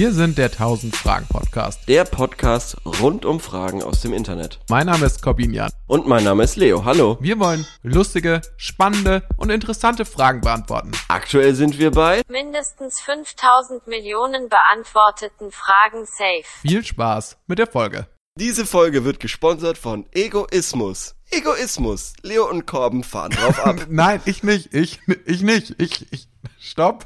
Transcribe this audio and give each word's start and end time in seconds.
Wir 0.00 0.12
sind 0.12 0.38
der 0.38 0.46
1000 0.46 0.96
Fragen 0.96 1.26
Podcast. 1.26 1.86
Der 1.86 2.04
Podcast 2.04 2.78
rund 2.86 3.26
um 3.26 3.38
Fragen 3.38 3.82
aus 3.82 4.00
dem 4.00 4.14
Internet. 4.14 4.58
Mein 4.70 4.86
Name 4.86 5.04
ist 5.04 5.20
Corbin 5.20 5.52
Jan. 5.52 5.70
Und 5.88 6.06
mein 6.08 6.24
Name 6.24 6.42
ist 6.42 6.56
Leo. 6.56 6.86
Hallo. 6.86 7.18
Wir 7.20 7.38
wollen 7.38 7.66
lustige, 7.82 8.40
spannende 8.56 9.22
und 9.36 9.50
interessante 9.50 10.06
Fragen 10.06 10.40
beantworten. 10.40 10.92
Aktuell 11.08 11.54
sind 11.54 11.78
wir 11.78 11.90
bei 11.90 12.22
mindestens 12.30 12.98
5000 13.00 13.88
Millionen 13.88 14.48
beantworteten 14.48 15.50
Fragen 15.50 16.06
safe. 16.06 16.48
Viel 16.62 16.82
Spaß 16.82 17.36
mit 17.46 17.58
der 17.58 17.66
Folge. 17.66 18.06
Diese 18.38 18.64
Folge 18.64 19.04
wird 19.04 19.20
gesponsert 19.20 19.76
von 19.76 20.06
Egoismus. 20.12 21.14
Egoismus. 21.30 22.14
Leo 22.22 22.48
und 22.48 22.66
Corben 22.66 23.04
fahren 23.04 23.32
drauf 23.32 23.66
ab. 23.66 23.86
Nein, 23.90 24.22
ich 24.24 24.42
nicht. 24.44 24.72
Ich, 24.72 24.98
ich 25.26 25.42
nicht. 25.42 25.74
Ich, 25.76 26.10
ich. 26.10 26.26
Stopp. 26.58 27.04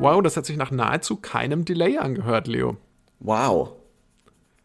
Wow, 0.00 0.22
das 0.22 0.36
hat 0.36 0.46
sich 0.46 0.56
nach 0.56 0.70
nahezu 0.70 1.16
keinem 1.16 1.64
Delay 1.64 1.98
angehört, 1.98 2.46
Leo. 2.46 2.76
Wow. 3.20 3.72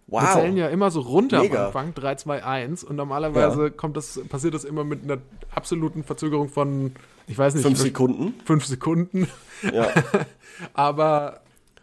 Wow. 0.07 0.21
Wir 0.23 0.33
zählen 0.33 0.55
ja 0.57 0.67
immer 0.69 0.91
so 0.91 1.01
runter 1.01 1.41
Mega. 1.41 1.59
am 1.61 1.65
Anfang, 1.67 1.93
3, 1.95 2.15
2, 2.15 2.43
1 2.43 2.83
und 2.83 2.95
normalerweise 2.95 3.63
Ja. 3.63 3.69
kommt 3.69 3.97
das, 3.97 4.19
passiert 4.29 4.53
das 4.53 4.63
immer 4.63 4.83
mit 4.83 5.03
einer 5.03 5.17
absoluten 5.53 6.03
Verzögerung 6.03 6.47
von, 6.47 6.93
ich 7.27 7.37
weiß 7.37 7.55
nicht, 7.55 7.63
Fünf 7.63 7.79
Sekunden. 7.79 8.35
fünf 8.45 8.65
Sekunden. 8.65 9.27
Ja. 9.73 9.89
Aber 10.73 11.41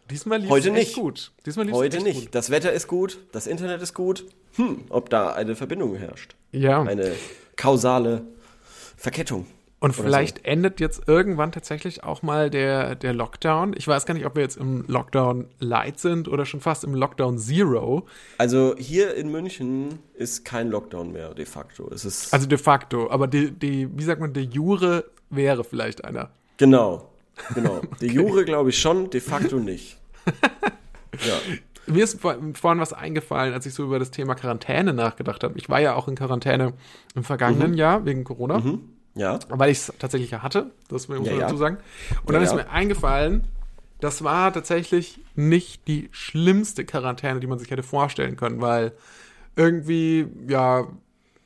diesmal 0.08 0.38
lief 0.40 0.50
Heute 0.50 0.70
es 0.70 0.76
echt 0.76 0.88
nicht. 0.88 0.96
gut. 1.02 1.32
Diesmal 1.44 1.66
lief's 1.66 1.76
Heute 1.78 1.96
echt 1.98 2.06
nicht. 2.06 2.20
Gut. 2.26 2.34
Das 2.34 2.50
Wetter 2.50 2.72
ist 2.72 2.86
gut, 2.86 3.18
das 3.32 3.46
Internet 3.46 3.82
ist 3.82 3.92
gut. 3.92 4.24
Hm, 4.54 4.84
ob 4.88 5.10
da 5.10 5.32
eine 5.32 5.56
Verbindung 5.56 5.94
herrscht. 5.96 6.36
Ja. 6.52 6.82
Eine 6.82 7.12
kausale 7.56 8.22
Verkettung. 8.96 9.46
Und 9.82 9.94
vielleicht 9.94 10.44
endet 10.44 10.78
jetzt 10.80 11.08
irgendwann 11.08 11.50
tatsächlich 11.52 12.04
auch 12.04 12.22
mal 12.22 12.50
der, 12.50 12.94
der 12.94 13.12
Lockdown. 13.12 13.74
Ich 13.76 13.88
weiß 13.88 14.06
gar 14.06 14.14
nicht, 14.14 14.24
ob 14.26 14.36
wir 14.36 14.42
jetzt 14.42 14.56
im 14.56 14.84
Lockdown 14.86 15.48
Light 15.58 15.98
sind 15.98 16.28
oder 16.28 16.46
schon 16.46 16.60
fast 16.60 16.84
im 16.84 16.94
Lockdown 16.94 17.36
Zero. 17.38 18.06
Also 18.38 18.74
hier 18.78 19.14
in 19.16 19.30
München 19.30 19.98
ist 20.14 20.44
kein 20.44 20.70
Lockdown 20.70 21.12
mehr 21.12 21.34
de 21.34 21.44
facto. 21.46 21.90
Es 21.92 22.04
ist 22.04 22.32
Also 22.32 22.46
de 22.46 22.58
facto. 22.58 23.10
Aber 23.10 23.26
die, 23.26 23.50
die 23.50 23.88
wie 23.96 24.02
sagt 24.04 24.20
man, 24.20 24.32
de 24.32 24.44
jure 24.44 25.04
wäre 25.30 25.64
vielleicht 25.64 26.04
einer. 26.04 26.30
genau, 26.58 27.10
genau. 27.54 27.80
De 28.00 28.08
jure 28.10 28.44
glaube 28.44 28.70
ich 28.70 28.78
schon, 28.78 29.10
de 29.10 29.20
facto 29.20 29.56
nicht. 29.56 29.98
Ja. 31.26 31.34
Mir 31.92 32.04
ist 32.04 32.20
vor- 32.20 32.36
vorhin 32.54 32.80
was 32.80 32.92
eingefallen, 32.92 33.52
als 33.52 33.66
ich 33.66 33.74
so 33.74 33.82
über 33.84 33.98
das 33.98 34.10
Thema 34.10 34.34
Quarantäne 34.34 34.94
nachgedacht 34.94 35.42
habe. 35.44 35.58
Ich 35.58 35.68
war 35.68 35.80
ja 35.80 35.94
auch 35.94 36.08
in 36.08 36.14
Quarantäne 36.14 36.72
im 37.14 37.24
vergangenen 37.24 37.74
Jahr 37.74 38.04
wegen 38.06 38.24
Corona, 38.24 38.62
Ja. 39.14 39.38
weil 39.48 39.70
ich 39.70 39.78
es 39.78 39.92
tatsächlich 39.98 40.30
ja 40.30 40.42
hatte, 40.42 40.70
das 40.88 41.08
muss 41.08 41.18
man 41.18 41.26
ja. 41.26 41.38
dazu 41.40 41.56
sagen. 41.56 41.76
Und 42.24 42.28
Ja, 42.28 42.32
dann 42.32 42.42
ist 42.42 42.50
ja. 42.50 42.56
mir 42.56 42.70
eingefallen, 42.70 43.44
das 44.00 44.24
war 44.24 44.52
tatsächlich 44.52 45.20
nicht 45.36 45.86
die 45.86 46.08
schlimmste 46.12 46.84
Quarantäne, 46.84 47.38
die 47.40 47.46
man 47.46 47.58
sich 47.58 47.70
hätte 47.70 47.82
vorstellen 47.82 48.36
können, 48.36 48.60
weil 48.60 48.92
irgendwie, 49.54 50.26
ja, 50.48 50.86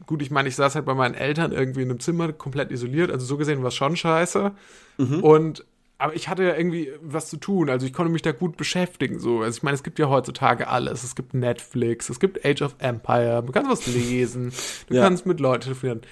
gut, 0.06 0.22
ich 0.22 0.30
meine, 0.30 0.48
ich 0.48 0.56
saß 0.56 0.74
halt 0.76 0.84
bei 0.86 0.94
meinen 0.94 1.14
Eltern 1.14 1.52
irgendwie 1.52 1.82
in 1.82 1.90
einem 1.90 2.00
Zimmer 2.00 2.32
komplett 2.32 2.70
isoliert, 2.70 3.10
also 3.10 3.26
so 3.26 3.36
gesehen 3.36 3.62
war 3.62 3.68
es 3.68 3.74
schon 3.74 3.96
scheiße. 3.96 4.52
Mhm. 4.98 5.22
Und 5.24 5.64
aber 5.98 6.14
ich 6.14 6.28
hatte 6.28 6.44
ja 6.44 6.54
irgendwie 6.54 6.92
was 7.00 7.30
zu 7.30 7.38
tun, 7.38 7.70
also 7.70 7.86
ich 7.86 7.94
konnte 7.94 8.12
mich 8.12 8.20
da 8.20 8.32
gut 8.32 8.58
beschäftigen. 8.58 9.18
So. 9.18 9.40
Also 9.40 9.56
ich 9.56 9.62
meine, 9.62 9.74
es 9.76 9.82
gibt 9.82 9.98
ja 9.98 10.10
heutzutage 10.10 10.68
alles. 10.68 11.02
Es 11.04 11.14
gibt 11.14 11.32
Netflix, 11.32 12.10
es 12.10 12.20
gibt 12.20 12.44
Age 12.44 12.60
of 12.60 12.74
Empire, 12.80 13.42
du 13.44 13.50
kannst 13.50 13.70
was 13.70 13.86
lesen, 13.86 14.52
du 14.88 14.94
Ja. 14.94 15.02
kannst 15.04 15.24
mit 15.24 15.40
Leuten 15.40 15.62
telefonieren. 15.62 16.02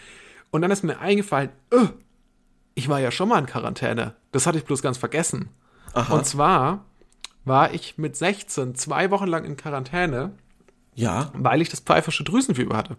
Und 0.54 0.62
dann 0.62 0.70
ist 0.70 0.84
mir 0.84 1.00
eingefallen, 1.00 1.50
öh, 1.72 1.88
ich 2.76 2.88
war 2.88 3.00
ja 3.00 3.10
schon 3.10 3.28
mal 3.28 3.40
in 3.40 3.46
Quarantäne. 3.46 4.14
Das 4.30 4.46
hatte 4.46 4.56
ich 4.56 4.64
bloß 4.64 4.82
ganz 4.82 4.96
vergessen. 4.98 5.48
Aha. 5.94 6.14
Und 6.14 6.26
zwar 6.26 6.84
war 7.44 7.74
ich 7.74 7.98
mit 7.98 8.14
16 8.16 8.76
zwei 8.76 9.10
Wochen 9.10 9.26
lang 9.26 9.44
in 9.44 9.56
Quarantäne, 9.56 10.30
Ja. 10.94 11.32
weil 11.34 11.60
ich 11.60 11.70
das 11.70 11.80
pfeifische 11.80 12.22
Drüsenfieber 12.22 12.76
hatte. 12.76 12.96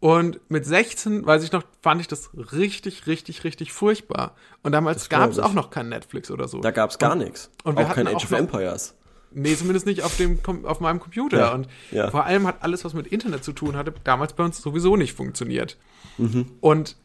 Und 0.00 0.40
mit 0.48 0.64
16, 0.64 1.26
weiß 1.26 1.44
ich 1.44 1.52
noch, 1.52 1.62
fand 1.82 2.00
ich 2.00 2.08
das 2.08 2.30
richtig, 2.52 3.06
richtig, 3.06 3.44
richtig 3.44 3.74
furchtbar. 3.74 4.34
Und 4.62 4.72
damals 4.72 5.10
gab 5.10 5.30
es 5.30 5.38
auch 5.38 5.52
noch 5.52 5.68
kein 5.68 5.90
Netflix 5.90 6.30
oder 6.30 6.48
so. 6.48 6.60
Da 6.62 6.70
gab 6.70 6.88
es 6.88 6.96
gar 6.96 7.16
nichts. 7.16 7.50
und 7.64 7.76
wir 7.78 7.86
auch 7.86 7.94
kein 7.94 8.06
Age 8.08 8.14
auch 8.14 8.24
of 8.24 8.32
Empires. 8.32 8.94
Nee, 9.30 9.56
zumindest 9.56 9.84
nicht 9.84 10.02
auf, 10.04 10.16
dem, 10.16 10.38
auf 10.64 10.80
meinem 10.80 11.00
Computer. 11.00 11.38
Ja, 11.38 11.52
Und 11.52 11.68
ja. 11.90 12.10
vor 12.10 12.24
allem 12.24 12.46
hat 12.46 12.62
alles, 12.62 12.82
was 12.86 12.94
mit 12.94 13.08
Internet 13.08 13.44
zu 13.44 13.52
tun 13.52 13.76
hatte, 13.76 13.92
damals 14.04 14.32
bei 14.32 14.42
uns 14.42 14.62
sowieso 14.62 14.96
nicht 14.96 15.12
funktioniert. 15.14 15.76
Mhm. 16.18 16.46
Und 16.60 16.96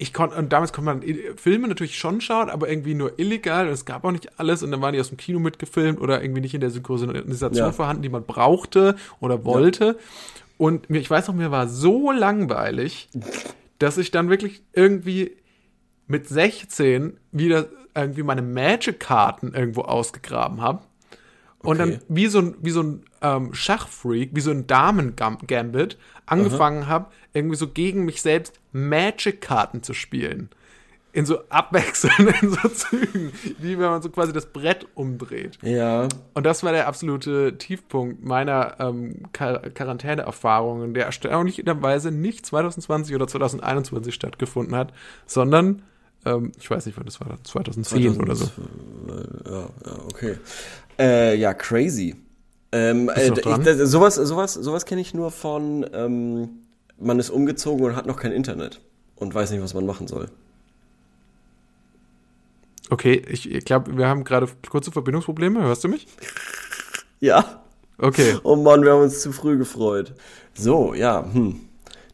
ich 0.00 0.12
konnte, 0.14 0.36
und 0.36 0.52
damals 0.52 0.72
konnte 0.72 0.94
man 0.94 1.02
Filme 1.36 1.66
natürlich 1.66 1.98
schon 1.98 2.20
schauen, 2.20 2.50
aber 2.50 2.68
irgendwie 2.68 2.94
nur 2.94 3.18
illegal. 3.18 3.66
Und 3.66 3.72
es 3.72 3.84
gab 3.84 4.04
auch 4.04 4.12
nicht 4.12 4.38
alles. 4.38 4.62
Und 4.62 4.70
dann 4.70 4.80
waren 4.80 4.92
die 4.92 5.00
aus 5.00 5.08
dem 5.08 5.16
Kino 5.16 5.40
mitgefilmt 5.40 6.00
oder 6.00 6.22
irgendwie 6.22 6.40
nicht 6.40 6.54
in 6.54 6.60
der 6.60 6.70
Synchronisation 6.70 7.66
Ja. 7.66 7.72
vorhanden, 7.72 8.02
die 8.02 8.08
man 8.08 8.24
brauchte 8.24 8.94
oder 9.20 9.44
wollte. 9.44 9.98
Und 10.56 10.88
mir, 10.88 10.98
ich 11.00 11.10
weiß 11.10 11.28
noch, 11.28 11.34
mir 11.34 11.50
war 11.50 11.68
so 11.68 12.12
langweilig, 12.12 13.08
dass 13.80 13.98
ich 13.98 14.10
dann 14.12 14.28
wirklich 14.30 14.62
irgendwie 14.72 15.32
mit 16.06 16.28
16 16.28 17.16
wieder 17.32 17.66
irgendwie 17.94 18.22
meine 18.22 18.42
Magic-Karten 18.42 19.52
irgendwo 19.54 19.82
ausgegraben 19.82 20.60
habe. 20.60 20.80
Und 21.60 21.80
Okay. 21.80 21.90
dann 21.92 22.00
wie 22.08 22.26
so 22.28 22.38
ein, 22.38 22.54
wie 22.62 22.70
so 22.70 22.82
ein 22.82 23.02
ähm, 23.20 23.52
Schachfreak, 23.52 24.30
wie 24.32 24.40
so 24.40 24.52
ein 24.52 24.68
Damen-Gambit 24.68 25.98
angefangen 26.26 26.86
habe, 26.86 27.06
irgendwie 27.38 27.56
so 27.56 27.68
gegen 27.68 28.04
mich 28.04 28.22
selbst 28.22 28.60
Magic-Karten 28.72 29.82
zu 29.82 29.94
spielen. 29.94 30.50
In 31.12 31.24
so 31.24 31.40
abwechselnden 31.48 32.50
so 32.62 32.68
Zügen, 32.68 33.32
wie 33.58 33.78
wenn 33.78 33.86
man 33.86 34.02
so 34.02 34.10
quasi 34.10 34.32
das 34.32 34.46
Brett 34.46 34.86
umdreht. 34.94 35.58
Ja. 35.62 36.06
Und 36.34 36.44
das 36.44 36.62
war 36.62 36.72
der 36.72 36.86
absolute 36.86 37.56
Tiefpunkt 37.56 38.22
meiner 38.24 38.76
ähm, 38.78 39.22
Quar 39.32 39.60
Quarantäne-Erfahrungen, 39.70 40.92
der 40.94 41.06
erstaunlicherweise 41.06 42.10
nicht 42.10 42.44
2020 42.44 43.14
oder 43.14 43.26
2021 43.26 44.14
stattgefunden 44.14 44.76
hat, 44.76 44.92
sondern, 45.26 45.82
ähm, 46.26 46.52
ich 46.58 46.70
weiß 46.70 46.84
nicht, 46.86 46.98
wann 46.98 47.06
das 47.06 47.20
war, 47.20 47.38
2010 47.42 48.20
oder 48.20 48.36
so. 48.36 48.50
Ja, 49.46 49.60
ja, 49.86 49.98
okay. 50.12 50.36
Äh, 50.98 51.36
ja, 51.36 51.54
crazy. 51.54 52.16
Ähm, 52.70 53.08
äh, 53.08 53.28
ich, 53.28 53.40
das, 53.40 53.78
sowas 53.90 54.16
sowas, 54.16 54.54
sowas 54.54 54.84
kenne 54.84 55.00
ich 55.00 55.14
nur 55.14 55.30
von, 55.30 55.86
ähm, 55.92 56.50
man 57.00 57.18
ist 57.18 57.30
umgezogen 57.30 57.84
und 57.84 57.96
hat 57.96 58.06
noch 58.06 58.16
kein 58.16 58.32
Internet 58.32 58.80
und 59.16 59.34
weiß 59.34 59.50
nicht, 59.50 59.62
was 59.62 59.74
man 59.74 59.86
machen 59.86 60.08
soll. 60.08 60.30
Okay, 62.90 63.22
ich, 63.28 63.50
ich 63.50 63.64
glaube, 63.64 63.96
wir 63.96 64.08
haben 64.08 64.24
gerade 64.24 64.48
kurze 64.68 64.90
Verbindungsprobleme. 64.90 65.60
Hörst 65.62 65.84
du 65.84 65.88
mich? 65.88 66.06
Ja. 67.20 67.62
Okay. 67.98 68.36
Oh 68.44 68.56
Mann, 68.56 68.82
wir 68.82 68.92
haben 68.92 69.02
uns 69.02 69.20
zu 69.20 69.32
früh 69.32 69.58
gefreut. 69.58 70.14
So, 70.54 70.94
ja, 70.94 71.24
hm. 71.32 71.60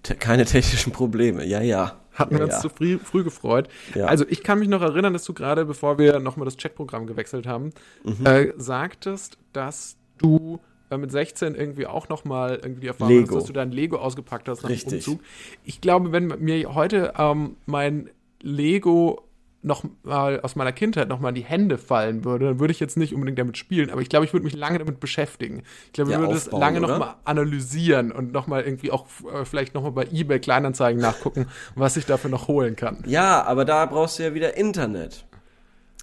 Te 0.02 0.14
keine 0.14 0.44
technischen 0.44 0.92
Probleme. 0.92 1.44
Ja, 1.44 1.60
ja. 1.60 2.00
Hatten 2.12 2.34
ja, 2.34 2.40
wir 2.40 2.44
uns 2.46 2.54
ja. 2.54 2.60
zu 2.60 2.68
früh, 2.68 2.98
früh 2.98 3.24
gefreut. 3.24 3.68
Ja. 3.94 4.06
Also 4.06 4.24
ich 4.28 4.42
kann 4.42 4.58
mich 4.58 4.68
noch 4.68 4.82
erinnern, 4.82 5.12
dass 5.12 5.24
du 5.24 5.32
gerade, 5.34 5.64
bevor 5.64 5.98
wir 5.98 6.20
nochmal 6.20 6.44
das 6.44 6.56
Chatprogramm 6.56 7.06
gewechselt 7.06 7.46
haben, 7.46 7.72
Mhm. 8.04 8.26
äh, 8.26 8.52
sagtest, 8.56 9.38
dass 9.52 9.96
du 10.18 10.60
mit 10.90 11.10
16 11.10 11.54
irgendwie 11.54 11.86
auch 11.86 12.08
nochmal 12.08 12.56
irgendwie 12.62 12.82
die 12.82 12.86
Erfahrung 12.88 13.26
Lego. 13.26 13.28
hast, 13.28 13.42
dass 13.42 13.44
du 13.44 13.52
dein 13.52 13.72
Lego 13.72 13.96
ausgepackt 13.98 14.48
hast 14.48 14.62
nach 14.62 14.70
Richtig. 14.70 15.04
dem 15.04 15.14
Umzug. 15.14 15.20
Ich 15.64 15.80
glaube, 15.80 16.12
wenn 16.12 16.26
mir 16.38 16.74
heute 16.74 17.14
ähm, 17.18 17.56
mein 17.66 18.10
Lego 18.42 19.22
noch 19.62 19.82
mal 20.02 20.40
aus 20.42 20.56
meiner 20.56 20.72
Kindheit 20.72 21.08
noch 21.08 21.20
mal 21.20 21.30
in 21.30 21.36
die 21.36 21.44
Hände 21.44 21.78
fallen 21.78 22.22
würde, 22.24 22.44
dann 22.48 22.60
würde 22.60 22.70
ich 22.72 22.80
jetzt 22.80 22.98
nicht 22.98 23.14
unbedingt 23.14 23.38
damit 23.38 23.56
spielen, 23.56 23.88
aber 23.88 24.02
ich 24.02 24.10
glaube, 24.10 24.26
ich 24.26 24.34
würde 24.34 24.44
mich 24.44 24.54
lange 24.54 24.78
damit 24.78 25.00
beschäftigen. 25.00 25.62
Ich 25.86 25.92
glaube, 25.94 26.10
ich 26.10 26.14
Ja, 26.16 26.20
würde 26.20 26.34
es 26.34 26.44
aufbauen, 26.48 26.60
lange 26.60 26.80
noch 26.80 26.88
oder? 26.90 26.98
mal 26.98 27.16
analysieren 27.24 28.12
und 28.12 28.30
noch 28.30 28.46
mal 28.46 28.62
irgendwie 28.62 28.90
auch 28.90 29.06
äh, 29.32 29.46
vielleicht 29.46 29.72
noch 29.72 29.82
mal 29.82 29.90
bei 29.92 30.06
eBay 30.12 30.38
Kleinanzeigen 30.38 31.00
nachgucken, 31.00 31.46
was 31.76 31.96
ich 31.96 32.04
dafür 32.04 32.28
noch 32.28 32.46
holen 32.46 32.76
kann. 32.76 33.02
Ja, 33.06 33.42
aber 33.44 33.64
da 33.64 33.86
brauchst 33.86 34.18
du 34.18 34.24
ja 34.24 34.34
wieder 34.34 34.54
Internet. 34.58 35.24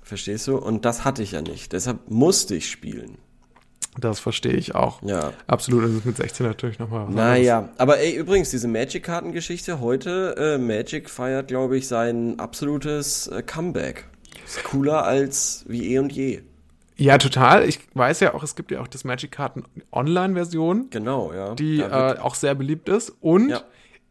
Verstehst 0.02 0.48
du? 0.48 0.58
Und 0.58 0.84
das 0.84 1.06
hatte 1.06 1.22
ich 1.22 1.34
ja 1.34 1.44
nicht. 1.44 1.72
Deshalb 1.72 2.10
musste 2.10 2.56
ich 2.56 2.68
spielen. 2.68 3.20
Das 4.00 4.20
verstehe 4.20 4.54
ich 4.54 4.74
auch. 4.74 5.02
Ja. 5.04 5.34
Absolut, 5.48 5.84
das 5.84 5.92
ist 5.92 6.06
mit 6.06 6.18
16 6.18 6.46
natürlich 6.46 6.80
noch 6.80 6.90
mal 6.90 7.08
was 7.08 7.14
Naja, 7.16 7.70
aber 7.78 8.00
ey, 8.00 8.16
übrigens, 8.16 8.50
diese 8.50 8.68
Magic-Kartengeschichte 8.68 9.80
heute, 9.82 10.36
äh, 10.38 10.58
Magic 10.58 11.10
feiert, 11.10 11.50
glaube 11.50 11.78
ich, 11.78 11.88
sein 11.88 12.40
absolutes 12.40 13.28
äh, 13.28 13.42
Comeback. 13.44 14.06
Ist 14.46 14.64
cooler 14.64 15.04
als 15.06 15.66
wie 15.68 15.94
eh 15.94 16.00
und 16.00 16.12
je. 16.14 16.42
Ja, 16.96 17.18
total. 17.18 17.68
Ich 17.68 17.80
weiß 17.94 18.20
ja 18.22 18.34
auch, 18.34 18.44
es 18.44 18.56
gibt 18.56 18.72
ja 18.72 18.80
auch 18.80 18.88
das 18.88 19.04
Magic 19.04 19.32
Karten 19.32 19.64
Online-Version, 19.92 20.90
Genau, 20.90 21.34
ja. 21.34 21.56
die 21.56 21.80
äh, 21.82 22.18
auch 22.20 22.36
sehr 22.36 22.56
beliebt 22.56 22.88
ist. 22.90 23.14
Und 23.22 23.50
Ja. 23.50 23.62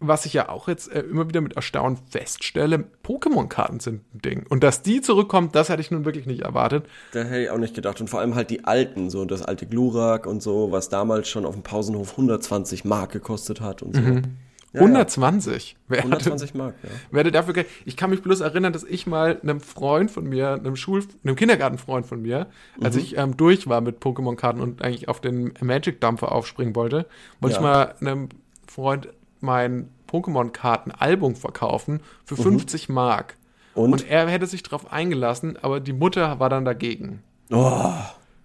Was 0.00 0.24
ich 0.26 0.32
ja 0.32 0.48
auch 0.48 0.66
jetzt 0.66 0.90
äh, 0.90 1.00
immer 1.00 1.28
wieder 1.28 1.40
mit 1.42 1.54
Erstaunen 1.56 1.98
feststelle, 2.08 2.84
Pokémon-Karten 3.04 3.80
sind 3.80 4.02
ein 4.14 4.20
Ding. 4.22 4.46
Und 4.48 4.64
dass 4.64 4.82
die 4.82 5.00
zurückkommt, 5.02 5.54
das 5.54 5.68
hätte 5.68 5.80
ich 5.82 5.90
nun 5.90 6.04
wirklich 6.04 6.26
nicht 6.26 6.40
erwartet. 6.40 6.86
Da 7.12 7.20
hätte 7.22 7.42
ich 7.42 7.50
auch 7.50 7.58
nicht 7.58 7.74
gedacht. 7.74 8.00
Und 8.00 8.08
vor 8.08 8.20
allem 8.20 8.34
halt 8.34 8.50
die 8.50 8.64
alten, 8.64 9.10
so 9.10 9.24
das 9.26 9.42
alte 9.42 9.66
Glurak 9.66 10.26
und 10.26 10.42
so, 10.42 10.72
was 10.72 10.88
damals 10.88 11.28
schon 11.28 11.44
auf 11.46 11.54
dem 11.54 11.62
Pausenhof 11.62 12.12
120 12.12 12.84
Mark 12.84 13.12
gekostet 13.12 13.60
hat 13.60 13.82
und 13.82 13.94
so. 13.94 14.00
Mhm. 14.02 14.22
Ja, 14.72 14.82
120. 14.82 15.76
Wer 15.88 15.98
Ja. 15.98 16.04
hatte, 16.04 16.12
120 16.30 16.54
Mark, 16.54 16.76
ja. 16.84 16.88
werde 17.10 17.32
dafür 17.32 17.54
Geld. 17.54 17.66
Ich 17.84 17.96
kann 17.96 18.08
mich 18.10 18.22
bloß 18.22 18.40
erinnern, 18.40 18.72
dass 18.72 18.84
ich 18.84 19.04
mal 19.06 19.38
einem 19.42 19.60
Freund 19.60 20.12
von 20.12 20.24
mir, 20.28 20.52
einem 20.52 20.76
Schul, 20.76 21.02
einem 21.24 21.34
Kindergartenfreund 21.34 22.06
von 22.06 22.22
mir, 22.22 22.46
als 22.80 22.94
Mhm. 22.94 23.00
ich 23.02 23.16
ähm, 23.18 23.36
durch 23.36 23.68
war 23.68 23.80
mit 23.80 23.98
Pokémon-Karten 24.00 24.60
und 24.60 24.80
eigentlich 24.82 25.08
auf 25.08 25.20
den 25.20 25.52
Magic-Dampfer 25.60 26.30
aufspringen 26.30 26.76
wollte, 26.76 27.06
wollte 27.40 27.54
Ja. 27.56 27.58
ich 27.60 27.62
mal 27.64 27.94
einem 28.00 28.28
Freund 28.68 29.08
mein 29.40 29.88
Pokémon-Karten-Album 30.10 31.36
verkaufen 31.36 32.00
für 32.24 32.36
50 32.36 32.88
Mark. 32.88 33.36
Mhm. 33.74 33.82
Und? 33.82 33.92
Und 33.92 34.10
er 34.10 34.28
hätte 34.28 34.46
sich 34.46 34.62
darauf 34.62 34.92
eingelassen, 34.92 35.56
aber 35.62 35.80
die 35.80 35.92
Mutter 35.92 36.40
war 36.40 36.48
dann 36.48 36.64
dagegen. 36.64 37.22
Oh, 37.50 37.92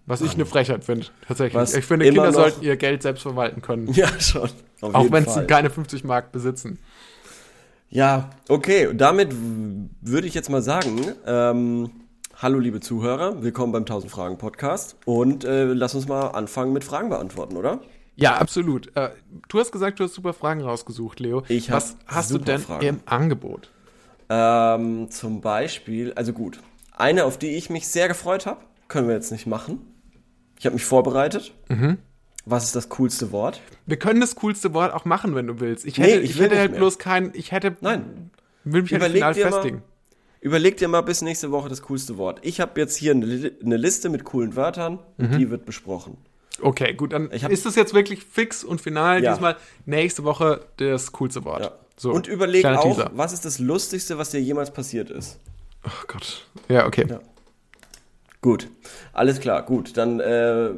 Was 0.05 0.21
ich 0.21 0.33
eine 0.35 0.45
Frechheit 0.45 0.83
finde, 0.83 1.07
tatsächlich. 1.27 1.55
Was 1.55 1.73
ich 1.73 1.85
finde, 1.85 2.05
Kinder 2.05 2.31
sollten 2.31 2.63
ihr 2.63 2.77
Geld 2.77 3.01
selbst 3.01 3.23
verwalten 3.23 3.61
können. 3.61 3.91
ja, 3.93 4.07
schon. 4.19 4.49
Auch 4.81 5.11
wenn 5.11 5.27
sie 5.27 5.45
keine 5.47 5.69
50 5.69 6.03
Mark 6.03 6.31
besitzen. 6.31 6.79
Ja, 7.89 8.29
okay. 8.49 8.87
Und 8.87 8.99
damit 8.99 9.33
würde 10.01 10.27
ich 10.27 10.33
jetzt 10.33 10.49
mal 10.49 10.61
sagen, 10.61 10.99
ähm, 11.25 11.89
hallo 12.35 12.59
liebe 12.59 12.79
Zuhörer, 12.81 13.41
willkommen 13.41 13.71
beim 13.71 13.83
1000 13.83 14.11
Fragen 14.11 14.37
Podcast 14.37 14.97
und 15.05 15.45
äh, 15.45 15.65
lass 15.65 15.95
uns 15.95 16.07
mal 16.07 16.27
anfangen 16.29 16.73
mit 16.73 16.83
Fragen 16.83 17.09
beantworten, 17.09 17.57
oder? 17.57 17.79
Ja, 18.15 18.35
absolut. 18.37 18.95
Äh, 18.95 19.09
du 19.49 19.59
hast 19.59 19.71
gesagt, 19.71 19.99
du 19.99 20.03
hast 20.05 20.13
super 20.13 20.33
Fragen 20.33 20.61
rausgesucht, 20.61 21.19
Leo. 21.19 21.43
Ich 21.49 21.71
Was 21.71 21.97
hast 22.07 22.31
du 22.31 22.37
denn 22.37 22.59
Fragen. 22.61 22.85
im 22.85 22.99
Angebot? 23.05 23.71
Ähm, 24.29 25.09
zum 25.11 25.41
Beispiel, 25.41 26.13
also 26.13 26.33
gut, 26.33 26.59
eine, 26.97 27.25
auf 27.25 27.37
die 27.37 27.55
ich 27.55 27.69
mich 27.69 27.87
sehr 27.87 28.07
gefreut 28.07 28.45
habe, 28.45 28.61
können 28.87 29.07
wir 29.07 29.15
jetzt 29.15 29.31
nicht 29.31 29.45
machen. 29.47 29.79
Ich 30.57 30.65
habe 30.65 30.73
mich 30.75 30.85
vorbereitet. 30.85 31.53
Mhm. 31.69 31.97
Was 32.45 32.63
ist 32.63 32.75
das 32.75 32.89
coolste 32.89 33.31
Wort? 33.31 33.59
Wir 33.85 33.97
können 33.97 34.21
das 34.21 34.35
coolste 34.35 34.73
Wort 34.73 34.93
auch 34.93 35.03
machen, 35.05 35.35
wenn 35.35 35.47
du 35.47 35.59
willst. 35.59 35.83
Ich 35.85 35.97
Nee, 35.97 36.05
hätte, 36.05 36.21
ich 36.21 36.31
ich 36.31 36.37
will 36.37 36.45
hätte 36.45 36.59
halt 36.59 36.71
mehr. 36.71 36.79
bloß 36.79 36.99
kein, 36.99 37.31
ich 37.33 37.51
hätte, 37.51 37.75
Nein. 37.81 38.29
will 38.63 38.83
mich 38.83 38.91
halt 38.93 39.01
Überleg 39.01 39.15
final 39.17 39.33
dir 39.33 39.45
mal- 39.45 39.51
festigen. 39.53 39.83
Überleg 40.41 40.77
dir 40.77 40.87
mal 40.87 41.01
bis 41.01 41.21
nächste 41.23 41.49
Woche 41.51 41.69
das 41.69 41.81
coolste 41.81 42.17
Wort. 42.17 42.39
Ich 42.43 42.59
habe 42.61 42.79
jetzt 42.79 42.95
hier 42.97 43.11
eine, 43.13 43.51
eine 43.63 43.77
Liste 43.77 44.09
mit 44.09 44.23
coolen 44.25 44.55
Wörtern 44.55 44.99
und 45.17 45.31
Mhm. 45.31 45.37
die 45.39 45.49
wird 45.49 45.65
besprochen. 45.65 46.17
Okay, 46.61 46.93
gut, 46.93 47.13
dann 47.13 47.29
hab- 47.31 47.51
ist 47.51 47.65
das 47.65 47.75
jetzt 47.75 47.93
wirklich 47.93 48.23
fix 48.23 48.63
und 48.63 48.79
final. 48.81 49.23
Ja. 49.23 49.33
Diesmal 49.33 49.57
nächste 49.85 50.23
Woche 50.23 50.61
das 50.77 51.11
coolste 51.11 51.43
Wort. 51.45 51.61
Ja. 51.63 51.71
So, 51.97 52.11
und 52.11 52.27
überleg 52.27 52.65
auch, 52.65 52.83
Teaser. 52.83 53.11
was 53.13 53.31
ist 53.33 53.45
das 53.45 53.59
Lustigste, 53.59 54.17
was 54.17 54.29
dir 54.31 54.41
jemals 54.41 54.71
passiert 54.71 55.09
ist? 55.09 55.37
Oh 55.85 55.89
Gott. 56.07 56.45
Ja, 56.67 56.85
okay. 56.87 57.05
Ja. 57.09 57.19
Gut, 58.41 58.67
alles 59.13 59.39
klar, 59.39 59.63
gut. 59.63 59.97
Dann 59.97 60.19
äh, 60.19 60.69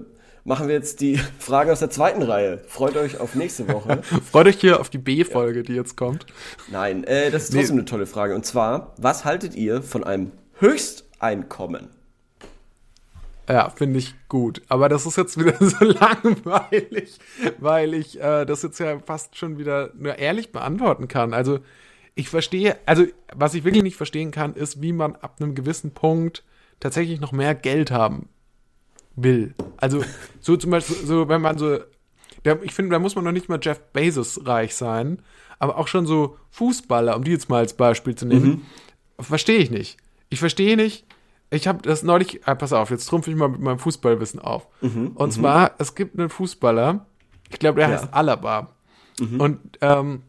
machen 0.43 0.67
wir 0.67 0.75
jetzt 0.75 1.01
die 1.01 1.17
Frage 1.39 1.71
aus 1.71 1.79
der 1.79 1.89
zweiten 1.89 2.21
Reihe. 2.21 2.59
Freut 2.67 2.95
euch 2.97 3.19
auf 3.19 3.35
nächste 3.35 3.67
Woche. 3.67 4.01
Freut 4.31 4.47
euch 4.47 4.59
hier 4.61 4.79
auf 4.79 4.89
die 4.89 4.97
B-Folge, 4.99 5.63
die 5.63 5.73
jetzt 5.73 5.97
kommt. 5.97 6.25
Nein, 6.71 7.03
äh, 7.03 7.29
das 7.31 7.43
ist 7.45 7.53
Nee. 7.53 7.59
trotzdem 7.59 7.75
eine 7.77 7.85
tolle 7.85 8.05
Frage. 8.05 8.35
Und 8.35 8.45
zwar, 8.45 8.93
was 8.97 9.25
haltet 9.25 9.55
ihr 9.55 9.81
von 9.81 10.03
einem 10.03 10.31
Höchsteinkommen? 10.59 11.89
Ja, 13.49 13.69
finde 13.69 13.99
ich 13.99 14.13
gut. 14.27 14.61
Aber 14.67 14.89
das 14.89 15.05
ist 15.05 15.17
jetzt 15.17 15.39
wieder 15.39 15.55
so 15.59 15.85
langweilig, 15.85 17.17
weil 17.59 17.93
ich 17.93 18.19
äh, 18.19 18.45
das 18.45 18.61
jetzt 18.63 18.79
ja 18.79 18.99
fast 18.99 19.37
schon 19.37 19.57
wieder 19.57 19.91
nur 19.95 20.17
ehrlich 20.17 20.51
beantworten 20.51 21.07
kann. 21.07 21.33
Also 21.33 21.59
ich 22.15 22.29
verstehe, 22.29 22.77
also 22.85 23.05
was 23.33 23.53
ich 23.53 23.63
wirklich 23.63 23.83
nicht 23.83 23.95
verstehen 23.95 24.31
kann, 24.31 24.53
ist, 24.55 24.81
wie 24.81 24.91
man 24.91 25.15
ab 25.15 25.37
einem 25.39 25.55
gewissen 25.55 25.91
Punkt 25.91 26.43
tatsächlich 26.79 27.21
noch 27.21 27.31
mehr 27.31 27.55
Geld 27.55 27.91
haben 27.91 28.27
will. 29.15 29.53
Also 29.77 30.03
so 30.41 30.57
zum 30.57 30.71
Beispiel, 30.71 30.95
so 30.97 31.29
wenn 31.29 31.41
man 31.41 31.57
so, 31.57 31.79
da, 32.43 32.57
ich 32.63 32.73
finde, 32.73 32.91
da 32.91 32.99
muss 32.99 33.15
man 33.15 33.23
noch 33.23 33.31
nicht 33.31 33.49
mal 33.49 33.59
Jeff 33.61 33.79
Bezos 33.93 34.45
reich 34.45 34.75
sein, 34.75 35.21
aber 35.59 35.77
auch 35.77 35.87
schon 35.87 36.05
so 36.05 36.37
Fußballer, 36.51 37.15
um 37.15 37.23
die 37.23 37.31
jetzt 37.31 37.49
mal 37.49 37.59
als 37.59 37.73
Beispiel 37.73 38.15
zu 38.15 38.25
nehmen, 38.25 38.65
verstehe 39.19 39.57
ich 39.57 39.71
nicht. 39.71 39.97
Ich 40.29 40.39
verstehe 40.39 40.75
nicht. 40.75 41.05
Ich 41.49 41.67
habe 41.67 41.81
das 41.81 42.03
neulich, 42.03 42.41
ah, 42.45 42.55
pass 42.55 42.73
auf, 42.73 42.89
jetzt 42.89 43.05
trumpfe 43.05 43.31
ich 43.31 43.37
mal 43.37 43.47
mit 43.47 43.61
meinem 43.61 43.79
Fußballwissen 43.79 44.39
auf. 44.39 44.67
Und 44.81 45.31
zwar, 45.33 45.71
es 45.77 45.95
gibt 45.95 46.19
einen 46.19 46.29
Fußballer, 46.29 47.05
ich 47.49 47.59
glaube, 47.59 47.79
der 47.79 47.89
Ja. 47.89 47.95
heißt 47.95 48.13
Alaba. 48.13 48.73
Und 49.19 49.59
ähm, 49.81 50.23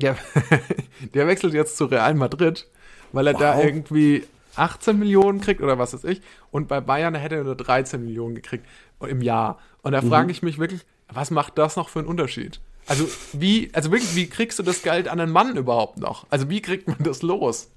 der, 0.00 0.16
der 1.14 1.26
wechselt 1.26 1.54
jetzt 1.54 1.76
zu 1.76 1.86
Real 1.86 2.14
Madrid, 2.14 2.68
weil 3.12 3.26
er 3.26 3.34
da 3.34 3.56
Wow. 3.56 3.64
irgendwie 3.64 4.24
18 4.56 4.98
Millionen 4.98 5.40
kriegt 5.40 5.62
oder 5.62 5.78
was 5.78 5.94
weiß 5.94 6.04
ich. 6.04 6.20
Und 6.50 6.68
bei 6.68 6.80
Bayern 6.80 7.14
hätte 7.14 7.36
er 7.36 7.44
nur 7.44 7.56
13 7.56 8.04
Millionen 8.04 8.34
gekriegt 8.34 8.66
im 9.00 9.22
Jahr. 9.22 9.58
Und 9.82 9.92
da 9.92 10.02
frage 10.02 10.30
ich 10.30 10.42
mich 10.42 10.58
wirklich, 10.58 10.84
was 11.08 11.30
macht 11.30 11.56
das 11.58 11.76
noch 11.76 11.88
für 11.88 12.00
einen 12.00 12.08
Unterschied? 12.08 12.60
Also 12.86 13.08
wie, 13.32 13.70
also 13.72 13.90
wirklich, 13.90 14.14
wie 14.14 14.26
kriegst 14.28 14.58
du 14.58 14.62
das 14.62 14.82
Geld 14.82 15.08
an 15.08 15.20
einen 15.20 15.32
Mann 15.32 15.56
überhaupt 15.56 15.98
noch? 15.98 16.26
Also 16.30 16.50
wie 16.50 16.60
kriegt 16.60 16.86
man 16.88 16.98
das 17.00 17.22
los? 17.22 17.70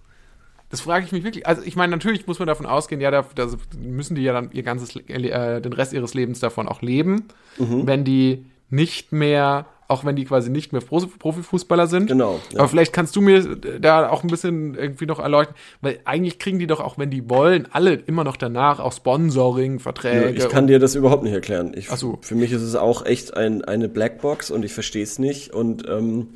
Das 0.73 0.81
frage 0.81 1.05
ich 1.05 1.11
mich 1.11 1.23
wirklich. 1.23 1.45
Also 1.45 1.61
ich 1.63 1.75
meine, 1.75 1.91
natürlich 1.91 2.25
muss 2.25 2.39
man 2.39 2.47
davon 2.47 2.65
ausgehen, 2.65 2.99
ja, 2.99 3.11
da, 3.11 3.23
da 3.35 3.47
müssen 3.79 4.15
die 4.15 4.23
ja 4.23 4.33
dann 4.33 4.49
ihr 4.53 4.63
ganzes, 4.63 4.95
äh, 4.95 5.61
den 5.61 5.71
Rest 5.73 5.93
ihres 5.93 6.15
Lebens 6.15 6.39
davon 6.39 6.67
auch 6.67 6.81
leben, 6.81 7.25
Mhm. 7.59 7.85
wenn 7.85 8.03
die 8.03 8.47
nicht 8.71 9.11
mehr, 9.11 9.67
auch 9.87 10.03
wenn 10.03 10.15
die 10.15 10.25
quasi 10.25 10.49
nicht 10.49 10.71
mehr 10.71 10.81
Pro- 10.81 11.05
Profifußballer 11.05 11.85
sind. 11.85 12.07
Genau, 12.07 12.39
ja. 12.51 12.57
Aber 12.61 12.67
vielleicht 12.69 12.91
kannst 12.91 13.15
du 13.15 13.21
mir 13.21 13.55
da 13.79 14.09
auch 14.09 14.23
ein 14.23 14.29
bisschen 14.31 14.73
irgendwie 14.73 15.05
noch 15.05 15.19
erleuchten, 15.19 15.53
weil 15.81 15.99
eigentlich 16.05 16.39
kriegen 16.39 16.57
die 16.57 16.65
doch 16.65 16.79
auch, 16.79 16.97
wenn 16.97 17.11
die 17.11 17.29
wollen, 17.29 17.67
alle 17.71 17.93
immer 17.93 18.23
noch 18.23 18.35
danach 18.35 18.79
auch 18.79 18.93
Sponsoring, 18.93 19.77
Verträge. 19.79 20.31
ich 20.31 20.49
kann 20.49 20.65
dir 20.65 20.79
das 20.79 20.95
überhaupt 20.95 21.21
nicht 21.21 21.33
erklären. 21.33 21.73
Ich, 21.75 21.89
so. 21.91 22.17
Für 22.21 22.33
mich 22.33 22.51
ist 22.51 22.63
es 22.63 22.73
auch 22.75 23.05
echt 23.05 23.37
ein, 23.37 23.63
eine 23.63 23.89
Blackbox 23.89 24.49
und 24.49 24.65
ich 24.65 24.73
verstehe 24.73 25.03
es 25.03 25.19
nicht. 25.19 25.53
Und 25.53 25.87
ähm, 25.87 26.29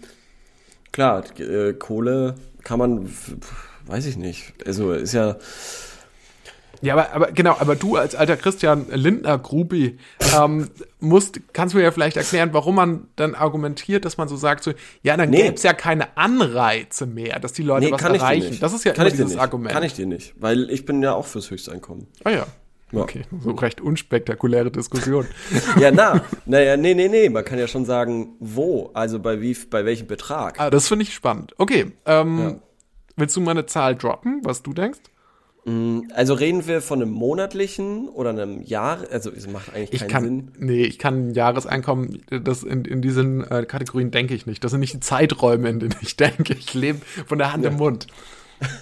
klar, 0.92 1.24
äh, 1.40 1.74
Kohle 1.74 2.36
kann 2.64 2.78
man, 2.78 3.10
weiß 3.88 4.06
ich 4.06 4.18
nicht. 4.18 4.54
Also 4.66 4.92
ist 4.94 5.14
ja, 5.14 5.38
Ja, 6.82 6.94
aber, 6.94 7.12
aber 7.14 7.32
genau, 7.32 7.56
aber 7.58 7.76
du 7.76 7.96
als 7.96 8.14
alter 8.14 8.38
Christian 8.38 8.86
Lindner 8.92 9.40
Grubi 9.40 9.98
ähm, 10.38 10.70
musst, 11.00 11.40
kannst 11.54 11.74
du 11.74 11.80
mir 11.80 11.84
ja 11.86 11.92
vielleicht 11.92 12.18
erklären, 12.18 12.50
warum 12.54 12.76
man 12.76 13.08
dann 13.16 13.34
argumentiert, 13.34 14.06
dass 14.06 14.18
man 14.18 14.28
so 14.28 14.36
sagt, 14.36 14.64
so, 14.64 14.74
ja, 15.02 15.18
dann 15.18 15.32
Nee. 15.32 15.42
gäbe 15.44 15.56
es 15.56 15.64
ja 15.64 15.74
keine 15.74 16.16
Anreize 16.18 17.08
mehr, 17.08 17.40
dass 17.40 17.54
die 17.54 17.64
Leute 17.64 17.86
nee, 17.88 17.92
was 17.92 18.00
kann 18.00 18.14
ich 18.14 18.20
dir 18.22 18.26
erreichen. 18.28 18.50
nicht. 18.50 18.62
Das 18.62 18.74
ist 18.74 18.84
ja 18.86 18.94
kann 18.94 19.08
immer 19.08 19.16
dieses. 19.16 19.38
Argument. 19.38 19.72
Kann 19.74 19.82
ich 19.84 19.94
dir 19.94 20.06
nicht, 20.06 20.36
weil 20.38 20.70
ich 20.70 20.86
bin 20.86 21.02
ja 21.02 21.14
auch 21.16 21.26
fürs 21.26 21.50
Höchsteinkommen. 21.50 22.08
Ah 22.24 22.30
ja. 22.30 22.46
Ja. 22.94 23.02
Okay, 23.02 23.24
so 23.44 23.52
recht 23.52 23.82
unspektakuläre 23.82 24.72
Diskussion. 24.72 25.26
Ja, 25.80 25.92
na, 25.92 26.22
naja, 26.46 26.78
nee, 26.78 26.94
nee, 26.94 27.10
nee, 27.10 27.28
man 27.28 27.44
kann 27.44 27.60
ja 27.60 27.68
schon 27.68 27.84
sagen, 27.84 28.36
wo, 28.40 28.92
also 28.94 29.20
bei 29.20 29.42
wie, 29.42 29.58
bei 29.70 29.84
welchem 29.84 30.08
Betrag. 30.08 30.58
ah, 30.62 30.70
das 30.70 30.88
finde 30.88 31.04
ich 31.04 31.14
spannend. 31.14 31.54
Okay, 31.58 31.92
ähm, 32.06 32.40
Ja. 32.40 32.56
Willst 33.18 33.36
du 33.36 33.42
mal 33.42 33.52
eine 33.52 33.66
Zahl 33.66 33.96
droppen, 33.96 34.42
was 34.44 34.64
du 34.64 34.74
denkst? 34.74 35.00
Also 36.14 36.34
reden 36.34 36.66
wir 36.66 36.82
von 36.82 37.02
einem 37.02 37.12
monatlichen 37.12 38.08
oder 38.08 38.30
einem 38.30 38.62
Jahr, 38.62 39.00
also 39.12 39.30
es 39.30 39.50
macht 39.50 39.76
eigentlich 39.76 39.92
Ich 39.92 40.00
keinen 40.08 40.10
kann, 40.10 40.24
Sinn. 40.24 40.52
nee, 40.60 40.84
ich 40.84 40.98
kann 40.98 41.28
ein 41.28 41.34
Jahreseinkommen, 41.34 42.22
das 42.30 42.64
in, 42.64 42.86
in 42.86 43.02
diesen 43.02 43.44
äh, 43.52 43.66
Kategorien 43.66 44.10
denke 44.10 44.34
ich 44.34 44.46
nicht. 44.46 44.64
Das 44.64 44.72
sind 44.72 44.80
nicht 44.80 44.94
die 44.94 45.02
Zeiträume, 45.02 45.68
in 45.68 45.82
denen 45.82 45.96
ich 46.02 46.16
denke. 46.16 46.54
Ich 46.54 46.74
lebe 46.74 47.02
von 47.26 47.38
der 47.38 47.52
Hand 47.52 47.66
im 47.66 47.76
Mund. 47.76 48.08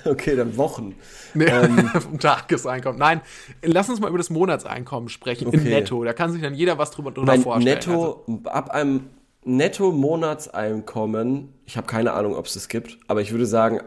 Okay, 0.05 0.37
dann 0.37 0.55
Wochen. 0.55 0.95
Nee, 1.33 1.47
Ähm. 1.47 1.89
vom 1.99 2.17
Tageseinkommen. 2.17 2.97
Nein, 2.97 3.19
lass 3.61 3.89
uns 3.89 3.99
mal 3.99 4.07
über 4.07 4.17
das 4.17 4.29
Monatseinkommen 4.29 5.09
sprechen. 5.09 5.47
Okay. 5.47 5.57
Netto. 5.57 6.01
Da 6.05 6.13
kann 6.13 6.31
sich 6.31 6.41
dann 6.41 6.53
jeder 6.53 6.77
was 6.77 6.91
drüber, 6.91 7.11
drüber 7.11 7.27
Mein 7.27 7.41
vorstellen. 7.41 7.75
Also, 7.75 8.23
Netto, 8.25 8.49
ab 8.49 8.69
einem 8.69 9.07
Netto-Monatseinkommen, 9.43 11.49
ich 11.65 11.75
habe 11.75 11.87
keine 11.87 12.13
Ahnung, 12.13 12.35
ob 12.35 12.45
es 12.45 12.53
das 12.53 12.69
gibt, 12.69 12.99
aber 13.07 13.19
ich 13.19 13.31
würde 13.31 13.45
sagen, 13.45 13.81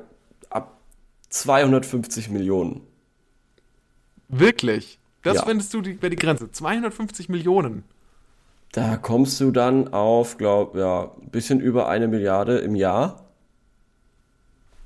250 1.30 2.30
Millionen. 2.30 2.82
wirklich? 4.28 4.99
Das 5.23 5.37
Ja. 5.37 5.44
findest 5.47 5.73
du 5.75 5.80
die, 5.80 6.00
wäre 6.00 6.11
die 6.11 6.16
Grenze. 6.16 6.50
250 6.52 7.28
Millionen. 7.28 7.85
Da 8.73 8.97
kommst 8.97 9.40
du 9.40 9.50
dann 9.50 9.92
auf, 9.92 10.37
glaub, 10.37 10.76
ja, 10.76 11.11
ein 11.20 11.30
bisschen 11.30 11.61
über 11.61 11.88
eine 11.88 12.08
Milliarde 12.08 12.58
im 12.58 12.75
Jahr. 12.75 13.25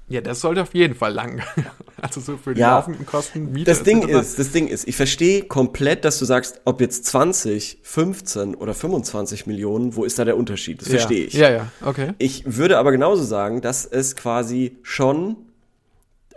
Ja, 0.08 0.20
das 0.20 0.40
sollte 0.40 0.62
auf 0.62 0.74
jeden 0.74 0.94
Fall 0.94 1.12
lang. 1.12 1.42
Also 2.00 2.20
so 2.20 2.36
für 2.36 2.52
die 2.52 2.60
Ja. 2.60 2.78
laufenden 2.78 3.06
Kosten, 3.06 3.52
Miete. 3.52 3.70
Das 3.70 3.84
Ding 3.84 4.08
ist, 4.08 4.36
das 4.36 4.50
Ding 4.50 4.66
ist, 4.66 4.88
ich 4.88 4.96
verstehe 4.96 5.44
komplett, 5.44 6.04
dass 6.04 6.18
du 6.18 6.24
sagst, 6.24 6.60
ob 6.64 6.80
jetzt 6.80 7.04
20, 7.04 7.78
15 7.82 8.56
oder 8.56 8.74
25 8.74 9.46
Millionen, 9.46 9.94
wo 9.94 10.02
ist 10.02 10.18
da 10.18 10.24
der 10.24 10.36
Unterschied? 10.36 10.80
Das 10.80 10.88
ja. 10.88 10.94
verstehe 10.94 11.26
ich. 11.26 11.34
Ja, 11.34 11.48
ja, 11.50 11.68
okay. 11.84 12.14
Ich 12.18 12.56
würde 12.56 12.78
aber 12.78 12.90
genauso 12.90 13.22
sagen, 13.22 13.60
dass 13.60 13.84
es 13.86 14.16
quasi 14.16 14.78
schon, 14.82 15.36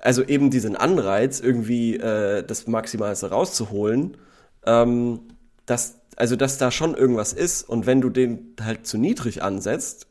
also 0.05 0.23
eben 0.23 0.49
diesen 0.51 0.75
Anreiz, 0.75 1.39
irgendwie 1.39 1.97
äh, 1.97 2.43
das 2.43 2.67
Maximalste 2.67 3.29
rauszuholen, 3.29 4.17
ähm, 4.65 5.19
dass, 5.65 5.99
also 6.15 6.35
dass 6.35 6.57
da 6.57 6.71
schon 6.71 6.95
irgendwas 6.95 7.33
ist 7.33 7.63
und 7.63 7.85
wenn 7.85 8.01
du 8.01 8.09
den 8.09 8.55
halt 8.61 8.85
zu 8.87 8.97
niedrig 8.97 9.41
ansetzt, 9.43 10.07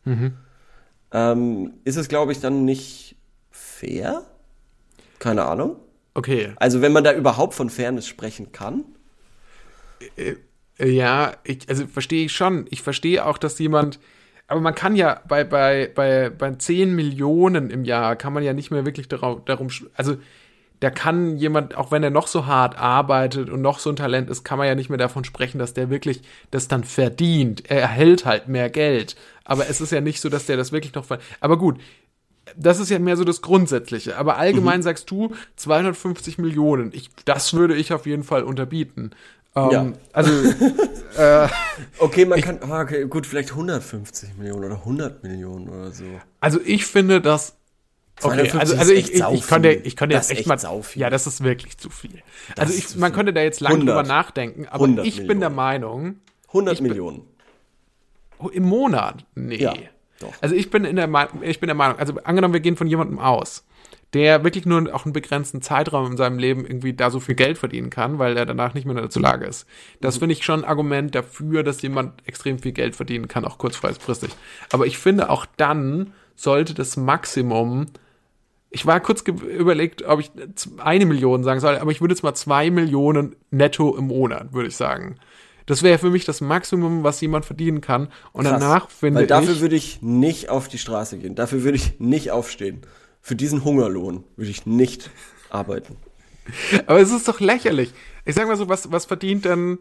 ähm, 1.12 1.74
ist 1.84 1.96
es, 1.96 2.08
glaube 2.08 2.32
ich, 2.32 2.40
dann 2.40 2.64
nicht 2.64 3.16
fair? 3.50 4.22
Keine 5.18 5.44
Ahnung. 5.44 5.76
Okay. 6.14 6.52
Also 6.56 6.82
wenn 6.82 6.92
man 6.92 7.04
da 7.04 7.12
überhaupt 7.14 7.54
von 7.54 7.70
Fairness 7.70 8.06
sprechen 8.06 8.52
kann. 8.52 8.84
Äh, 10.16 10.34
Ja, 10.78 11.36
ich, 11.44 11.68
also 11.68 11.86
verstehe 11.86 12.24
ich 12.26 12.32
schon. 12.32 12.66
Ich 12.70 12.82
verstehe 12.82 13.24
auch, 13.24 13.38
dass 13.38 13.58
jemand, 13.60 14.00
aber 14.46 14.60
man 14.60 14.74
kann 14.74 14.96
ja 14.96 15.20
bei, 15.26 15.44
bei, 15.44 15.90
bei, 15.94 16.30
bei 16.30 16.52
10 16.52 16.94
Millionen 16.94 17.70
im 17.70 17.84
Jahr 17.84 18.16
kann 18.16 18.32
man 18.32 18.42
ja 18.42 18.52
nicht 18.52 18.70
mehr 18.70 18.84
wirklich 18.84 19.08
darum, 19.08 19.42
darum, 19.46 19.68
also 19.94 20.16
da 20.80 20.90
kann 20.90 21.38
jemand, 21.38 21.76
auch 21.76 21.90
wenn 21.92 22.02
er 22.02 22.10
noch 22.10 22.26
so 22.26 22.46
hart 22.46 22.76
arbeitet 22.76 23.48
und 23.48 23.62
noch 23.62 23.78
so 23.78 23.90
ein 23.90 23.96
Talent 23.96 24.28
ist, 24.28 24.44
kann 24.44 24.58
man 24.58 24.66
ja 24.66 24.74
nicht 24.74 24.90
mehr 24.90 24.98
davon 24.98 25.24
sprechen, 25.24 25.58
dass 25.58 25.72
der 25.72 25.88
wirklich 25.88 26.20
das 26.50 26.68
dann 26.68 26.84
verdient. 26.84 27.70
Er 27.70 27.80
erhält 27.80 28.26
halt 28.26 28.48
mehr 28.48 28.68
Geld. 28.68 29.16
Aber 29.44 29.68
es 29.68 29.80
ist 29.80 29.92
ja 29.92 30.02
nicht 30.02 30.20
so, 30.20 30.28
dass 30.28 30.46
der 30.46 30.58
das 30.58 30.72
wirklich 30.72 30.94
noch 30.94 31.06
ver 31.06 31.20
Aber 31.40 31.56
gut, 31.56 31.78
das 32.56 32.80
ist 32.80 32.90
ja 32.90 32.98
mehr 32.98 33.16
so 33.16 33.24
das 33.24 33.40
Grundsätzliche. 33.40 34.18
Aber 34.18 34.36
allgemein 34.36 34.82
sagst 34.82 35.10
du 35.10 35.34
250 35.56 36.38
Millionen. 36.38 36.90
Ich, 36.92 37.08
das 37.24 37.54
würde 37.54 37.74
ich 37.74 37.92
auf 37.92 38.06
jeden 38.06 38.22
Fall 38.22 38.42
unterbieten. 38.42 39.12
Ähm, 39.56 39.70
Ja. 39.70 39.92
Also, 40.12 40.32
Okay, 41.98 42.24
man 42.24 42.40
kann, 42.40 42.58
ah, 42.68 42.80
okay, 42.82 43.04
gut, 43.06 43.26
vielleicht 43.26 43.50
150 43.50 44.36
Millionen 44.36 44.64
oder 44.64 44.74
100 44.76 45.22
Millionen 45.22 45.68
oder 45.68 45.90
so. 45.92 46.04
also 46.40 46.60
ich 46.64 46.86
finde 46.86 47.20
das. 47.20 47.56
Okay, 48.22 48.48
250 48.48 48.60
also, 48.60 48.76
also 48.76 48.92
ich, 48.92 49.12
ich, 49.12 49.20
ich 49.22 49.46
könnte, 49.46 49.70
ich 49.72 49.96
könnte 49.96 50.14
Das 50.14 50.28
jetzt 50.28 50.38
echt 50.38 50.48
echt 50.50 50.62
mal. 50.64 50.82
Ja, 50.94 51.10
das 51.10 51.26
ist 51.26 51.42
wirklich 51.42 51.78
zu 51.78 51.90
viel. 51.90 52.22
also 52.56 52.72
ist 52.72 52.90
ich, 52.92 52.96
man 52.96 53.12
könnte 53.12 53.32
da 53.32 53.42
jetzt 53.42 53.60
lange 53.60 53.76
100. 53.76 53.96
drüber 53.96 54.06
nachdenken, 54.08 54.66
aber 54.68 54.84
100 54.84 55.06
ich 55.06 55.16
bin 55.26 55.40
der 55.40 55.50
Millionen. 55.50 55.54
Meinung, 55.56 56.16
100 56.48 56.74
Ich 56.74 56.80
bin- 56.80 56.88
Millionen. 56.90 57.22
oh, 58.38 58.48
im 58.48 58.62
Monat, 58.64 59.24
nee. 59.34 59.56
Ja, 59.56 59.74
doch. 60.20 60.32
Also 60.40 60.54
ich 60.54 60.70
bin 60.70 60.84
in 60.84 60.94
der 60.96 61.08
Meinung, 61.08 61.42
ich 61.42 61.58
bin 61.58 61.66
der 61.66 61.74
Meinung, 61.74 61.98
also 61.98 62.14
angenommen, 62.22 62.54
wir 62.54 62.60
gehen 62.60 62.76
von 62.76 62.86
jemandem 62.86 63.18
aus, 63.18 63.64
der 64.14 64.44
wirklich 64.44 64.64
nur 64.64 64.94
auch 64.94 65.04
einen 65.04 65.12
begrenzten 65.12 65.60
Zeitraum 65.60 66.12
in 66.12 66.16
seinem 66.16 66.38
Leben 66.38 66.64
irgendwie 66.64 66.94
da 66.94 67.10
so 67.10 67.20
viel 67.20 67.34
Geld 67.34 67.58
verdienen 67.58 67.90
kann, 67.90 68.18
weil 68.18 68.36
er 68.36 68.46
danach 68.46 68.72
nicht 68.72 68.86
mehr 68.86 68.94
dazu 68.94 69.20
Lage 69.20 69.44
ist. 69.44 69.66
Mhm. 69.66 69.98
Das 70.00 70.18
finde 70.18 70.32
ich 70.32 70.44
schon 70.44 70.60
ein 70.60 70.68
Argument 70.68 71.14
dafür, 71.14 71.62
dass 71.62 71.82
jemand 71.82 72.26
extrem 72.26 72.58
viel 72.58 72.72
Geld 72.72 72.96
verdienen 72.96 73.28
kann, 73.28 73.44
auch 73.44 73.58
kurzfristig. 73.58 74.30
Aber 74.72 74.86
ich 74.86 74.98
finde 74.98 75.30
auch 75.30 75.46
dann 75.56 76.12
sollte 76.36 76.74
das 76.74 76.96
Maximum 76.96 77.86
ich 78.70 78.86
war 78.86 78.98
kurz 78.98 79.22
überlegt, 79.22 80.02
ob 80.02 80.18
ich 80.18 80.32
eine 80.78 81.06
Million 81.06 81.44
sagen 81.44 81.60
soll, 81.60 81.78
aber 81.78 81.92
ich 81.92 82.00
würde 82.00 82.12
jetzt 82.12 82.24
mal 82.24 82.34
zwei 82.34 82.70
Millionen 82.70 83.36
netto 83.52 83.96
im 83.96 84.08
Monat, 84.08 84.52
würde 84.52 84.66
ich 84.66 84.74
sagen. 84.74 85.14
Das 85.66 85.84
wäre 85.84 85.98
für 85.98 86.10
mich 86.10 86.24
das 86.24 86.40
Maximum, 86.40 87.04
was 87.04 87.20
jemand 87.20 87.44
verdienen 87.44 87.80
kann. 87.80 88.08
Und 88.32 88.46
Krass. 88.46 88.60
danach 88.60 88.90
finde 88.90 89.20
Weil 89.20 89.26
dafür 89.28 89.54
ich. 89.54 89.60
würde 89.60 89.76
ich 89.76 90.02
nicht 90.02 90.48
auf 90.50 90.66
die 90.66 90.78
Straße 90.78 91.18
gehen. 91.18 91.36
Dafür 91.36 91.62
würde 91.62 91.76
ich 91.76 92.00
nicht 92.00 92.32
aufstehen. 92.32 92.82
Für 93.26 93.36
diesen 93.36 93.64
Hungerlohn 93.64 94.22
würde 94.36 94.50
ich 94.50 94.66
nicht 94.66 95.08
arbeiten. 95.48 95.96
Aber 96.86 97.00
es 97.00 97.10
ist 97.10 97.26
doch 97.26 97.40
lächerlich. 97.40 97.90
Ich 98.26 98.34
sag 98.34 98.46
mal 98.46 98.56
so, 98.58 98.68
was, 98.68 98.92
was 98.92 99.06
verdient 99.06 99.46
denn, 99.46 99.78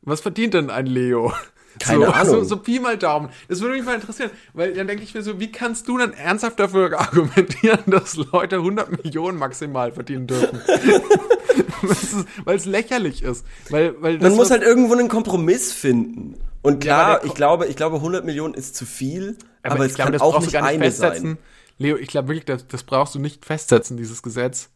was 0.00 0.20
verdient 0.20 0.54
denn 0.54 0.68
ein 0.68 0.86
Leo? 0.86 1.32
Keine 1.78 2.06
so, 2.06 2.12
Ahnung. 2.12 2.34
So, 2.34 2.42
so 2.42 2.56
Pi 2.56 2.80
mal 2.80 2.98
Daumen. 2.98 3.28
Das 3.46 3.60
würde 3.60 3.76
mich 3.76 3.84
mal 3.84 3.94
interessieren, 3.94 4.32
weil 4.52 4.74
dann 4.74 4.88
denke 4.88 5.04
ich 5.04 5.14
mir 5.14 5.22
so, 5.22 5.38
wie 5.38 5.52
kannst 5.52 5.86
du 5.86 5.96
dann 5.96 6.12
ernsthaft 6.12 6.58
dafür 6.58 6.92
argumentieren, 6.98 7.84
dass 7.86 8.16
Leute 8.16 8.56
100 8.56 9.04
Millionen 9.04 9.38
maximal 9.38 9.92
verdienen 9.92 10.26
dürfen? 10.26 10.60
Weil 12.44 12.56
es 12.56 12.64
lächerlich 12.64 13.22
ist. 13.22 13.44
Weil, 13.70 13.94
weil 14.02 14.18
Man 14.18 14.34
muss 14.34 14.50
halt 14.50 14.62
irgendwo 14.62 14.94
einen 14.94 15.08
Kompromiss 15.08 15.72
finden. 15.72 16.34
Und 16.62 16.84
Ja, 16.84 17.04
klar, 17.04 17.20
der 17.20 17.28
ich 17.28 17.34
glaube, 17.34 17.66
ich 17.66 17.76
glaube 17.76 17.96
100 17.96 18.24
Millionen 18.24 18.54
ist 18.54 18.74
zu 18.74 18.86
viel, 18.86 19.36
aber, 19.62 19.76
Aber, 19.76 19.86
es 19.86 19.94
glaube, 19.94 20.12
kann 20.12 20.20
auch 20.20 20.40
nicht 20.40 20.52
nicht 20.52 20.62
eine 20.62 20.84
festsetzen. 20.84 21.26
sein. 21.26 21.38
Leo, 21.82 21.96
ich 21.96 22.08
glaube 22.08 22.28
wirklich, 22.28 22.44
das, 22.44 22.66
das 22.66 22.82
brauchst 22.84 23.14
du 23.14 23.18
nicht 23.18 23.44
festsetzen, 23.44 23.96
dieses 23.96 24.22
Gesetz. 24.22 24.70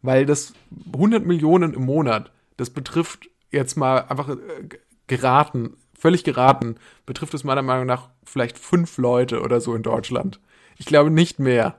Weil 0.00 0.26
das 0.26 0.52
100 0.92 1.24
Millionen 1.24 1.74
im 1.74 1.84
Monat, 1.84 2.32
das 2.56 2.70
betrifft 2.70 3.28
jetzt 3.50 3.76
mal 3.76 3.98
einfach 4.08 4.30
äh, 4.30 4.36
geraten, 5.06 5.76
völlig 5.96 6.24
geraten, 6.24 6.76
betrifft 7.06 7.34
es 7.34 7.44
meiner 7.44 7.62
Meinung 7.62 7.86
nach 7.86 8.08
vielleicht 8.24 8.58
fünf 8.58 8.98
Leute 8.98 9.42
oder 9.42 9.60
so 9.60 9.74
in 9.74 9.82
Deutschland. 9.82 10.40
Ich 10.76 10.86
glaube 10.86 11.10
nicht 11.10 11.38
mehr. 11.38 11.76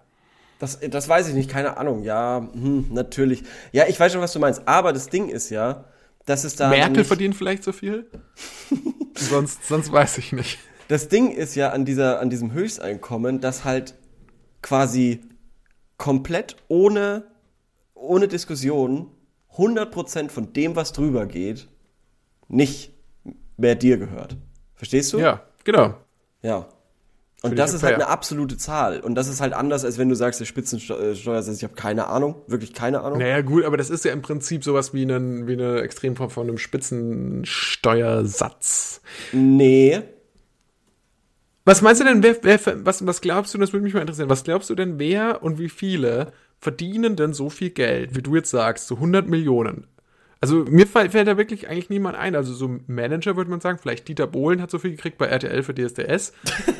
Das, 0.60 0.80
das 0.80 1.10
weiß 1.10 1.28
ich 1.28 1.34
nicht, 1.34 1.50
keine 1.50 1.78
Ahnung. 1.78 2.04
Ja, 2.04 2.48
hm, 2.54 2.88
natürlich. 2.92 3.44
Ja, 3.74 3.86
ich 3.88 4.00
weiß 4.00 4.14
schon, 4.14 4.22
was 4.22 4.32
du 4.32 4.40
meinst. 4.40 4.66
Aber 4.66 4.94
das 4.94 5.08
Ding 5.08 5.28
ist 5.28 5.50
ja, 5.50 5.84
dass 6.26 6.46
es 6.46 6.56
da. 6.56 6.70
Merkel 6.70 7.04
verdient 7.04 7.36
vielleicht 7.36 7.64
so 7.64 7.74
viel? 7.74 8.10
sonst, 9.16 9.68
sonst 9.68 9.92
weiß 9.92 10.20
ich 10.20 10.32
nicht. 10.32 10.60
Das 10.88 11.10
Ding 11.10 11.32
ist 11.32 11.56
ja 11.56 11.72
an, 11.72 11.84
dieser, 11.84 12.22
an 12.22 12.30
diesem 12.30 12.54
Höchsteinkommen, 12.54 13.42
dass 13.42 13.66
halt 13.66 13.96
quasi 14.64 15.22
komplett 15.98 16.56
ohne, 16.68 17.28
ohne 17.94 18.28
Diskussion 18.28 19.12
100% 19.56 20.30
von 20.30 20.52
dem, 20.54 20.76
was 20.76 20.94
drüber 20.94 21.28
geht, 21.28 21.68
nicht 22.48 22.92
mehr 23.58 23.76
dir 23.76 23.98
gehört. 23.98 24.38
Verstehst 24.74 25.14
du? 25.14 25.20
Ja, 25.20 25.44
genau. 25.64 25.96
Ja. 26.42 26.68
Und 27.44 27.60
das 27.60 27.74
ist 27.74 27.84
halt 27.84 27.96
eine 27.96 28.08
absolute 28.08 28.58
Zahl. 28.58 29.02
Und 29.02 29.16
das 29.16 29.28
ist 29.28 29.42
halt 29.42 29.52
anders, 29.52 29.84
als 29.84 29.98
wenn 29.98 30.08
du 30.08 30.16
sagst, 30.16 30.40
der 30.40 30.46
Spitzensteuersatz, 30.46 31.58
ich 31.58 31.66
habe 31.66 31.74
keine 31.74 32.08
Ahnung, 32.08 32.36
wirklich 32.48 32.74
keine 32.74 33.02
Ahnung. 33.02 33.20
Naja, 33.20 33.42
gut, 33.42 33.66
aber 33.66 33.76
das 33.76 33.90
ist 33.90 34.06
ja 34.06 34.14
im 34.14 34.22
Prinzip 34.22 34.64
sowas 34.64 34.94
wie, 34.94 35.02
einen, 35.02 35.46
wie 35.46 35.52
eine 35.54 35.82
Extremform 35.82 36.30
von 36.30 36.48
einem 36.48 36.58
Spitzensteuersatz. 36.58 39.02
Nee. 39.34 40.04
Was 41.66 41.82
meinst 41.82 42.02
du 42.02 42.06
denn, 42.06 42.24
wer, 42.24 42.38
wer, 42.44 42.86
was, 42.86 43.06
was 43.06 43.22
glaubst 43.22 43.54
du, 43.54 43.58
das 43.58 43.72
würde 43.72 43.84
mich 43.84 43.94
mal 43.94 44.02
interessieren, 44.02 44.30
was 44.30 44.44
glaubst 44.44 44.70
du 44.70 44.76
denn, 44.76 45.00
wer 45.00 45.44
und 45.44 45.60
wie 45.60 45.70
viele 45.70 46.34
verdienen 46.60 47.16
denn 47.16 47.34
so 47.34 47.50
viel 47.50 47.70
Geld, 47.70 48.16
wie 48.16 48.22
du 48.22 48.36
jetzt 48.36 48.52
sagst, 48.52 48.88
so 48.88 48.96
100 48.96 49.28
Millionen? 49.28 49.88
Also 50.42 50.66
mir 50.66 50.86
fällt, 50.86 51.14
da 51.14 51.38
wirklich 51.38 51.70
eigentlich 51.70 51.90
niemand 51.90 52.18
ein. 52.18 52.36
Also 52.36 52.54
so 52.54 52.80
Manager 52.88 53.38
würde 53.38 53.50
man 53.50 53.62
sagen, 53.62 53.80
vielleicht 53.82 54.10
Dieter 54.10 54.28
Bohlen 54.28 54.62
hat 54.62 54.72
so 54.72 54.78
viel 54.78 54.92
gekriegt 54.92 55.18
bei 55.18 55.28
RTL 55.28 55.64
für 55.64 55.74
DSDS, 55.74 56.34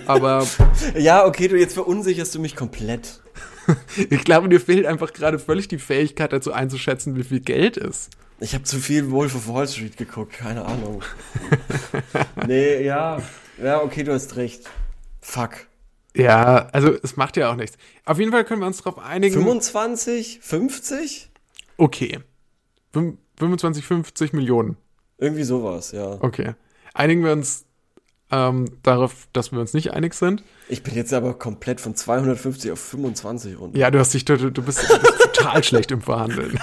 aber 0.06 0.46
Ja, 0.98 1.26
okay, 1.26 1.48
du 1.48 1.58
jetzt 1.58 1.76
verunsicherst 1.76 2.36
du 2.36 2.42
mich 2.42 2.58
komplett. 2.58 3.22
ich 4.10 4.26
glaube, 4.26 4.50
dir 4.50 4.60
fehlt 4.60 4.86
einfach 4.86 5.14
gerade 5.14 5.40
völlig 5.40 5.70
die 5.70 5.78
Fähigkeit 5.78 6.34
dazu 6.34 6.52
einzuschätzen, 6.52 7.16
wie 7.16 7.24
viel 7.24 7.40
Geld 7.40 7.78
ist. 7.78 8.10
Ich 8.42 8.54
habe 8.54 8.66
zu 8.66 8.80
viel 8.80 9.12
Wolf 9.12 9.34
of 9.34 9.48
Wall 9.48 9.66
Street 9.66 9.96
geguckt, 9.96 10.34
keine 10.34 10.66
Ahnung. 10.66 11.02
nee, 12.46 12.84
ja. 12.84 13.22
Ja, 13.62 13.82
okay, 13.82 14.04
du 14.04 14.14
hast 14.14 14.36
recht. 14.36 14.70
Fuck. 15.22 15.68
Ja, 16.16 16.68
also 16.72 16.94
es 17.02 17.16
macht 17.18 17.38
ja 17.38 17.52
auch 17.52 17.56
nichts. 17.56 17.78
Auf 18.06 18.20
jeden 18.20 18.32
Fall 18.32 18.44
können 18.46 18.62
wir 18.62 18.68
uns 18.68 18.78
darauf 18.78 19.00
einigen. 19.00 19.34
25? 19.36 20.40
50? 20.42 21.32
Okay. 21.78 22.20
Fünf- 22.92 23.18
25, 23.40 23.86
50 23.86 24.34
Millionen. 24.34 24.78
Irgendwie 25.18 25.44
sowas, 25.44 25.92
ja. 25.92 26.18
Okay. 26.22 26.54
Einigen 26.94 27.24
wir 27.24 27.32
uns 27.32 27.66
ähm, 28.32 28.66
darauf, 28.84 29.28
dass 29.34 29.52
wir 29.52 29.60
uns 29.60 29.74
nicht 29.74 29.92
einig 29.94 30.14
sind. 30.14 30.44
Ich 30.70 30.84
bin 30.84 30.94
jetzt 30.96 31.14
aber 31.14 31.34
komplett 31.34 31.82
von 31.82 31.96
250 31.96 32.72
auf 32.72 32.80
25 32.80 33.60
runter. 33.60 33.78
Ja, 33.78 33.90
du 33.90 33.98
hast 34.00 34.14
dich, 34.14 34.26
du, 34.26 34.38
du 34.38 34.62
bist, 34.62 34.84
du 34.88 35.00
bist 35.00 35.20
total 35.34 35.64
schlecht 35.64 35.92
im 35.92 36.02
Verhandeln. 36.02 36.60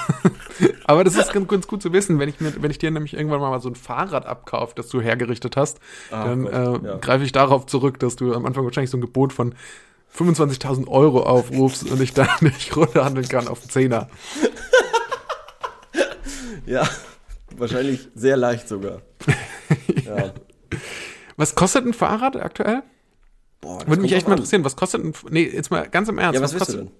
Aber 0.90 1.04
das 1.04 1.14
ist 1.16 1.32
ganz, 1.32 1.66
gut 1.68 1.82
zu 1.82 1.92
wissen, 1.92 2.18
wenn 2.18 2.28
ich 2.28 2.40
mir, 2.40 2.52
wenn 2.62 2.70
ich 2.70 2.78
dir 2.78 2.90
nämlich 2.90 3.14
irgendwann 3.14 3.40
mal 3.40 3.60
so 3.60 3.68
ein 3.68 3.74
Fahrrad 3.76 4.26
abkaufe, 4.26 4.74
das 4.74 4.88
du 4.88 5.00
hergerichtet 5.00 5.56
hast, 5.56 5.78
Ah, 6.10 6.24
dann 6.24 6.42
Gott, 6.44 6.52
äh, 6.84 6.86
ja. 6.88 6.96
greife 6.96 7.24
ich 7.24 7.32
darauf 7.32 7.66
zurück, 7.66 7.98
dass 8.00 8.16
du 8.16 8.34
am 8.34 8.44
Anfang 8.46 8.64
wahrscheinlich 8.64 8.90
so 8.90 8.96
ein 8.98 9.00
Gebot 9.02 9.32
von 9.32 9.54
25.000 10.16 10.88
Euro 10.88 11.22
aufrufst 11.22 11.88
und 11.90 12.00
ich 12.00 12.12
dann 12.12 12.28
nicht 12.40 12.76
runterhandeln 12.76 13.28
kann 13.28 13.46
auf 13.48 13.60
Zehner. 13.68 14.08
Ja, 16.66 16.88
wahrscheinlich 17.56 18.08
sehr 18.14 18.36
leicht 18.36 18.68
sogar. 18.68 19.02
ja. 20.04 20.32
Was 21.36 21.54
kostet 21.54 21.84
ein 21.86 21.94
Fahrrad 21.94 22.36
aktuell? 22.36 22.82
Boah, 23.60 23.80
Würde 23.86 24.02
mich 24.02 24.12
echt 24.12 24.26
mal 24.26 24.34
an. 24.34 24.38
interessieren. 24.38 24.64
Was 24.64 24.76
kostet 24.76 25.04
ein, 25.04 25.12
nee, 25.30 25.44
jetzt 25.48 25.70
mal 25.70 25.88
ganz 25.88 26.08
im 26.08 26.18
Ernst. 26.18 26.36
Ja, 26.36 26.42
was 26.42 26.52
du 26.52 26.58
kostet, 26.58 26.80
denn? 26.80 26.90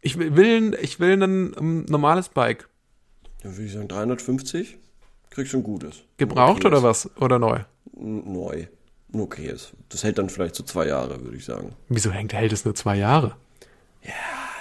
Ich 0.00 0.18
will, 0.18 0.60
ein- 0.60 0.76
ich 0.80 1.00
will 1.00 1.20
ein 1.22 1.52
um, 1.54 1.84
normales 1.86 2.28
Bike. 2.28 2.68
Dann 3.48 3.56
würde 3.56 3.66
ich 3.66 3.72
sagen 3.72 3.88
350. 3.88 4.76
Kriegst 5.30 5.52
schon 5.52 5.62
gutes. 5.62 6.02
Gebraucht 6.18 6.64
Ein 6.64 6.66
oder 6.66 6.82
was? 6.82 7.08
Oder 7.16 7.38
neu? 7.38 7.60
Neu. 7.94 8.66
Ein 9.14 9.20
okayes. 9.20 9.70
Das 9.88 10.04
hält 10.04 10.18
dann 10.18 10.28
vielleicht 10.28 10.54
so 10.54 10.64
zwei 10.64 10.86
Jahre, 10.86 11.22
würde 11.24 11.38
ich 11.38 11.46
sagen. 11.46 11.74
Wieso 11.88 12.10
hängt, 12.10 12.34
hält 12.34 12.52
es 12.52 12.66
nur 12.66 12.74
zwei 12.74 12.96
Jahre? 12.96 13.36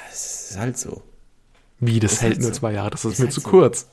Das 0.09 0.51
ist 0.51 0.57
halt 0.57 0.77
so. 0.77 1.01
Wie, 1.79 1.99
das 1.99 2.13
Ist 2.13 2.21
hält 2.21 2.33
halt 2.35 2.41
nur 2.43 2.53
so. 2.53 2.59
zwei 2.59 2.71
Jahre? 2.71 2.91
Das 2.91 3.03
ist, 3.03 3.13
Ist 3.13 3.19
mir 3.19 3.25
halt 3.25 3.33
zu 3.33 3.41
so. 3.41 3.49
kurz. 3.49 3.87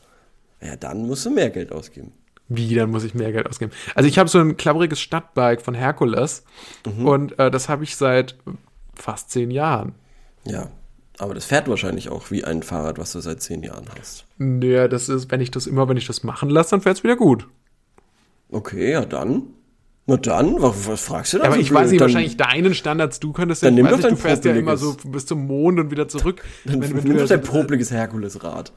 Ja, 0.60 0.76
dann 0.76 1.06
musst 1.08 1.26
du 1.26 1.30
mehr 1.30 1.50
Geld 1.50 1.72
ausgeben. 1.72 2.12
Wie, 2.48 2.72
dann 2.76 2.90
muss 2.90 3.02
ich 3.02 3.14
mehr 3.14 3.32
Geld 3.32 3.48
ausgeben. 3.48 3.72
Also 3.96 4.08
ich 4.08 4.18
habe 4.18 4.28
so 4.28 4.38
ein 4.38 4.56
klappriges 4.56 5.00
Stadtbike 5.00 5.60
von 5.60 5.74
Herkules 5.74 6.44
Mhm. 6.86 7.06
und 7.08 7.38
äh, 7.40 7.50
das 7.50 7.68
habe 7.68 7.82
ich 7.82 7.96
seit 7.96 8.36
fast 8.94 9.30
zehn 9.32 9.50
Jahren. 9.50 9.96
Ja. 10.46 10.70
Aber 11.18 11.34
das 11.34 11.44
fährt 11.44 11.68
wahrscheinlich 11.68 12.08
auch 12.08 12.30
wie 12.30 12.44
ein 12.44 12.62
Fahrrad, 12.62 12.98
was 12.98 13.12
du 13.12 13.20
seit 13.20 13.40
zehn 13.40 13.62
Jahren 13.62 13.84
hast. 13.98 14.24
Naja, 14.38 14.88
das 14.88 15.08
ist, 15.08 15.30
wenn 15.30 15.40
ich 15.40 15.50
das 15.50 15.66
immer, 15.66 15.88
wenn 15.88 15.96
ich 15.96 16.06
das 16.06 16.24
machen 16.24 16.50
lasse, 16.50 16.70
dann 16.70 16.80
fährt's 16.80 17.04
wieder 17.04 17.16
gut. 17.16 17.46
Okay, 18.50 18.92
ja 18.92 19.04
dann. 19.04 19.42
Na 20.06 20.16
dann, 20.18 20.60
was, 20.60 20.86
was 20.86 21.00
fragst 21.02 21.32
du 21.32 21.38
da? 21.38 21.44
Aber 21.44 21.54
so 21.54 21.60
ich 21.60 21.72
weiß 21.72 21.90
nicht, 21.90 21.98
blöd? 21.98 22.00
Dann- 22.00 22.08
wahrscheinlich 22.14 22.36
deinen 22.36 22.74
Standards, 22.74 23.20
du 23.20 23.32
könntest 23.32 23.62
ja, 23.62 23.68
Dann 23.68 23.76
nimm 23.76 23.86
doch 23.86 23.92
nicht, 23.92 24.04
du 24.04 24.08
dein 24.10 24.18
fährst 24.18 24.44
ja 24.44 24.52
immer 24.54 24.76
so 24.76 24.96
bis 25.04 25.24
zum 25.24 25.46
Mond 25.46 25.78
und 25.80 25.90
wieder 25.90 26.08
zurück. 26.08 26.42
Dann 26.64 26.82
wenn, 26.82 26.90
wenn 26.94 27.04
nimm 27.04 27.12
du 27.14 27.20
doch 27.20 27.28
dein 27.28 27.42
ja- 27.42 27.50
popliges 27.50 27.90
Herkulesrad. 27.90 28.72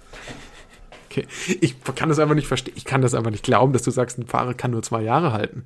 Okay. 1.09 1.25
Ich 1.59 1.75
kann 1.95 2.09
das 2.09 2.19
einfach 2.19 2.35
nicht 2.35 2.47
verstehen. 2.47 2.75
Ich 2.77 2.85
kann 2.85 3.01
das 3.01 3.13
einfach 3.13 3.31
nicht 3.31 3.43
glauben, 3.43 3.73
dass 3.73 3.81
du 3.81 3.91
sagst, 3.91 4.19
ein 4.19 4.27
Fahrrad 4.27 4.57
kann 4.57 4.71
nur 4.71 4.83
zwei 4.83 5.01
Jahre 5.01 5.33
halten. 5.33 5.65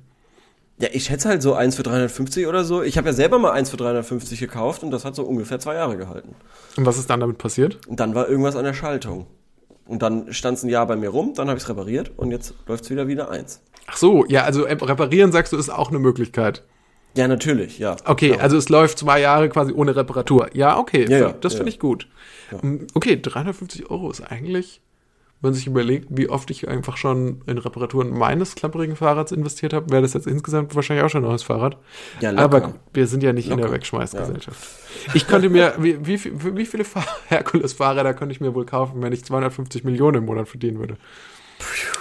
Ja, 0.82 0.88
ich 0.92 1.04
schätze 1.04 1.28
halt 1.28 1.42
so 1.42 1.54
eins 1.54 1.76
für 1.76 1.84
350 1.84 2.46
oder 2.48 2.64
so. 2.64 2.82
Ich 2.82 2.98
habe 2.98 3.06
ja 3.08 3.12
selber 3.12 3.38
mal 3.38 3.52
eins 3.52 3.70
für 3.70 3.76
350 3.76 4.40
gekauft 4.40 4.82
und 4.82 4.90
das 4.90 5.04
hat 5.04 5.14
so 5.14 5.22
ungefähr 5.22 5.60
zwei 5.60 5.74
Jahre 5.74 5.96
gehalten. 5.96 6.34
Und 6.76 6.84
was 6.86 6.98
ist 6.98 7.08
dann 7.08 7.20
damit 7.20 7.38
passiert? 7.38 7.78
Und 7.86 8.00
dann 8.00 8.16
war 8.16 8.28
irgendwas 8.28 8.56
an 8.56 8.64
der 8.64 8.74
Schaltung. 8.74 9.26
Und 9.86 10.02
dann 10.02 10.32
stand 10.32 10.58
es 10.58 10.64
ein 10.64 10.68
Jahr 10.70 10.86
bei 10.88 10.96
mir 10.96 11.10
rum, 11.10 11.34
dann 11.36 11.48
habe 11.48 11.56
ich 11.56 11.62
es 11.62 11.68
repariert 11.68 12.10
und 12.16 12.32
jetzt 12.32 12.54
läuft 12.66 12.84
es 12.84 12.90
wieder 12.90 13.06
wieder 13.06 13.30
eins. 13.30 13.60
Ach 13.86 13.96
so, 13.96 14.24
ja, 14.26 14.42
also 14.44 14.64
äh, 14.64 14.72
reparieren 14.72 15.30
sagst 15.32 15.52
du, 15.52 15.56
ist 15.56 15.70
auch 15.70 15.90
eine 15.90 15.98
Möglichkeit. 16.00 16.64
Ja, 17.14 17.28
natürlich, 17.28 17.78
ja. 17.78 17.96
Okay, 18.04 18.30
Ja. 18.32 18.38
also 18.38 18.56
es 18.56 18.68
läuft 18.68 18.98
zwei 18.98 19.20
Jahre 19.20 19.48
quasi 19.50 19.72
ohne 19.72 19.94
Reparatur. 19.94 20.48
Ja, 20.54 20.78
okay, 20.78 21.06
Ja, 21.08 21.18
ja, 21.18 21.32
das 21.32 21.52
ja. 21.52 21.56
finde 21.58 21.70
ich 21.70 21.78
gut. 21.78 22.08
Mm, 22.62 22.86
Okay, 22.94 23.20
350 23.22 23.88
Euro 23.90 24.10
ist 24.10 24.20
eigentlich, 24.22 24.80
man 25.42 25.54
sich 25.54 25.66
überlegt, 25.66 26.06
wie 26.10 26.28
oft 26.28 26.50
ich 26.50 26.68
einfach 26.68 26.96
schon 26.96 27.42
in 27.46 27.58
Reparaturen 27.58 28.10
meines 28.16 28.54
klapperigen 28.54 28.96
Fahrrads 28.96 29.32
investiert 29.32 29.72
habe, 29.72 29.90
wäre 29.90 30.02
das 30.02 30.14
jetzt 30.14 30.26
insgesamt 30.26 30.74
wahrscheinlich 30.74 31.04
auch 31.04 31.10
schon 31.10 31.24
ein 31.24 31.28
neues 31.28 31.42
Fahrrad. 31.42 31.76
Ja, 32.20 32.30
locker. 32.30 32.42
Aber 32.44 32.74
wir 32.94 33.06
sind 33.06 33.22
ja 33.22 33.32
nicht 33.32 33.46
in 33.50 33.56
der 33.56 33.66
Locker. 33.66 33.74
Wegschmeißgesellschaft. 33.74 34.68
Ich 35.14 35.26
könnte 35.26 35.48
mir, 35.48 35.74
wie, 35.78 36.06
wie, 36.06 36.20
wie 36.56 36.66
viele 36.66 36.84
Fahr 36.84 37.06
Herkules-Fahrräder 37.28 38.14
könnte 38.14 38.32
ich 38.32 38.40
mir 38.40 38.54
wohl 38.54 38.66
kaufen, 38.66 39.02
wenn 39.02 39.12
ich 39.12 39.24
250 39.24 39.84
Millionen 39.84 40.18
im 40.18 40.24
Monat 40.26 40.48
verdienen 40.48 40.78
würde? 40.78 40.96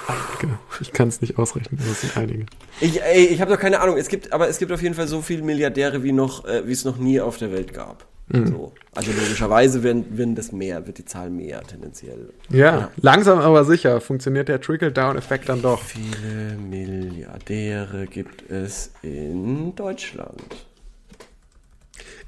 Einige. 0.08 0.58
Ich 0.80 0.92
kann 0.92 1.08
es 1.08 1.22
nicht 1.22 1.38
ausrechnen, 1.38 1.80
aber 1.82 1.92
es 1.92 2.02
sind 2.02 2.18
einige. 2.18 2.46
Ich, 2.80 3.02
ey, 3.02 3.26
ich 3.26 3.42
habe 3.42 3.52
doch 3.52 3.60
keine 3.60 3.80
Ahnung. 3.80 3.98
Es 3.98 4.08
gibt, 4.08 4.34
aber 4.34 4.48
es 4.50 4.58
gibt 4.58 4.72
auf 4.72 4.82
jeden 4.82 4.96
Fall 4.96 5.08
so 5.08 5.22
viele 5.22 5.44
Milliardäre, 5.44 6.04
wie 6.04 6.12
noch, 6.12 6.46
äh, 6.46 6.68
wie 6.68 6.72
es 6.72 6.84
noch 6.84 6.98
nie 6.98 7.22
auf 7.22 7.38
der 7.38 7.52
Welt 7.52 7.74
gab. 7.74 8.06
Mhm. 8.32 8.48
So. 8.48 8.72
Also 8.94 9.12
logischerweise 9.12 9.84
werden, 9.84 10.18
werden 10.18 10.36
das 10.36 10.52
mehr, 10.52 10.86
wird 10.88 10.98
die 10.98 11.06
Zahl 11.06 11.30
mehr 11.30 11.62
tendenziell. 11.64 12.34
Ja, 12.50 12.92
langsam 12.98 13.40
aber 13.40 13.64
sicher 13.64 14.02
funktioniert 14.02 14.48
der 14.48 14.60
Trickle-Down-Effekt 14.60 15.50
dann 15.50 15.62
doch. 15.62 15.82
Viele 15.82 16.58
Milliardäre 16.58 18.08
gibt 18.08 18.50
es 18.50 18.92
in 19.02 19.76
Deutschland. 19.76 20.42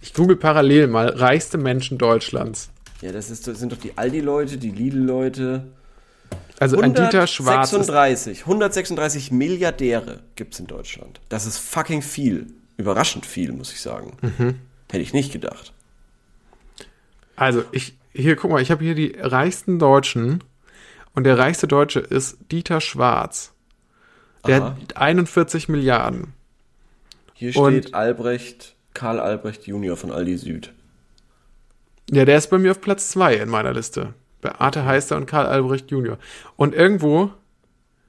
Ich 0.01 0.13
google 0.13 0.35
parallel 0.35 0.87
mal 0.87 1.09
reichste 1.09 1.57
Menschen 1.57 1.97
Deutschlands. 1.97 2.69
Ja, 3.01 3.11
das, 3.11 3.29
ist, 3.29 3.47
das 3.47 3.59
sind 3.59 3.71
doch 3.71 3.77
die 3.77 3.97
Aldi-Leute, 3.97 4.57
die 4.57 4.71
Lidl-Leute. 4.71 5.67
Also 6.59 6.79
ein 6.79 6.93
Dieter 6.93 7.27
Schwarz 7.27 7.73
ist 7.73 7.89
136, 7.89 8.41
136 8.41 9.31
Milliardäre 9.31 10.19
gibt 10.35 10.53
es 10.53 10.59
in 10.59 10.67
Deutschland. 10.67 11.19
Das 11.29 11.45
ist 11.45 11.57
fucking 11.57 12.01
viel. 12.01 12.47
Überraschend 12.77 13.25
viel, 13.25 13.51
muss 13.51 13.71
ich 13.73 13.81
sagen. 13.81 14.13
Mhm. 14.21 14.55
Hätte 14.89 15.03
ich 15.03 15.13
nicht 15.13 15.31
gedacht. 15.31 15.73
Also, 17.35 17.63
ich, 17.71 17.97
hier, 18.11 18.35
guck 18.35 18.51
mal, 18.51 18.61
ich 18.61 18.71
habe 18.71 18.83
hier 18.83 18.95
die 18.95 19.15
reichsten 19.19 19.79
Deutschen 19.79 20.43
und 21.15 21.23
der 21.25 21.37
reichste 21.37 21.67
Deutsche 21.67 21.99
ist 21.99 22.37
Dieter 22.51 22.79
Schwarz. 22.81 23.53
Der 24.45 24.61
Aha. 24.61 24.75
hat 24.81 24.97
41 24.97 25.69
Milliarden. 25.69 26.33
Hier 27.33 27.55
Und- 27.57 27.73
steht 27.83 27.93
Albrecht, 27.93 28.75
Karl 28.93 29.19
Albrecht 29.19 29.65
Junior 29.65 29.97
von 29.97 30.11
Aldi 30.11 30.37
Süd. 30.37 30.73
Ja, 32.11 32.25
der 32.25 32.37
ist 32.37 32.49
bei 32.49 32.57
mir 32.59 32.71
auf 32.71 32.81
Platz 32.81 33.09
2 33.09 33.35
in 33.35 33.49
meiner 33.49 33.73
Liste. 33.73 34.13
Beate 34.41 34.85
Heister 34.85 35.15
und 35.15 35.25
Karl 35.25 35.45
Albrecht 35.45 35.89
Jr. 35.89 36.17
Und 36.57 36.75
irgendwo, 36.75 37.31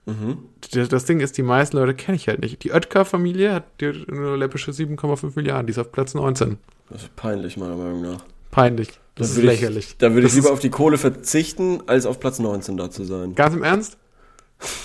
d- 0.06 0.86
das 0.88 1.04
Ding 1.04 1.20
ist, 1.20 1.38
die 1.38 1.42
meisten 1.42 1.76
Leute 1.76 1.94
kenne 1.94 2.16
ich 2.16 2.26
halt 2.28 2.40
nicht. 2.40 2.62
Die 2.64 2.72
Oetker-Familie 2.72 3.54
hat 3.54 3.64
die 3.80 4.04
nur 4.08 4.36
läppische 4.36 4.72
7,5 4.72 5.36
Milliarden, 5.36 5.66
die 5.68 5.70
ist 5.70 5.78
auf 5.78 5.92
Platz 5.92 6.12
19. 6.14 6.58
Das 6.90 7.04
ist 7.04 7.16
peinlich, 7.16 7.56
meiner 7.56 7.76
Meinung 7.76 8.02
nach. 8.02 8.24
Peinlich. 8.50 8.98
Das 9.14 9.34
Da 9.34 9.38
ist 9.40 9.44
lächerlich. 9.44 9.86
Ich, 9.90 9.96
da 9.98 10.12
würde 10.12 10.26
ich 10.26 10.34
lieber 10.34 10.50
auf 10.52 10.60
die 10.60 10.70
Kohle 10.70 10.98
verzichten, 10.98 11.82
als 11.86 12.04
auf 12.06 12.18
Platz 12.20 12.38
19 12.38 12.76
da 12.76 12.90
zu 12.90 13.04
sein. 13.04 13.34
Ganz 13.34 13.54
im 13.54 13.62
Ernst? 13.62 13.96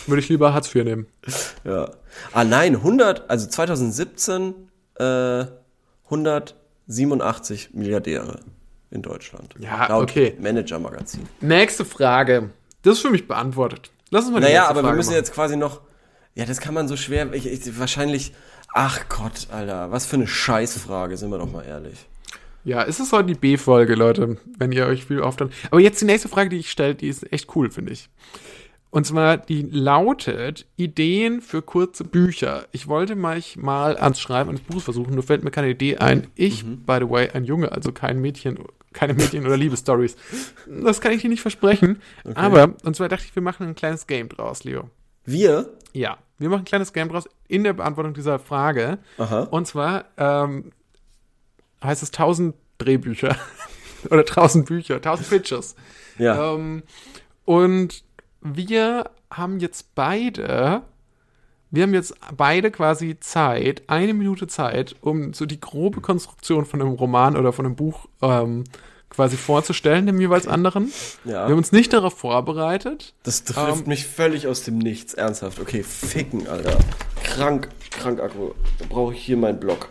Würde 0.08 0.22
ich 0.22 0.30
lieber 0.30 0.54
Hartz 0.54 0.74
IV 0.74 0.84
nehmen. 0.84 1.08
Ja. 1.64 1.92
Ah 2.34 2.44
nein, 2.44 2.76
100, 2.76 3.30
also 3.30 3.48
2017 3.48 4.54
äh, 4.96 5.46
187 6.06 7.74
Milliardäre 7.74 8.40
in 8.92 9.02
Deutschland. 9.02 9.56
Ja, 9.60 9.88
Laut 9.88 10.04
okay. 10.10 10.36
Manager-Magazin. 10.40 11.28
Nächste 11.42 11.86
Frage. 11.86 12.50
Das 12.82 12.96
ist 12.96 13.02
für 13.02 13.12
mich 13.12 13.28
beantwortet. 13.28 13.92
Lass 14.10 14.26
uns 14.26 14.34
mal 14.34 14.40
die 14.40 14.46
Naja, 14.48 14.68
aber 14.68 14.78
wir 14.80 14.84
Frage 14.84 14.98
müssen 14.98 15.10
machen. 15.10 15.18
jetzt 15.18 15.34
quasi 15.34 15.56
noch. 15.56 15.82
Ja, 16.36 16.46
das 16.46 16.60
kann 16.60 16.74
man 16.74 16.88
so 16.88 16.96
schwer. 16.98 17.32
Ich, 17.34 17.46
ich, 17.46 17.80
wahrscheinlich. 17.80 18.34
Ach 18.74 19.00
Gott, 19.10 19.48
Alter, 19.52 19.92
was 19.92 20.06
für 20.06 20.16
eine 20.16 20.28
Scheißfrage, 20.28 21.18
sind 21.18 21.32
wir 21.32 21.38
doch 21.40 21.52
mal 21.52 21.64
ehrlich. 21.66 22.08
Ja, 22.64 22.84
es 22.84 23.00
ist 23.00 23.14
heute 23.14 23.28
die 23.28 23.40
B-Folge, 23.40 23.96
Leute, 23.96 24.38
wenn 24.58 24.72
ihr 24.72 24.86
euch 24.86 25.06
viel 25.06 25.22
oft 25.22 25.40
dann. 25.42 25.52
Aber 25.72 25.80
jetzt 25.80 26.02
die 26.02 26.06
nächste 26.06 26.30
Frage, 26.30 26.50
die 26.50 26.58
ich 26.58 26.72
stelle, 26.72 26.96
die 26.96 27.08
ist 27.08 27.32
echt 27.32 27.56
cool, 27.56 27.72
finde 27.72 27.94
ich. 27.94 28.10
Und 28.92 29.06
zwar, 29.06 29.38
die 29.38 29.62
lautet 29.62 30.66
Ideen 30.76 31.42
für 31.42 31.62
kurze 31.62 32.04
Bücher. 32.04 32.66
Ich 32.72 32.88
wollte 32.88 33.16
mich 33.16 33.56
mal 33.56 33.98
ans 33.98 34.20
Schreiben 34.20 34.50
eines 34.50 34.62
Buches 34.62 34.84
versuchen, 34.84 35.14
nur 35.14 35.24
fällt 35.24 35.44
mir 35.44 35.52
keine 35.52 35.70
Idee 35.70 35.98
ein. 35.98 36.28
Ich, 36.36 36.66
by 36.66 36.98
the 37.00 37.10
way, 37.10 37.30
ein 37.30 37.46
Junge, 37.46 37.72
also 37.72 37.92
kein 37.92 38.20
Mädchen, 38.20 38.58
keine 38.92 39.14
Mädchen- 39.14 39.46
oder 39.46 39.58
Liebesstories. 39.58 40.16
Das 40.68 41.02
kann 41.02 41.12
ich 41.12 41.22
dir 41.22 41.30
nicht 41.30 41.42
versprechen. 41.42 42.02
Aber, 42.34 42.74
und 42.84 42.96
zwar 42.96 43.10
dachte 43.10 43.26
ich, 43.26 43.36
wir 43.36 43.44
machen 43.44 43.68
ein 43.68 43.76
kleines 43.76 44.08
Game 44.08 44.28
draus, 44.28 44.64
Leo. 44.64 44.90
Wir? 45.24 45.70
Ja, 45.94 46.18
wir 46.40 46.50
machen 46.50 46.62
ein 46.62 46.66
kleines 46.66 46.92
Game 46.92 47.10
draus 47.10 47.30
in 47.48 47.64
der 47.64 47.74
Beantwortung 47.74 48.16
dieser 48.16 48.40
Frage. 48.40 48.98
Aha. 49.20 49.44
Und 49.44 49.68
zwar 49.68 50.06
ähm, 50.18 50.72
heißt 51.84 52.04
es 52.04 52.10
1000 52.10 52.56
Drehbücher 52.78 53.36
oder 54.10 54.20
1000 54.20 54.66
Bücher, 54.66 54.96
1000 54.96 55.30
Pitches. 55.30 55.76
Ja. 56.18 56.54
Ähm, 56.54 56.84
und 57.46 58.04
wir 58.42 59.10
haben 59.32 59.60
jetzt 59.60 59.96
beide, 59.96 60.82
wir 61.72 61.84
haben 61.84 61.94
jetzt 61.94 62.16
beide 62.36 62.72
quasi 62.72 63.18
Zeit, 63.20 63.84
eine 63.88 64.14
Minute 64.14 64.48
Zeit, 64.48 64.96
um 65.02 65.34
so 65.34 65.46
die 65.46 65.60
grobe 65.60 66.02
Konstruktion 66.02 66.66
von 66.66 66.82
einem 66.82 66.92
Roman 66.92 67.36
oder 67.38 67.54
von 67.54 67.66
einem 67.66 67.76
Buch 67.76 68.08
ähm, 68.22 68.64
quasi 69.10 69.38
vorzustellen, 69.38 70.06
dem 70.06 70.22
jeweils 70.22 70.48
anderen. 70.48 70.92
Ja. 71.26 71.32
Wir 71.32 71.52
haben 71.52 71.58
uns 71.58 71.72
nicht 71.72 71.92
darauf 71.94 72.18
vorbereitet. 72.18 73.14
Das 73.24 73.44
trifft 73.44 73.82
Ähm, 73.82 73.88
mich 73.88 74.06
völlig 74.06 74.48
aus 74.48 74.64
dem 74.64 74.78
Nichts. 74.78 75.14
Ernsthaft. 75.16 75.60
Okay, 75.60 75.84
ficken, 75.84 76.48
Alter. 76.48 76.78
Krank, 77.24 77.70
krank 77.92 78.20
Akku. 78.22 78.52
Da 78.78 78.86
brauche 78.88 79.14
ich 79.14 79.22
hier 79.22 79.38
meinen 79.38 79.60
Block. 79.60 79.90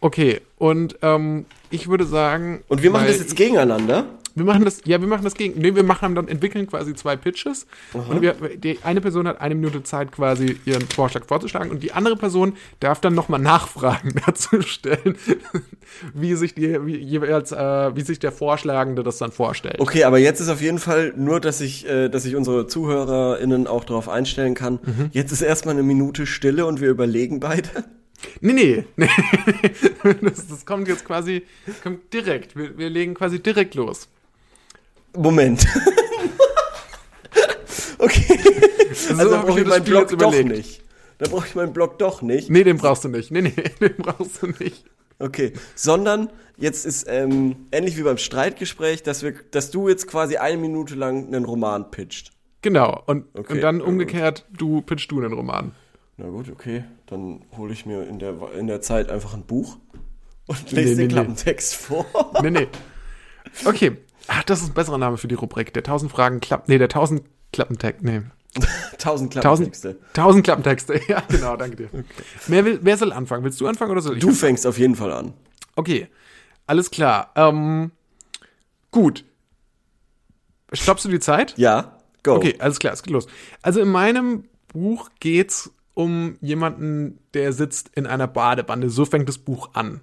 Okay, 0.00 0.40
und 0.56 0.96
ähm, 1.02 1.44
ich 1.70 1.88
würde 1.88 2.04
sagen. 2.04 2.62
Und 2.68 2.82
wir 2.82 2.90
machen 2.90 3.06
das 3.06 3.18
jetzt 3.18 3.36
gegeneinander. 3.36 4.06
Wir 4.34 4.44
machen 4.44 4.64
das, 4.64 4.82
ja, 4.84 5.00
wir 5.00 5.08
machen 5.08 5.24
das 5.24 5.34
gegen, 5.34 5.60
nee, 5.60 5.74
wir 5.74 5.82
machen 5.82 6.14
dann, 6.14 6.28
entwickeln 6.28 6.66
quasi 6.66 6.94
zwei 6.94 7.16
Pitches. 7.16 7.66
Und 7.92 8.22
wir, 8.22 8.34
die 8.56 8.78
eine 8.82 9.00
Person 9.00 9.26
hat 9.26 9.40
eine 9.40 9.54
Minute 9.54 9.82
Zeit, 9.82 10.12
quasi 10.12 10.56
ihren 10.64 10.86
Vorschlag 10.88 11.26
vorzuschlagen 11.26 11.70
und 11.70 11.82
die 11.82 11.92
andere 11.92 12.16
Person 12.16 12.54
darf 12.78 13.00
dann 13.00 13.14
nochmal 13.14 13.40
Nachfragen 13.40 14.14
dazu 14.26 14.62
stellen, 14.62 15.16
wie 16.14 16.34
sich 16.34 16.54
die, 16.54 16.86
wie, 16.86 16.96
jeweils, 16.96 17.50
äh, 17.52 17.96
wie 17.96 18.02
sich 18.02 18.18
der 18.20 18.32
Vorschlagende 18.32 19.02
das 19.02 19.18
dann 19.18 19.32
vorstellt. 19.32 19.80
Okay, 19.80 20.04
aber 20.04 20.18
jetzt 20.18 20.40
ist 20.40 20.48
auf 20.48 20.62
jeden 20.62 20.78
Fall 20.78 21.12
nur, 21.16 21.40
dass 21.40 21.60
ich, 21.60 21.88
äh, 21.88 22.08
dass 22.08 22.24
ich 22.24 22.36
unsere 22.36 22.66
ZuhörerInnen 22.66 23.66
auch 23.66 23.84
darauf 23.84 24.08
einstellen 24.08 24.54
kann. 24.54 24.74
Mhm. 24.74 25.10
Jetzt 25.12 25.32
ist 25.32 25.42
erstmal 25.42 25.74
eine 25.74 25.82
Minute 25.82 26.26
Stille 26.26 26.66
und 26.66 26.80
wir 26.80 26.88
überlegen 26.88 27.40
beide. 27.40 27.68
Nee, 28.40 28.52
nee, 28.52 28.84
nee. 28.96 29.08
Das, 30.22 30.48
das 30.48 30.66
kommt 30.66 30.88
jetzt 30.88 31.04
quasi, 31.04 31.42
kommt 31.82 32.12
direkt. 32.12 32.56
Wir, 32.56 32.76
wir 32.76 32.90
legen 32.90 33.14
quasi 33.14 33.40
direkt 33.40 33.74
los. 33.74 34.08
Moment. 35.16 35.64
okay. 37.98 38.38
So 38.92 39.14
Also 39.14 39.36
hab 39.36 39.46
brauche 39.46 39.60
ich 39.60 39.66
meinen 39.66 39.86
jetzt 39.86 40.20
doch 40.20 40.42
nicht. 40.42 40.82
Da 41.18 41.28
brauche 41.28 41.46
ich 41.46 41.54
meinen 41.54 41.72
Block 41.72 41.98
doch 41.98 42.22
nicht. 42.22 42.48
Nee, 42.48 42.64
den 42.64 42.78
brauchst 42.78 43.04
du 43.04 43.08
nicht. 43.08 43.30
Nee, 43.30 43.42
nee, 43.42 43.50
den 43.80 43.94
brauchst 43.98 44.42
du 44.42 44.46
nicht. 44.46 44.84
Okay, 45.18 45.52
sondern 45.74 46.30
jetzt 46.56 46.86
ist 46.86 47.04
ähm, 47.06 47.66
ähnlich 47.72 47.98
wie 47.98 48.02
beim 48.02 48.16
Streitgespräch, 48.16 49.02
dass 49.02 49.22
wir, 49.22 49.34
dass 49.50 49.70
du 49.70 49.88
jetzt 49.88 50.06
quasi 50.06 50.38
eine 50.38 50.56
Minute 50.56 50.94
lang 50.94 51.26
einen 51.26 51.44
Roman 51.44 51.90
pitcht. 51.90 52.30
Genau. 52.62 53.02
Und, 53.06 53.26
Okay, 53.34 53.54
und 53.54 53.60
dann 53.60 53.80
umgekehrt, 53.82 54.46
du 54.50 54.80
pitchst 54.80 55.10
du 55.10 55.18
einen 55.18 55.34
Roman. 55.34 55.72
Na 56.22 56.28
gut, 56.28 56.50
okay, 56.50 56.84
dann 57.06 57.40
hole 57.56 57.72
ich 57.72 57.86
mir 57.86 58.06
in 58.06 58.18
der 58.18 58.34
in 58.52 58.66
der 58.66 58.82
Zeit 58.82 59.08
einfach 59.08 59.32
ein 59.32 59.46
Buch 59.46 59.78
und 60.46 60.70
Nee, 60.70 60.80
lese 60.80 60.90
nee, 60.90 60.96
den 60.96 61.06
nee. 61.06 61.12
Klappentext 61.14 61.74
vor. 61.74 62.04
Nee, 62.42 62.50
nee. 62.50 62.68
Okay. 63.64 63.96
Ach, 64.28 64.42
das 64.44 64.60
ist 64.60 64.68
ein 64.68 64.74
besserer 64.74 64.98
Name 64.98 65.16
für 65.16 65.28
die 65.28 65.34
Rubrik. 65.34 65.72
Der 65.72 65.80
1000 65.80 66.12
Fragen 66.12 66.40
Klapp. 66.40 66.68
Nee, 66.68 66.76
der 66.76 66.88
1000 66.88 67.22
Klappentext. 67.54 68.02
Nee. 68.04 68.20
Tausend 68.98 69.34
1000, 69.34 69.72
Klappentexte. 69.72 69.98
1000 70.08 70.44
Klappentexte. 70.44 71.00
Ja, 71.08 71.22
genau, 71.26 71.56
danke 71.56 71.76
dir. 71.76 71.88
Wer, 72.48 72.64
will, 72.66 72.80
wer 72.82 72.96
soll 72.98 73.12
anfangen? 73.12 73.42
Willst 73.42 73.58
du 73.58 73.66
anfangen 73.66 73.92
oder 73.92 74.02
soll 74.02 74.16
ich? 74.16 74.20
Du 74.20 74.32
fängst 74.32 74.66
auf 74.66 74.78
jeden 74.78 74.96
Fall 74.96 75.12
an. 75.12 75.32
Okay. 75.74 76.08
Alles 76.66 76.90
klar. 76.90 77.32
Ähm, 77.34 77.92
gut. 78.90 79.24
Stoppst 80.72 81.06
du 81.06 81.08
die 81.08 81.20
Zeit? 81.20 81.54
Ja, 81.56 81.96
go. 82.22 82.34
Okay, 82.34 82.56
alles 82.58 82.78
klar, 82.78 82.92
es 82.92 83.02
geht 83.02 83.12
los. 83.12 83.26
Also 83.62 83.80
in 83.80 83.88
meinem 83.88 84.44
Buch 84.72 85.08
geht's 85.18 85.72
um 86.02 86.36
jemanden, 86.40 87.18
der 87.34 87.52
sitzt 87.52 87.90
in 87.94 88.06
einer 88.06 88.26
Badewanne. 88.26 88.90
So 88.90 89.04
fängt 89.04 89.28
das 89.28 89.38
Buch 89.38 89.70
an. 89.74 90.00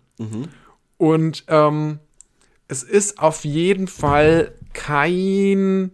Und 0.97 1.43
ähm, 1.47 1.99
es 2.67 2.83
ist 2.83 3.19
auf 3.19 3.45
jeden 3.45 3.87
Fall 3.87 4.53
kein. 4.73 5.91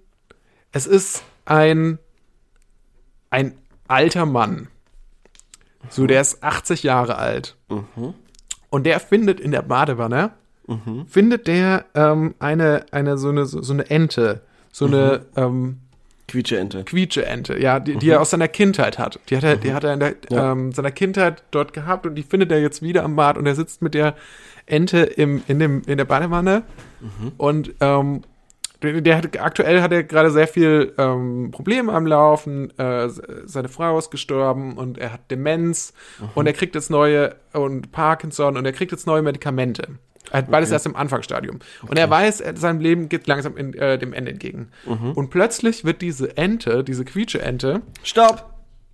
Es 0.71 0.87
ist 0.87 1.23
ein 1.45 1.99
ein 3.29 3.55
alter 3.87 4.25
Mann. 4.27 4.67
So, 5.89 6.05
der 6.07 6.21
ist 6.21 6.43
80 6.43 6.83
Jahre 6.83 7.17
alt. 7.17 7.57
Und 8.69 8.85
der 8.85 8.99
findet 8.99 9.39
in 9.39 9.51
der 9.51 9.63
Badewanne, 9.63 10.31
findet 11.07 11.47
der 11.47 11.85
ähm, 11.95 12.35
eine, 12.39 12.85
eine, 12.91 13.17
so 13.17 13.29
eine, 13.29 13.45
so 13.45 13.73
eine 13.73 13.89
Ente. 13.89 14.41
So 14.71 14.85
eine 14.85 15.25
ähm, 15.35 15.79
Quietscheente. 16.27 16.83
Quietscheente, 16.85 17.59
ja, 17.61 17.79
die, 17.79 17.97
die 17.97 18.09
er 18.09 18.21
aus 18.21 18.29
seiner 18.29 18.47
Kindheit 18.47 18.97
hat. 18.97 19.19
Die 19.29 19.35
hat 19.37 19.43
er, 19.43 19.57
die 19.57 19.73
hat 19.73 19.83
er 19.83 19.93
in 19.93 19.99
der, 19.99 20.15
Ja. 20.29 20.51
ähm, 20.53 20.71
seiner 20.71 20.91
Kindheit 20.91 21.43
dort 21.51 21.73
gehabt 21.73 22.05
und 22.07 22.15
die 22.15 22.23
findet 22.23 22.51
er 22.51 22.61
jetzt 22.61 22.81
wieder 22.81 23.03
am 23.03 23.15
Bad 23.15 23.37
und 23.37 23.45
er 23.45 23.55
sitzt 23.55 23.81
mit 23.81 23.93
der 23.93 24.15
Ente 24.65 24.99
im, 24.99 25.43
in, 25.47 25.59
dem, 25.59 25.81
in 25.85 25.97
der 25.97 26.05
Badewanne 26.05 26.63
und 27.37 27.73
ähm, 27.81 28.21
der, 28.81 29.01
der 29.01 29.17
hat, 29.17 29.39
aktuell 29.39 29.81
hat 29.81 29.91
er 29.91 30.03
gerade 30.03 30.31
sehr 30.31 30.47
viel 30.47 30.93
ähm, 30.97 31.51
Probleme 31.51 31.91
am 31.93 32.05
Laufen. 32.07 32.77
Äh, 32.77 33.09
se- 33.09 33.43
seine 33.45 33.67
Frau 33.69 33.97
ist 33.97 34.09
gestorben 34.11 34.77
und 34.77 34.97
er 34.97 35.13
hat 35.13 35.29
Demenz 35.31 35.93
und 36.35 36.47
er 36.47 36.53
kriegt 36.53 36.75
jetzt 36.75 36.89
neue 36.89 37.35
und 37.53 37.91
Parkinson 37.91 38.57
und 38.57 38.65
er 38.65 38.71
kriegt 38.73 38.91
jetzt 38.91 39.07
neue 39.07 39.21
Medikamente. 39.21 39.83
Er 40.31 40.39
hat 40.39 40.49
beides 40.51 40.71
erst 40.71 40.85
im 40.85 40.95
Anfangsstadium. 40.95 41.59
Und 41.87 41.97
er 41.99 42.09
weiß, 42.09 42.43
sein 42.55 42.79
Leben 42.79 43.09
geht 43.09 43.27
langsam 43.27 43.55
in, 43.57 43.73
äh, 43.75 43.97
dem 43.99 44.13
Ende 44.13 44.31
entgegen. 44.31 44.69
Und 44.85 45.29
plötzlich 45.29 45.83
wird 45.85 46.01
diese 46.01 46.35
Ente, 46.37 46.83
diese 46.83 47.05
Quietsche-Ente, 47.05 47.81
Stopp! 48.03 48.49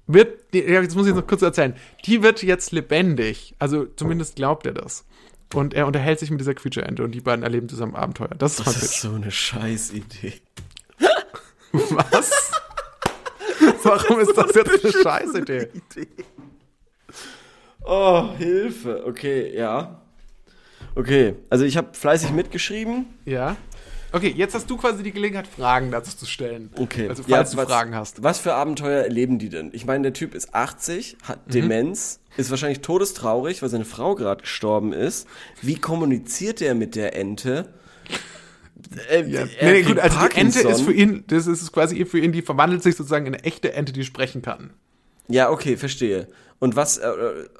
wird, 0.07 0.53
jetzt 0.53 0.95
muss 0.95 1.07
ich 1.07 1.13
noch 1.13 1.27
kurz 1.27 1.41
erzählen, 1.43 1.75
die 2.05 2.23
wird 2.23 2.41
jetzt 2.43 2.71
lebendig. 2.71 3.55
Also 3.59 3.85
zumindest 3.85 4.35
glaubt 4.35 4.65
er 4.65 4.73
das. 4.73 5.05
Und 5.53 5.73
er 5.73 5.87
unterhält 5.87 6.19
sich 6.19 6.29
mit 6.31 6.39
dieser 6.41 6.53
Quietsche-Ente 6.55 7.03
und 7.03 7.11
die 7.11 7.21
beiden 7.21 7.43
erleben 7.43 7.69
zusammen 7.69 7.95
Abenteuer. 7.95 8.29
Das 8.37 8.59
ist 8.59 8.67
Das 8.67 8.75
ist 8.75 8.81
Pitch. 8.91 8.99
so 9.01 9.11
eine 9.13 9.31
Scheißidee. 9.31 10.33
Was? 11.71 12.51
Warum 13.83 14.19
ist 14.19 14.35
das 14.35 14.53
jetzt 14.55 14.83
eine 14.85 15.03
Scheißidee? 15.03 15.67
Oh, 17.81 18.29
Hilfe. 18.37 19.03
Okay, 19.07 19.55
ja. 19.57 20.01
Okay, 20.99 21.35
also 21.49 21.65
ich 21.65 21.77
habe 21.77 21.89
fleißig 21.93 22.31
mitgeschrieben. 22.31 23.05
Ja. 23.25 23.55
Okay, 24.11 24.33
jetzt 24.35 24.55
hast 24.55 24.67
du 24.69 24.75
quasi 24.75 25.03
die 25.03 25.11
Gelegenheit, 25.11 25.45
Fragen 25.47 25.91
dazu 25.91 26.17
zu 26.17 26.25
stellen. 26.25 26.71
Okay. 26.75 27.07
Also, 27.07 27.21
Ja, 27.27 27.37
falls 27.37 27.51
du 27.51 27.57
was, 27.57 27.67
Fragen 27.67 27.95
hast. 27.95 28.23
Was 28.23 28.39
für 28.39 28.53
Abenteuer 28.55 29.03
erleben 29.03 29.37
die 29.37 29.49
denn? 29.49 29.69
Ich 29.71 29.85
meine, 29.85 30.01
der 30.01 30.13
Typ 30.13 30.33
ist 30.33 30.55
80, 30.55 31.17
hat 31.23 31.45
Mhm. 31.47 31.51
Demenz, 31.51 32.19
ist 32.35 32.49
wahrscheinlich 32.49 32.81
todestraurig, 32.81 33.61
weil 33.61 33.69
seine 33.69 33.85
Frau 33.85 34.15
gerade 34.15 34.41
gestorben 34.41 34.93
ist. 34.93 35.27
Wie 35.61 35.75
kommuniziert 35.75 36.59
er 36.61 36.73
mit 36.73 36.95
der 36.95 37.15
Ente? 37.15 37.69
Äh, 39.11 39.23
Ja. 39.29 39.41
er 39.41 39.45
Nee, 39.45 39.71
nee, 39.73 39.81
gut, 39.83 39.99
also 39.99 40.17
die 40.17 40.23
Ente 40.23 40.63
Parkinson. 40.63 40.71
ist 40.71 40.81
für 40.81 40.93
ihn, 40.93 41.23
das 41.27 41.45
ist 41.47 41.71
quasi 41.71 42.03
für 42.05 42.19
ihn, 42.19 42.31
die 42.31 42.41
verwandelt 42.41 42.81
sich 42.81 42.95
sozusagen 42.95 43.27
in 43.27 43.35
eine 43.35 43.43
echte 43.43 43.73
Ente, 43.73 43.93
die 43.93 44.03
sprechen 44.03 44.41
kann. 44.41 44.71
Ja, 45.27 45.51
okay, 45.51 45.77
verstehe. 45.77 46.27
Und 46.59 46.75
was, 46.75 46.97
äh, 46.97 47.07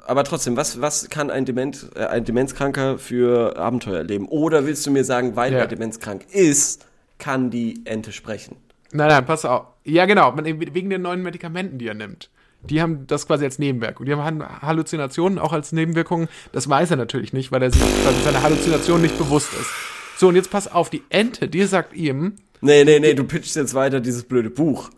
aber 0.06 0.24
trotzdem, 0.24 0.56
was, 0.56 0.80
was 0.82 1.08
kann 1.08 1.30
ein, 1.30 1.46
Dement, 1.46 1.90
äh, 1.94 2.04
ein 2.06 2.24
Demenzkranker 2.24 2.98
für 2.98 3.56
Abenteuer 3.56 3.96
erleben? 3.98 4.26
Oder 4.28 4.66
willst 4.66 4.86
du 4.86 4.90
mir 4.90 5.04
sagen, 5.04 5.36
weil 5.36 5.52
Ja. 5.52 5.60
er 5.60 5.66
demenzkrank 5.66 6.26
ist, 6.30 6.86
kann 7.18 7.50
die 7.50 7.80
Ente 7.86 8.12
sprechen? 8.12 8.56
Nein, 8.92 9.08
nein, 9.08 9.24
pass 9.24 9.44
auf. 9.44 9.66
Ja, 9.84 10.04
genau, 10.06 10.34
wegen 10.36 10.90
den 10.90 11.02
neuen 11.02 11.22
Medikamenten, 11.22 11.78
die 11.78 11.86
er 11.86 11.94
nimmt. 11.94 12.28
Die 12.62 12.82
haben 12.82 13.06
das 13.06 13.26
quasi 13.26 13.44
als 13.46 13.58
Nebenwirkung. 13.58 14.04
Die 14.04 14.14
haben 14.14 14.44
Halluzinationen 14.44 15.38
auch 15.38 15.54
als 15.54 15.72
Nebenwirkung. 15.72 16.28
Das 16.52 16.68
weiß 16.68 16.90
er 16.90 16.98
natürlich 16.98 17.32
nicht, 17.32 17.52
weil 17.52 17.62
er 17.62 17.70
sich 17.70 17.80
quasi 17.80 18.20
seiner 18.22 18.42
Halluzination 18.42 19.00
nicht 19.00 19.16
bewusst 19.16 19.48
ist. 19.54 19.70
So, 20.18 20.28
und 20.28 20.36
jetzt 20.36 20.50
pass 20.50 20.70
auf, 20.70 20.90
die 20.90 21.02
Ente, 21.08 21.48
die 21.48 21.62
sagt 21.64 21.94
ihm, 21.94 22.34
Nee, 22.60 22.84
nee, 22.84 23.00
nee, 23.00 23.14
du 23.14 23.24
pitchst 23.24 23.56
jetzt 23.56 23.72
weiter 23.72 24.00
dieses 24.00 24.24
blöde 24.24 24.50
Buch. 24.50 24.90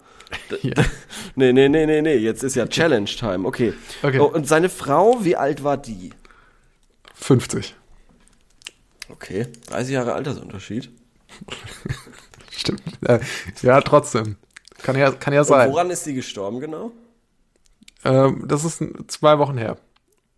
Ja, 0.62 0.72
Nee, 1.34 1.52
nee, 1.52 1.68
nee, 1.68 1.86
nee, 1.86 2.02
nee, 2.02 2.16
jetzt 2.16 2.42
ist 2.42 2.56
ja 2.56 2.66
Challenge 2.66 3.06
Time, 3.08 3.46
okay. 3.46 3.72
Okay. 4.02 4.18
Oh, 4.18 4.26
und 4.26 4.46
seine 4.46 4.68
Frau, 4.68 5.24
wie 5.24 5.36
alt 5.36 5.64
war 5.64 5.76
die? 5.76 6.12
50. 7.14 7.74
Okay, 9.08 9.46
30 9.68 9.92
Jahre 9.94 10.14
Altersunterschied. 10.14 10.90
Stimmt. 12.50 12.82
Äh, 13.02 13.20
Ja, 13.62 13.80
trotzdem. 13.80 14.36
Kann 14.82 14.96
ja, 14.96 15.10
kann 15.12 15.32
ja 15.32 15.40
Und 15.40 15.46
sein. 15.46 15.70
woran 15.70 15.90
ist 15.90 16.04
sie 16.04 16.14
gestorben 16.14 16.60
genau? 16.60 16.92
Ähm, 18.04 18.44
das 18.48 18.64
ist 18.64 18.82
zwei 19.08 19.38
Wochen 19.38 19.56
her. 19.56 19.76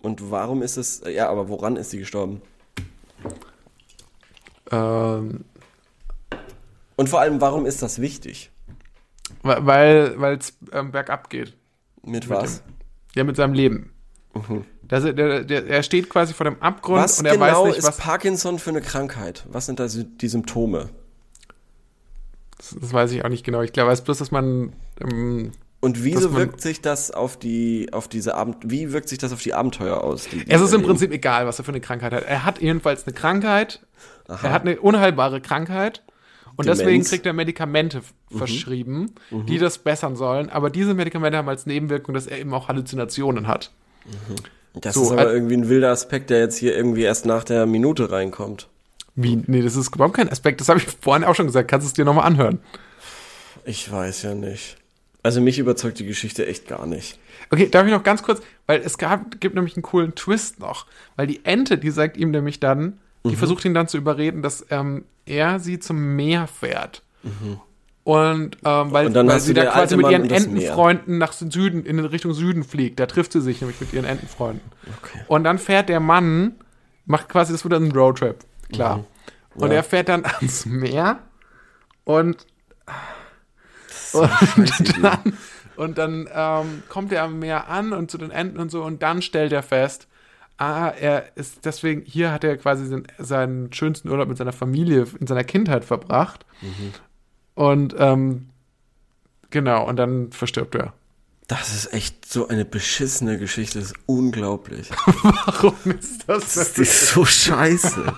Und 0.00 0.30
warum 0.30 0.62
ist 0.62 0.76
es, 0.76 1.02
ja, 1.08 1.28
aber 1.30 1.48
woran 1.48 1.76
ist 1.76 1.90
sie 1.90 1.98
gestorben? 1.98 2.42
Ähm, 4.70 5.44
Und 6.96 7.08
vor 7.08 7.20
allem, 7.20 7.40
warum 7.40 7.64
ist 7.66 7.82
das 7.82 8.00
wichtig? 8.00 8.50
Weil 9.42 10.14
weil 10.20 10.36
es 10.38 10.56
ähm, 10.72 10.90
bergab 10.92 11.30
geht. 11.30 11.56
Mit 12.02 12.28
Mit 12.28 12.28
was? 12.30 12.62
Ja, 13.14 13.24
mit 13.24 13.36
seinem 13.36 13.54
Leben. 13.54 13.90
Das, 14.82 15.04
der, 15.04 15.44
der, 15.44 15.66
er 15.66 15.82
steht 15.82 16.10
quasi 16.10 16.34
vor 16.34 16.44
dem 16.44 16.60
Abgrund 16.60 17.00
Was 17.02 17.20
und 17.20 17.26
er 17.26 17.34
genau 17.34 17.44
weiß 17.62 17.66
nicht, 17.68 17.78
ist 17.78 17.86
was. 17.86 17.96
Parkinson 17.98 18.58
für 18.58 18.70
eine 18.70 18.80
Krankheit? 18.82 19.46
Was 19.48 19.66
sind 19.66 19.78
da 19.80 19.86
die 19.86 20.28
Symptome? 20.28 20.90
Das, 22.58 22.76
das 22.80 22.92
weiß 22.92 23.12
ich 23.12 23.24
auch 23.24 23.28
nicht 23.28 23.44
genau. 23.44 23.62
Ich 23.62 23.72
glaube, 23.72 23.90
weiß 23.90 24.02
bloß, 24.02 24.18
dass 24.18 24.30
man. 24.30 24.72
Ähm, 25.00 25.52
Und 25.80 26.02
wieso 26.04 26.30
man- 26.30 26.38
wirkt 26.40 26.60
sich 26.60 26.80
das 26.80 27.10
auf 27.12 27.36
die, 27.38 27.92
auf 27.92 28.08
diese 28.08 28.34
Abend, 28.34 28.56
wie 28.62 28.92
wirkt 28.92 29.08
sich 29.08 29.18
das 29.18 29.32
auf 29.32 29.42
die 29.42 29.54
Abenteuer 29.54 30.02
aus? 30.02 30.28
Die, 30.28 30.44
die 30.44 30.50
es 30.50 30.60
ist 30.60 30.72
im? 30.74 30.82
Prinzip 30.82 31.12
egal, 31.12 31.46
was 31.46 31.58
er 31.58 31.64
für 31.64 31.72
eine 31.72 31.80
Krankheit 31.80 32.12
hat. 32.12 32.24
Er 32.24 32.44
hat 32.44 32.60
jedenfalls 32.60 33.06
eine 33.06 33.14
Krankheit. 33.14 33.86
Er 34.26 34.42
hat 34.52 34.62
eine 34.62 34.80
unheilbare 34.80 35.40
Krankheit. 35.40 36.02
Und 36.56 36.66
Demenz. 36.66 36.78
deswegen 36.78 37.04
kriegt 37.04 37.26
er 37.26 37.32
Medikamente 37.32 37.98
f- 37.98 38.14
verschrieben, 38.30 39.12
die 39.30 39.58
das 39.58 39.78
bessern 39.78 40.14
sollen. 40.16 40.50
Aber 40.50 40.70
diese 40.70 40.94
Medikamente 40.94 41.36
haben 41.38 41.48
als 41.48 41.66
Nebenwirkung, 41.66 42.14
dass 42.14 42.26
er 42.26 42.38
eben 42.38 42.54
auch 42.54 42.68
Halluzinationen 42.68 43.48
hat. 43.48 43.72
Das 44.74 44.94
So, 44.94 45.02
ist 45.02 45.10
aber 45.12 45.30
äh, 45.30 45.34
irgendwie 45.34 45.56
ein 45.56 45.68
wilder 45.68 45.90
Aspekt, 45.90 46.30
der 46.30 46.38
jetzt 46.40 46.56
hier 46.56 46.76
irgendwie 46.76 47.02
erst 47.02 47.26
nach 47.26 47.44
der 47.44 47.66
Minute 47.66 48.10
reinkommt. 48.10 48.68
Wie? 49.16 49.42
Nee, 49.46 49.62
das 49.62 49.76
ist 49.76 49.94
überhaupt 49.94 50.14
kein 50.16 50.28
Aspekt. 50.28 50.60
Das 50.60 50.68
habe 50.68 50.78
ich 50.80 50.86
vorhin 51.00 51.24
auch 51.24 51.34
schon 51.34 51.46
gesagt. 51.46 51.70
Kannst 51.70 51.86
du 51.86 51.88
es 51.88 51.92
dir 51.94 52.04
nochmal 52.04 52.26
anhören? 52.26 52.58
Ich 53.64 53.90
weiß 53.90 54.22
ja 54.22 54.34
nicht. 54.34 54.76
Also 55.22 55.40
mich 55.40 55.58
überzeugt 55.58 55.98
die 55.98 56.06
Geschichte 56.06 56.46
echt 56.46 56.68
gar 56.68 56.86
nicht. 56.86 57.18
Okay, 57.50 57.68
darf 57.70 57.86
ich 57.86 57.92
noch 57.92 58.02
ganz 58.02 58.22
kurz, 58.22 58.42
weil 58.66 58.80
es 58.82 58.98
gab, 58.98 59.40
gibt 59.40 59.54
nämlich 59.54 59.76
einen 59.76 59.82
coolen 59.82 60.14
Twist 60.14 60.58
noch. 60.60 60.86
Weil 61.16 61.26
die 61.26 61.44
Ente, 61.44 61.78
die 61.78 61.90
sagt 61.90 62.16
ihm 62.16 62.30
nämlich 62.30 62.60
dann, 62.60 62.98
die 63.24 63.30
Mhm. 63.30 63.36
versucht 63.36 63.64
ihn 63.64 63.74
dann 63.74 63.88
zu 63.88 63.96
überreden, 63.96 64.42
dass 64.42 64.66
ähm, 64.70 65.04
er 65.26 65.58
sie 65.58 65.78
zum 65.78 66.16
Meer 66.16 66.46
fährt. 66.46 67.02
Und, 68.04 68.58
ähm, 68.64 68.92
weil, 68.92 69.08
Mhm. 69.08 69.16
Und 69.16 69.28
weil 69.28 69.40
sie 69.40 69.54
da 69.54 69.64
quasi 69.66 69.96
mit 69.96 70.10
ihren 70.10 70.22
und. 70.22 70.30
Entenfreunden 70.32 71.16
nach 71.18 71.32
Süden, 71.32 71.86
in 71.86 71.98
Richtung 72.00 72.34
Süden 72.34 72.62
fliegt. 72.64 73.00
Da 73.00 73.06
trifft 73.06 73.32
sie 73.32 73.40
sich 73.40 73.60
nämlich 73.62 73.80
mit 73.80 73.92
ihren 73.94 74.04
Entenfreunden. 74.04 74.60
Okay. 75.02 75.20
Und 75.28 75.44
dann 75.44 75.58
fährt 75.58 75.88
der 75.88 76.00
Mann, 76.00 76.56
macht 77.06 77.28
quasi, 77.30 77.52
das 77.52 77.64
wird 77.64 77.72
ein 77.74 77.92
Roadtrip, 77.92 78.36
klar. 78.72 79.04
Und 79.54 79.66
Mhm. 79.66 79.70
Ja. 79.70 79.76
er 79.78 79.84
fährt 79.84 80.08
dann 80.10 80.24
ans 80.40 80.66
Meer 80.66 81.20
und 82.04 82.46
Scheiße, 84.12 84.28
und 84.56 85.02
dann, 85.04 85.32
und 85.76 85.98
dann 85.98 86.28
ähm, 86.32 86.82
kommt 86.88 87.10
er 87.12 87.22
am 87.24 87.38
Meer 87.38 87.68
an 87.68 87.92
und 87.92 88.10
zu 88.10 88.18
den 88.18 88.30
Enten 88.30 88.58
und 88.58 88.70
so 88.70 88.82
und 88.82 89.02
dann 89.02 89.22
stellt 89.22 89.52
er 89.52 89.62
fest, 89.62 90.06
ah, 90.58 90.88
er 90.88 91.36
ist 91.36 91.64
deswegen, 91.64 92.02
hier 92.02 92.32
hat 92.32 92.44
er 92.44 92.56
quasi 92.56 92.86
seinen, 92.86 93.06
seinen 93.18 93.72
schönsten 93.72 94.08
Urlaub 94.08 94.28
mit 94.28 94.38
seiner 94.38 94.52
Familie 94.52 95.06
in 95.18 95.26
seiner 95.26 95.44
Kindheit 95.44 95.84
verbracht. 95.84 96.46
Und 97.54 97.94
ähm, 97.98 98.50
genau, 99.50 99.86
und 99.86 99.96
dann 99.96 100.32
verstirbt 100.32 100.74
er. 100.74 100.92
Das 101.46 101.74
ist 101.74 101.92
echt 101.92 102.30
so 102.30 102.48
eine 102.48 102.64
beschissene 102.64 103.38
Geschichte, 103.38 103.78
das 103.78 103.88
ist 103.88 103.96
unglaublich. 104.06 104.90
Warum 105.22 105.76
ist 105.98 106.26
das? 106.26 106.54
Das 106.54 106.78
ist 106.78 107.08
so 107.08 107.24
scheiße. 107.24 108.02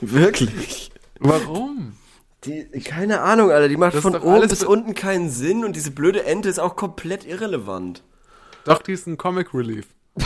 Wirklich. 0.00 0.90
Warum? 1.18 1.96
Die, 2.44 2.64
keine 2.80 3.20
Ahnung, 3.20 3.50
Alter, 3.50 3.68
die 3.68 3.76
macht 3.76 3.94
Das 3.94 4.02
von 4.02 4.16
oben 4.16 4.48
bis 4.48 4.64
unten 4.64 4.94
keinen 4.94 5.28
Sinn 5.30 5.64
und 5.64 5.76
diese 5.76 5.90
blöde 5.90 6.24
Ente 6.24 6.48
ist 6.48 6.58
auch 6.58 6.76
komplett 6.76 7.26
irrelevant. 7.26 8.02
Doch, 8.64 8.82
die 8.82 8.92
ist 8.92 9.06
ein 9.06 9.16
Comic 9.16 9.52
Relief. 9.54 9.86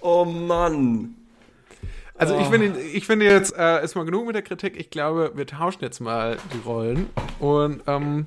Oh 0.00 0.24
Mann. 0.24 1.14
Also 2.16 2.38
ich 2.38 2.48
finde, 2.48 2.78
ich 2.80 3.06
finde 3.06 3.24
jetzt 3.24 3.56
äh, 3.56 3.82
ist 3.82 3.94
mal 3.94 4.04
genug 4.04 4.26
mit 4.26 4.34
der 4.34 4.42
Kritik. 4.42 4.78
Ich 4.78 4.90
glaube, 4.90 5.32
wir 5.34 5.46
tauschen 5.46 5.82
jetzt 5.82 6.00
mal 6.00 6.36
die 6.52 6.66
Rollen 6.66 7.08
und 7.38 7.82
ähm, 7.86 8.26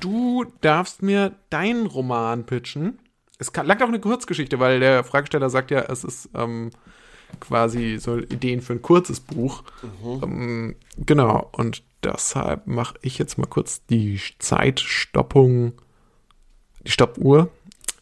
du 0.00 0.44
darfst 0.60 1.02
mir 1.02 1.32
deinen 1.50 1.86
Roman 1.86 2.44
pitchen. 2.44 2.98
Es 3.38 3.52
kann, 3.52 3.66
lag 3.66 3.80
auch 3.82 3.88
eine 3.88 4.00
Kurzgeschichte, 4.00 4.58
weil 4.58 4.80
der 4.80 5.04
Fragesteller 5.04 5.50
sagt 5.50 5.70
ja, 5.70 5.80
es 5.82 6.02
ist 6.02 6.30
ähm, 6.34 6.70
quasi 7.38 7.98
so 8.00 8.18
Ideen 8.18 8.62
für 8.62 8.72
ein 8.72 8.82
kurzes 8.82 9.20
Buch. 9.20 9.62
Ähm, 10.22 10.76
genau. 10.96 11.50
Und 11.52 11.82
deshalb 12.04 12.66
mache 12.66 12.94
ich 13.02 13.18
jetzt 13.18 13.38
mal 13.38 13.46
kurz 13.46 13.84
die 13.86 14.20
Zeitstoppung, 14.38 15.72
die 16.84 16.90
Stoppuhr 16.90 17.50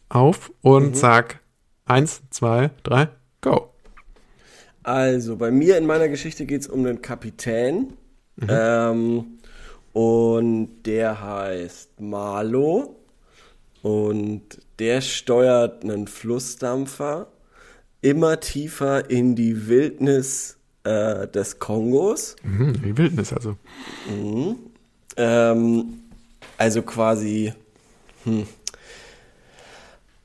auf 0.09 0.51
und 0.61 0.95
sag 0.97 1.39
eins, 1.85 2.21
zwei, 2.29 2.71
drei, 2.83 3.09
go. 3.41 3.69
Also, 4.83 5.37
bei 5.37 5.49
mir 5.49 5.77
in 5.77 5.85
meiner 5.85 6.09
Geschichte 6.09 6.45
geht 6.45 6.61
es 6.61 6.67
um 6.67 6.85
einen 6.85 7.01
Kapitän. 7.01 7.93
Ähm, 8.47 9.39
und 9.93 10.83
der 10.83 11.21
heißt 11.21 12.01
Marlo. 12.01 12.99
Und 13.81 14.59
der 14.79 15.01
steuert 15.01 15.83
einen 15.83 16.07
Flussdampfer 16.07 17.27
immer 18.01 18.39
tiefer 18.39 19.09
in 19.09 19.35
die 19.35 19.67
Wildnis 19.67 20.57
äh, 20.83 21.27
des 21.27 21.59
Kongos. 21.59 22.35
Hm, 22.43 22.73
die 22.81 22.97
Wildnis 22.97 23.33
also. 23.33 23.55
Ähm, 25.17 25.99
also 26.57 26.81
quasi 26.81 27.53
hm, 28.23 28.45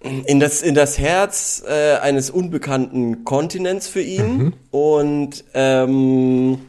in, 0.01 0.40
das, 0.40 0.62
in 0.62 0.75
das 0.75 0.99
Herz 0.99 1.62
äh, 1.66 1.97
eines 1.97 2.31
unbekannten 2.31 3.25
Kontinents 3.25 3.88
für 3.88 4.03
ihn. 4.03 4.55
Und 4.71 5.44
ähm, 5.55 6.61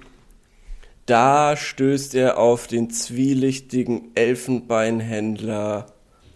da 1.06 1.56
stößt 1.56 2.16
er 2.16 2.38
auf 2.38 2.68
den 2.68 2.90
zwielichtigen 2.90 4.12
Elfenbeinhändler 4.16 5.88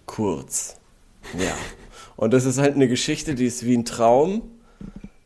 Kurz. 0.06 0.78
Ja. 1.40 1.54
Und 2.16 2.34
das 2.34 2.46
ist 2.46 2.60
halt 2.60 2.76
eine 2.76 2.88
Geschichte, 2.88 3.36
die 3.36 3.46
ist 3.46 3.66
wie 3.66 3.76
ein 3.76 3.86
Traum, 3.86 4.42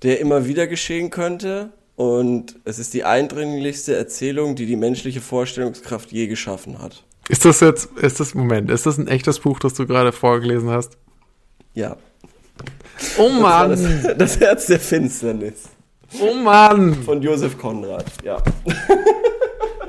der 0.04 0.20
immer 0.20 0.48
wieder 0.48 0.68
geschehen 0.68 1.10
könnte. 1.10 1.72
Und 1.98 2.60
es 2.64 2.78
ist 2.78 2.94
die 2.94 3.04
eindringlichste 3.06 3.96
Erzählung, 3.96 4.56
die 4.56 4.68
die 4.68 4.76
menschliche 4.76 5.20
Vorstellungskraft 5.20 6.12
je 6.12 6.28
geschaffen 6.28 6.80
hat. 6.80 7.04
Ist 7.28 7.44
das 7.44 7.60
jetzt, 7.60 7.90
ist 7.98 8.20
das, 8.20 8.36
Moment, 8.36 8.70
ist 8.70 8.86
das 8.86 9.00
ein 9.00 9.08
echtes 9.08 9.40
Buch, 9.40 9.60
das 9.60 9.74
du 9.74 9.88
gerade 9.88 10.12
vorgelesen 10.12 10.70
hast? 10.70 10.96
Ja. 11.74 11.98
Oh 13.18 13.28
Das 13.30 13.42
war 13.42 13.68
das, 13.68 13.82
Mann, 13.82 14.16
das 14.20 14.40
Herz 14.40 14.68
der 14.68 14.80
Finsternis 14.80 15.70
oh 16.22 16.36
Mann. 16.36 16.94
von 17.04 17.20
Josef 17.24 17.58
Konrad. 17.58 18.06
Ja. 18.24 18.44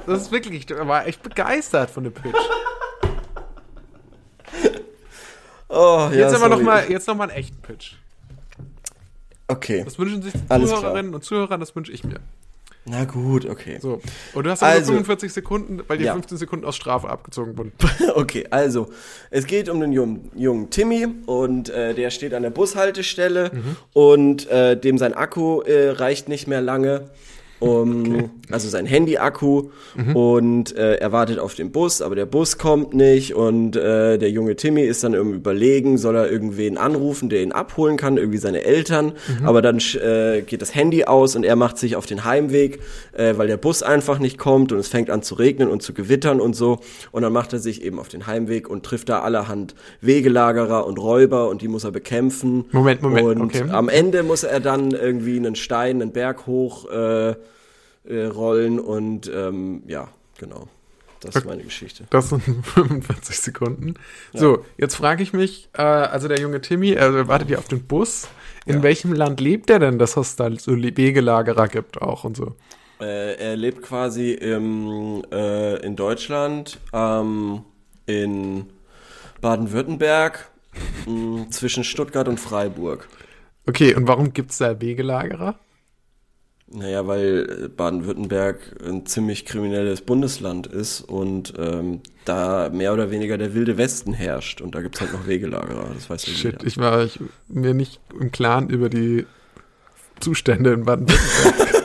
Das 0.06 0.22
ist 0.22 0.32
wirklich, 0.32 0.64
ich 0.70 0.76
war 0.78 1.06
echt 1.06 1.22
begeistert 1.22 1.90
von 1.90 2.04
dem 2.04 2.14
Pitch. 2.14 2.34
Oh, 5.68 6.08
ja, 6.10 6.10
Jetzt 6.12 6.34
aber 6.34 6.48
noch 6.48 6.56
sorry. 6.56 6.64
mal, 6.64 6.90
jetzt 6.90 7.06
noch 7.06 7.14
mal 7.14 7.24
einen 7.28 7.38
echten 7.38 7.60
Pitch. 7.60 7.92
Okay. 9.48 9.82
Das 9.84 9.98
wünschen 9.98 10.22
sich 10.22 10.32
die 10.34 10.40
Alles 10.48 10.70
Zuhörerinnen 10.70 11.14
und 11.14 11.24
Zuhörer, 11.24 11.58
das 11.58 11.74
wünsche 11.74 11.90
ich 11.92 12.04
mir. 12.04 12.16
Na 12.90 13.04
gut, 13.04 13.44
okay. 13.44 13.78
So. 13.82 14.00
Und 14.32 14.44
du 14.46 14.50
hast 14.50 14.62
aber 14.62 14.72
Also- 14.72 14.92
nur 14.92 15.00
45 15.00 15.32
Sekunden, 15.32 15.80
weil 15.88 15.98
dir 15.98 16.06
Ja. 16.06 16.12
15 16.14 16.38
Sekunden 16.38 16.64
aus 16.64 16.74
Strafe 16.76 17.08
abgezogen 17.08 17.56
wurden. 17.58 17.72
Okay, 18.14 18.46
also 18.50 18.88
es 19.30 19.46
geht 19.46 19.68
um 19.68 19.80
den 19.80 19.92
jungen, 19.92 20.30
jungen 20.34 20.70
Timmy 20.70 21.06
und 21.26 21.68
äh, 21.68 21.94
der 21.94 22.10
steht 22.10 22.32
an 22.34 22.42
der 22.42 22.50
Bushaltestelle 22.50 23.50
und 23.92 24.48
äh, 24.48 24.78
dem 24.78 24.96
sein 24.98 25.12
Akku 25.14 25.60
äh, 25.62 25.90
reicht 25.90 26.28
nicht 26.28 26.46
mehr 26.48 26.60
lange. 26.62 27.10
Um, 27.60 28.30
Also 28.50 28.68
sein 28.68 28.86
Handy-Akku. 28.86 29.70
Und 30.14 30.76
äh, 30.76 30.94
er 30.96 31.12
wartet 31.12 31.38
auf 31.38 31.54
den 31.54 31.70
Bus, 31.70 32.00
aber 32.00 32.14
der 32.14 32.26
Bus 32.26 32.56
kommt 32.56 32.94
nicht. 32.94 33.34
Und 33.34 33.76
äh, 33.76 34.18
der 34.18 34.30
junge 34.30 34.56
Timmy 34.56 34.82
ist 34.82 35.04
dann 35.04 35.14
irgendwie 35.14 35.36
überlegen, 35.36 35.98
soll 35.98 36.16
er 36.16 36.30
irgendwen 36.30 36.78
anrufen, 36.78 37.28
der 37.28 37.42
ihn 37.42 37.52
abholen 37.52 37.96
kann, 37.96 38.16
irgendwie 38.16 38.38
seine 38.38 38.62
Eltern, 38.64 39.12
aber 39.44 39.62
dann 39.62 39.78
äh, 40.02 40.42
geht 40.42 40.62
das 40.62 40.74
Handy 40.74 41.04
aus 41.04 41.36
und 41.36 41.44
er 41.44 41.56
macht 41.56 41.78
sich 41.78 41.96
auf 41.96 42.06
den 42.06 42.24
Heimweg, 42.24 42.80
äh, 43.12 43.34
weil 43.36 43.48
der 43.48 43.56
Bus 43.56 43.82
einfach 43.82 44.18
nicht 44.18 44.38
kommt 44.38 44.72
und 44.72 44.78
es 44.78 44.88
fängt 44.88 45.10
an 45.10 45.22
zu 45.22 45.34
regnen 45.34 45.68
und 45.68 45.82
zu 45.82 45.92
gewittern 45.92 46.40
und 46.40 46.54
so. 46.54 46.80
Und 47.12 47.22
dann 47.22 47.32
macht 47.32 47.52
er 47.52 47.58
sich 47.58 47.82
eben 47.82 47.98
auf 47.98 48.08
den 48.08 48.26
Heimweg 48.26 48.68
und 48.70 48.84
trifft 48.84 49.08
da 49.08 49.20
allerhand 49.20 49.74
Wegelagerer 50.00 50.86
und 50.86 50.98
Räuber 50.98 51.48
und 51.48 51.62
die 51.62 51.68
muss 51.68 51.84
er 51.84 51.90
bekämpfen. 51.90 52.64
Moment, 52.72 53.02
Moment, 53.02 53.26
Und 53.26 53.42
okay. 53.42 53.64
am 53.70 53.88
Ende 53.88 54.22
muss 54.22 54.42
er 54.42 54.60
dann 54.60 54.92
irgendwie 54.92 55.36
einen 55.36 55.54
Stein, 55.54 56.00
einen 56.00 56.12
Berg 56.12 56.46
hoch 56.46 56.90
äh, 56.90 57.34
äh, 58.04 58.24
rollen 58.24 58.78
und 58.80 59.30
ähm, 59.34 59.82
ja, 59.86 60.08
genau. 60.38 60.68
Das 61.20 61.34
ist 61.34 61.46
meine 61.46 61.64
Geschichte. 61.64 62.04
Das 62.10 62.28
sind 62.28 62.42
45 62.64 63.40
Sekunden. 63.40 63.94
So, 64.32 64.64
jetzt 64.76 64.94
frage 64.94 65.22
ich 65.22 65.32
mich, 65.32 65.68
äh, 65.76 65.82
also 65.82 66.28
der 66.28 66.38
junge 66.38 66.60
Timmy, 66.60 66.92
er 66.92 67.26
wartet 67.26 67.50
ja 67.50 67.58
auf 67.58 67.66
den 67.66 67.82
Bus. 67.84 68.28
In 68.66 68.76
Ja. 68.76 68.82
welchem 68.84 69.12
Land 69.12 69.40
lebt 69.40 69.68
er 69.70 69.78
denn, 69.80 69.98
dass 69.98 70.16
es 70.16 70.36
da 70.36 70.48
so 70.58 70.76
Wegelagerer 70.76 71.66
gibt 71.68 72.00
auch 72.00 72.22
und 72.24 72.36
so? 72.36 72.54
Äh, 73.00 73.34
er 73.34 73.56
lebt 73.56 73.82
quasi 73.82 74.32
im, 74.32 75.24
äh, 75.32 75.76
in 75.84 75.96
Deutschland, 75.96 76.78
ähm, 76.92 77.62
in 78.06 78.66
Baden-Württemberg, 79.40 80.50
mh, 81.06 81.50
zwischen 81.50 81.82
Stuttgart 81.84 82.28
und 82.28 82.38
Freiburg. 82.38 83.08
Okay, 83.66 83.94
und 83.94 84.06
warum 84.08 84.32
gibt 84.32 84.50
es 84.52 84.58
da 84.58 84.80
Wegelagerer? 84.80 85.58
Naja, 86.70 87.06
weil 87.06 87.70
Baden-Württemberg 87.74 88.58
ein 88.86 89.06
ziemlich 89.06 89.46
kriminelles 89.46 90.02
Bundesland 90.02 90.66
ist 90.66 91.00
und 91.00 91.54
ähm, 91.58 92.00
da 92.26 92.68
mehr 92.70 92.92
oder 92.92 93.10
weniger 93.10 93.38
der 93.38 93.54
wilde 93.54 93.78
Westen 93.78 94.12
herrscht 94.12 94.60
und 94.60 94.74
da 94.74 94.82
gibt's 94.82 95.00
halt 95.00 95.14
noch 95.14 95.26
Wegelagerer, 95.26 95.86
das 95.94 96.10
weiß 96.10 96.26
ja 96.26 96.32
Shit, 96.34 96.52
jeder. 96.52 96.66
ich 96.66 96.76
war 96.76 97.04
ich, 97.04 97.18
mir 97.48 97.72
nicht 97.72 98.00
im 98.20 98.30
Klaren 98.32 98.68
über 98.68 98.90
die 98.90 99.24
Zustände 100.20 100.72
in 100.72 100.84
Baden-Württemberg. 100.84 101.68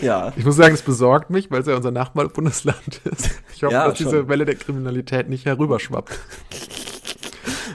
Ja, 0.00 0.32
Ich 0.36 0.44
muss 0.44 0.56
sagen, 0.56 0.74
es 0.74 0.82
besorgt 0.82 1.30
mich, 1.30 1.48
weil 1.52 1.60
es 1.60 1.68
ja 1.68 1.76
unser 1.76 1.92
Nachbarbundesland 1.92 3.00
ist. 3.04 3.30
Ich 3.54 3.62
hoffe, 3.62 3.72
Ja, 3.72 3.86
dass 3.86 3.98
diese 3.98 4.10
schon. 4.10 4.28
Welle 4.28 4.44
der 4.44 4.56
Kriminalität 4.56 5.28
nicht 5.28 5.44
herüberschwappt. 5.46 6.10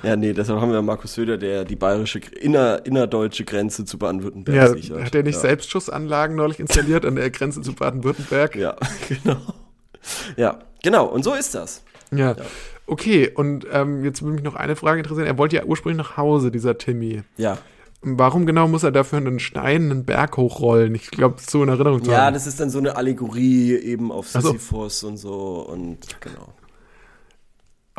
ja, 0.08 0.16
nee, 0.16 0.34
deshalb 0.34 0.60
haben 0.62 0.72
wir 0.72 0.82
Markus 0.82 1.14
Söder, 1.14 1.38
der 1.38 1.66
die 1.66 1.76
bayerische, 1.76 2.20
inner, 2.20 2.86
innerdeutsche 2.86 3.44
Grenze 3.44 3.86
zu 3.86 3.98
Baden-Württemberg 3.98 4.56
Ja, 4.56 4.68
sichert. 4.70 5.04
hat 5.04 5.16
er 5.16 5.24
nicht 5.24 5.36
ja. 5.36 5.42
Selbstschussanlagen 5.42 6.36
neulich 6.36 6.60
installiert 6.60 7.06
an 7.06 7.16
der 7.16 7.30
Grenze 7.30 7.62
zu 7.62 7.74
Baden-Württemberg? 7.74 8.56
Ja, 8.56 8.76
genau. 9.10 9.38
Ja, 10.38 10.60
genau, 10.84 11.06
und 11.06 11.24
so 11.24 11.34
ist 11.34 11.54
das. 11.56 11.84
Ja. 12.12 12.36
Okay, 12.86 13.30
und 13.36 13.68
ähm, 13.72 14.06
jetzt 14.06 14.22
würde 14.22 14.36
mich 14.36 14.44
noch 14.44 14.56
eine 14.56 14.76
Frage 14.78 15.00
interessieren. 15.00 15.28
Er 15.28 15.38
wollte 15.38 15.58
ja 15.58 15.66
ursprünglich 15.66 15.98
nach 15.98 16.16
Hause, 16.16 16.52
dieser 16.52 16.78
Timmy. 16.78 17.24
Ja. 17.36 17.58
Warum 18.02 18.46
genau 18.46 18.68
muss 18.70 18.84
er 18.84 18.92
dafür 18.92 19.18
einen 19.18 19.40
Stein, 19.40 19.92
einen 19.92 20.06
Berg 20.06 20.38
hochrollen? 20.38 20.96
Ich 20.96 21.10
glaube, 21.12 21.36
so 21.46 21.64
in 21.64 21.70
Erinnerung 21.70 22.04
zu 22.04 22.12
Ja, 22.12 22.26
haben. 22.28 22.34
das 22.34 22.48
ist 22.48 22.60
dann 22.60 22.70
so 22.70 22.78
eine 22.80 22.96
Allegorie 22.96 23.74
eben 23.76 24.12
auf 24.12 24.28
Ach 24.34 24.42
so. 24.42 24.48
Sisyphus 24.54 25.04
und 25.04 25.18
so 25.18 25.68
und 25.70 25.98
genau. 26.22 26.54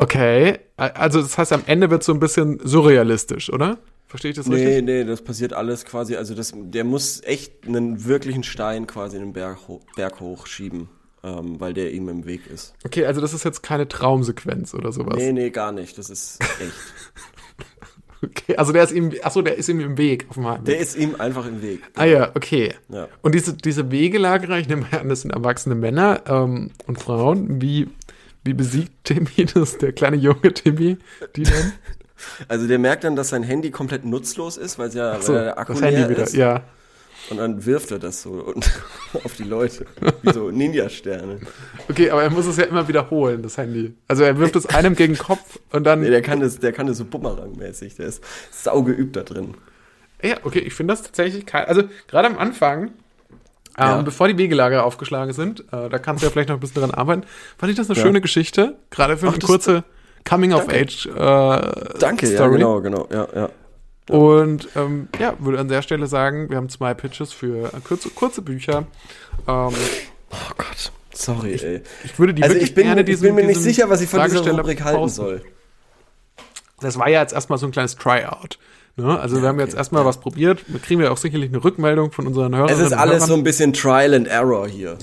Okay, 0.01 0.59
also 0.77 1.21
das 1.21 1.37
heißt, 1.37 1.51
am 1.51 1.63
Ende 1.65 1.89
wird 1.91 2.03
so 2.03 2.13
ein 2.13 2.21
bisschen 2.21 2.57
surrealistisch, 2.63 3.51
oder? 3.51 3.79
Verstehe 4.07 4.31
ich 4.31 4.37
das 4.37 4.47
Nee, 4.47 4.65
richtig? 4.65 4.85
nee, 4.85 5.03
das 5.03 5.21
passiert 5.21 5.51
alles 5.53 5.83
quasi, 5.83 6.15
also 6.15 6.33
das, 6.33 6.53
der 6.55 6.85
muss 6.85 7.21
echt 7.23 7.67
einen 7.67 8.05
wirklichen 8.05 8.43
Stein 8.43 8.87
quasi 8.87 9.17
in 9.17 9.23
den 9.23 9.33
Berg, 9.33 9.67
ho 9.67 9.81
Berg 9.97 10.21
hochschieben, 10.21 10.87
ähm, 11.21 11.59
weil 11.59 11.73
der 11.73 11.91
ihm 11.91 12.07
im 12.07 12.25
Weg 12.25 12.47
ist. 12.47 12.73
Okay, 12.85 13.05
also 13.05 13.19
das 13.19 13.33
ist 13.33 13.43
jetzt 13.43 13.61
keine 13.61 13.89
Traumsequenz 13.89 14.73
oder 14.73 14.93
sowas. 14.93 15.17
Nee, 15.17 15.33
nee, 15.33 15.49
gar 15.49 15.73
nicht, 15.73 15.97
das 15.97 16.09
ist 16.09 16.39
echt. 16.61 16.73
Okay, 18.23 18.55
also 18.57 18.73
der 18.73 18.83
ist 18.83 18.91
ihm, 18.91 19.13
achso, 19.21 19.41
der 19.41 19.57
ist 19.57 19.69
ihm 19.69 19.79
im 19.79 19.97
Weg 19.97 20.27
auf. 20.29 20.63
Der 20.63 20.79
ist 20.79 20.97
ihm 20.97 21.15
einfach 21.19 21.45
im 21.45 21.61
Weg. 21.61 21.81
Ah 21.95 22.05
ja, 22.05 22.31
okay. 22.35 22.73
Ja. 22.89 23.07
Und 23.21 23.35
diese, 23.35 23.53
diese 23.53 23.91
Wegelagerer, 23.91 24.59
ich 24.59 24.67
nehme 24.67 24.85
an, 24.91 25.07
das 25.07 25.21
sind 25.21 25.31
erwachsene 25.31 25.75
Männer 25.75 26.23
ähm, 26.27 26.71
und 26.87 26.99
Frauen. 26.99 27.61
Wie, 27.61 27.87
wie 28.43 28.53
besiegt 28.53 28.91
Timmy 29.03 29.45
das, 29.53 29.77
der 29.77 29.93
kleine 29.93 30.17
junge 30.17 30.53
Timmy, 30.53 30.97
die 31.35 31.43
dann? 31.43 31.73
Also 32.49 32.67
der 32.67 32.79
merkt 32.79 33.05
dann, 33.05 33.15
dass 33.15 33.29
sein 33.29 33.43
Handy 33.43 33.71
komplett 33.71 34.03
nutzlos 34.03 34.57
ist, 34.57 34.77
weil 34.77 34.89
ja 34.89 35.25
weil 35.25 35.35
der 35.35 35.57
Akku 35.57 35.71
das 35.71 35.81
Handy 35.81 36.01
leer 36.01 36.09
wieder, 36.09 36.23
ist. 36.23 36.35
ja. 36.35 36.63
Und 37.29 37.37
dann 37.37 37.65
wirft 37.65 37.91
er 37.91 37.99
das 37.99 38.23
so 38.23 38.31
und 38.31 38.69
auf 39.23 39.35
die 39.35 39.43
Leute, 39.43 39.85
wie 40.21 40.33
so 40.33 40.51
Ninja-Sterne. 40.51 41.39
Okay, 41.89 42.09
aber 42.09 42.23
er 42.23 42.29
muss 42.29 42.45
es 42.45 42.57
ja 42.57 42.65
immer 42.65 42.89
wiederholen, 42.89 43.41
das 43.41 43.57
Handy. 43.57 43.93
Also 44.09 44.23
er 44.23 44.37
wirft 44.37 44.57
es 44.57 44.65
einem 44.65 44.95
gegen 44.95 45.13
den 45.13 45.19
Kopf 45.19 45.59
und 45.71 45.85
dann. 45.85 46.01
Nee, 46.01 46.09
der 46.09 46.21
kann 46.21 46.41
das, 46.41 46.59
der 46.59 46.73
kann 46.73 46.87
das 46.87 46.97
so 46.97 47.05
Bumerang-mäßig, 47.05 47.95
der 47.95 48.07
ist 48.07 48.21
saugeübt 48.51 49.15
da 49.15 49.23
drin. 49.23 49.53
Ja, 50.21 50.37
okay, 50.43 50.59
ich 50.59 50.73
finde 50.73 50.93
das 50.93 51.03
tatsächlich. 51.03 51.45
Also 51.53 51.83
gerade 52.07 52.27
am 52.27 52.37
Anfang, 52.37 52.91
ähm, 53.79 53.85
Ja. 53.87 54.01
bevor 54.01 54.27
die 54.27 54.37
Wegelager 54.37 54.83
aufgeschlagen 54.85 55.33
sind, 55.33 55.61
äh, 55.71 55.89
da 55.89 55.97
kannst 55.99 56.21
du 56.21 56.27
ja 56.27 56.31
vielleicht 56.31 56.49
noch 56.49 56.57
ein 56.57 56.59
bisschen 56.59 56.81
dran 56.81 56.91
arbeiten, 56.91 57.23
fand 57.57 57.71
ich 57.71 57.77
das 57.77 57.89
eine 57.89 57.97
Ja. 57.97 58.03
schöne 58.03 58.21
Geschichte. 58.21 58.75
Gerade 58.89 59.17
für 59.17 59.27
Ach, 59.27 59.33
eine 59.33 59.41
kurze 59.41 59.83
Coming-of-Age 60.27 61.05
äh, 61.07 61.97
Danke, 61.99 62.27
ja, 62.27 62.35
Story. 62.35 62.57
genau, 62.57 62.81
genau, 62.81 63.07
ja, 63.11 63.27
ja. 63.35 63.49
Und 64.15 64.67
ähm, 64.75 65.07
ja, 65.19 65.35
würde 65.39 65.59
an 65.59 65.67
der 65.67 65.81
Stelle 65.83 66.07
sagen, 66.07 66.49
wir 66.49 66.57
haben 66.57 66.69
zwei 66.69 66.93
Pitches 66.93 67.31
für 67.31 67.69
kurze, 67.87 68.09
kurze 68.09 68.41
Bücher. 68.41 68.85
Ähm, 69.47 69.73
Oh 70.31 70.51
Gott, 70.57 70.91
sorry, 71.13 71.53
ey. 71.55 71.81
ich 72.03 72.19
würde 72.19 72.33
die 72.35 72.43
Also 72.43 72.53
wirklich 72.55 72.69
ich 72.69 72.75
bin, 72.75 72.85
gerne 72.85 73.01
ich 73.01 73.07
diesen, 73.07 73.23
bin 73.27 73.35
mir 73.35 73.45
nicht 73.45 73.61
sicher, 73.61 73.89
was 73.89 74.01
ich 74.01 74.09
von 74.09 74.23
dieser 74.23 74.51
Rubrik 74.51 74.83
halten 74.83 75.09
soll. 75.09 75.41
Das 76.81 76.97
war 76.97 77.09
ja 77.09 77.21
jetzt 77.21 77.33
erstmal 77.33 77.57
so 77.59 77.65
ein 77.65 77.71
kleines 77.71 77.95
Tryout. 77.95 78.57
Ne? 78.95 79.19
Also 79.19 79.41
wir 79.41 79.47
haben 79.47 79.59
jetzt 79.59 79.69
okay, 79.69 79.77
erstmal 79.77 80.01
ja. 80.03 80.07
was 80.07 80.19
probiert. 80.19 80.63
Wir 80.67 80.79
kriegen 80.79 81.01
ja 81.01 81.11
auch 81.11 81.17
sicherlich 81.17 81.49
eine 81.49 81.63
Rückmeldung 81.63 82.11
von 82.11 82.27
unseren 82.27 82.55
Hörern. 82.55 82.69
Es 82.69 82.79
ist 82.79 82.93
alles 82.93 83.25
so 83.25 83.33
ein 83.33 83.43
bisschen 83.43 83.73
Trial 83.73 84.13
and 84.13 84.27
Error 84.27 84.67
hier. 84.67 84.97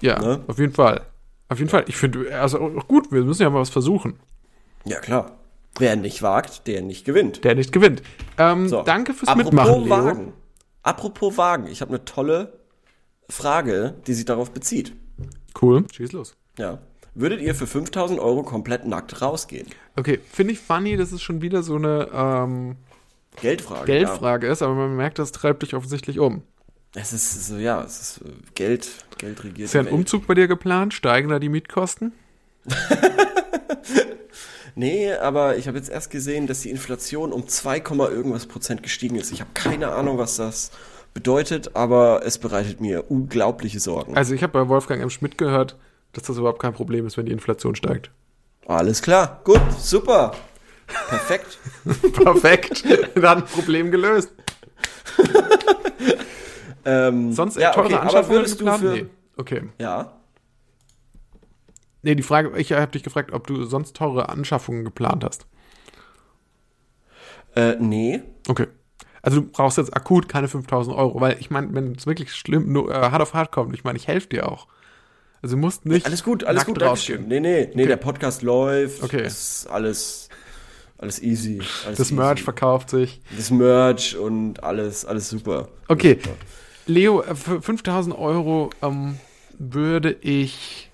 Ja, 0.00 0.18
Ne? 0.20 0.40
auf 0.46 0.58
jeden 0.58 0.72
Fall. 0.72 1.02
Auf 1.48 1.58
jeden 1.58 1.70
Fall. 1.70 1.84
Ich 1.88 1.96
finde, 1.96 2.34
also 2.38 2.60
auch 2.60 2.86
gut, 2.88 3.10
wir 3.10 3.22
müssen 3.24 3.42
ja 3.42 3.50
mal 3.50 3.60
was 3.60 3.70
versuchen. 3.70 4.14
Ja, 4.84 5.00
klar. 5.00 5.32
Wer 5.78 5.96
nicht 5.96 6.22
wagt, 6.22 6.66
der 6.66 6.82
nicht 6.82 7.04
gewinnt. 7.04 7.42
Der 7.44 7.54
nicht 7.54 7.72
gewinnt. 7.72 8.02
Ähm, 8.38 8.68
So. 8.68 8.82
Danke 8.82 9.12
fürs 9.14 9.28
Apropos 9.28 9.52
Mitmachen, 9.52 9.84
Leo. 9.84 9.90
Wagen. 9.90 10.32
Apropos 10.82 11.36
Wagen. 11.36 11.66
Ich 11.66 11.80
habe 11.80 11.90
eine 11.90 12.04
tolle 12.04 12.60
Frage, 13.28 13.94
die 14.06 14.14
sich 14.14 14.24
darauf 14.24 14.50
bezieht. 14.52 14.94
Cool. 15.60 15.84
Schieß 15.92 16.12
los. 16.12 16.36
Ja. 16.58 16.78
Würdet 17.14 17.40
ihr 17.40 17.54
für 17.54 17.66
5000 17.66 18.20
Euro 18.20 18.42
komplett 18.44 18.86
nackt 18.86 19.20
rausgehen? 19.20 19.66
Okay, 19.96 20.20
finde 20.30 20.52
ich 20.52 20.60
funny, 20.60 20.96
dass 20.96 21.10
es 21.12 21.20
schon 21.20 21.42
wieder 21.42 21.62
so 21.62 21.74
eine 21.76 22.08
ähm, 22.14 22.76
Geldfrage. 23.36 23.86
Geldfrage 23.86 24.46
ist, 24.46 24.62
aber 24.62 24.74
man 24.74 24.96
merkt, 24.96 25.18
das 25.18 25.32
treibt 25.32 25.62
dich 25.62 25.74
offensichtlich 25.74 26.18
um. 26.18 26.42
Ja. 26.94 27.02
Es 27.02 27.12
ist 27.12 27.46
so, 27.46 27.56
ja, 27.56 27.82
es 27.82 28.00
ist 28.00 28.18
äh, 28.22 28.30
Geld, 28.54 28.88
Geld 29.18 29.44
regiert. 29.44 29.66
Ist 29.66 29.74
ja 29.74 29.80
ein 29.80 29.86
Welt. 29.86 29.94
Umzug 29.94 30.26
bei 30.26 30.34
dir 30.34 30.48
geplant? 30.48 30.92
Steigen 30.92 31.28
da 31.28 31.38
die 31.38 31.48
Mietkosten? 31.48 32.12
Nee, 34.74 35.12
aber 35.12 35.56
ich 35.58 35.68
habe 35.68 35.76
jetzt 35.76 35.90
erst 35.90 36.10
gesehen, 36.10 36.46
dass 36.46 36.60
die 36.60 36.70
Inflation 36.70 37.32
um 37.32 37.46
2, 37.46 37.80
Komma 37.80 38.08
irgendwas 38.08 38.46
Prozent 38.46 38.82
gestiegen 38.82 39.16
ist. 39.16 39.32
Ich 39.32 39.40
habe 39.40 39.50
keine 39.52 39.88
Ahnung, 39.92 40.16
was 40.16 40.36
das 40.36 40.70
bedeutet, 41.12 41.74
aber 41.74 42.22
es 42.24 42.38
bereitet 42.38 42.80
mir 42.80 43.10
unglaubliche 43.10 43.80
Sorgen. 43.80 44.16
Also 44.16 44.34
ich 44.34 44.42
habe 44.42 44.52
bei 44.52 44.68
Wolfgang 44.68 45.02
M. 45.02 45.10
Schmidt 45.10 45.36
gehört, 45.38 45.76
dass 46.12 46.24
das 46.24 46.38
überhaupt 46.38 46.62
kein 46.62 46.72
Problem 46.72 47.06
ist, 47.06 47.16
wenn 47.16 47.26
die 47.26 47.32
Inflation 47.32 47.74
steigt. 47.74 48.10
Alles 48.66 49.02
klar, 49.02 49.40
gut, 49.44 49.60
super, 49.78 50.32
perfekt. 51.08 51.58
Perfekt. 52.12 52.84
Dann 53.14 53.44
Problem 53.46 53.90
gelöst. 53.90 54.32
ähm, 56.84 57.32
Sonst 57.32 57.56
ja, 57.56 57.70
teure 57.72 57.86
okay, 57.86 57.94
aber 57.94 58.02
Anschaffungen 58.04 58.36
würdest 58.38 58.60
du 58.60 58.72
für, 58.72 58.90
Nee. 58.92 59.06
Okay. 59.36 59.62
ja, 59.78 60.12
Nee, 62.02 62.14
die 62.14 62.22
Frage, 62.22 62.58
ich 62.58 62.72
habe 62.72 62.90
dich 62.92 63.02
gefragt, 63.02 63.30
ob 63.32 63.46
du 63.46 63.64
sonst 63.64 63.94
teure 63.94 64.30
Anschaffungen 64.30 64.84
geplant 64.84 65.22
hast. 65.24 65.46
äh, 67.56 67.76
nee, 67.78 68.22
Okay. 68.48 68.66
Also 69.22 69.42
du 69.42 69.50
brauchst 69.50 69.76
jetzt 69.76 69.94
akut 69.94 70.30
keine 70.30 70.48
5000 70.48 70.96
Euro, 70.96 71.20
weil 71.20 71.36
ich 71.40 71.50
meine, 71.50 71.74
wenn 71.74 71.94
es 71.94 72.06
wirklich 72.06 72.32
schlimm, 72.32 72.72
nur, 72.72 72.90
äh, 72.90 73.10
hart 73.10 73.20
auf 73.20 73.34
hart 73.34 73.52
kommt, 73.52 73.74
ich 73.74 73.84
meine, 73.84 73.98
ich 73.98 74.08
helfe 74.08 74.28
dir 74.28 74.50
auch. 74.50 74.66
Also 75.42 75.56
du 75.56 75.60
musst 75.60 75.84
nicht 75.84 76.06
alles 76.06 76.24
gut, 76.24 76.42
alles 76.44 76.64
gut, 76.64 76.80
rausgehen. 76.80 77.28
Nee, 77.28 77.40
nee, 77.40 77.70
nee, 77.74 77.84
der 77.86 77.96
Podcast 77.98 78.40
läuft, 78.40 79.02
Okay. 79.02 79.26
ist 79.26 79.66
alles, 79.66 80.30
alles 81.00 81.22
easy. 81.22 81.60
Alles 81.86 81.98
Das 81.98 82.10
Merch 82.10 82.38
easy. 82.38 82.44
verkauft 82.44 82.90
sich. 82.90 83.20
Das 83.36 83.50
Merch 83.50 84.16
und 84.16 84.62
alles, 84.62 85.04
alles 85.04 85.28
super. 85.28 85.68
Okay. 85.88 86.12
Alles 86.14 86.24
super. 86.24 86.36
Leo, 86.86 87.22
äh, 87.22 87.34
für 87.34 87.62
5000 87.62 88.16
Euro 88.18 88.70
ähm, 88.82 89.16
würde 89.58 90.12
ich. 90.20 90.90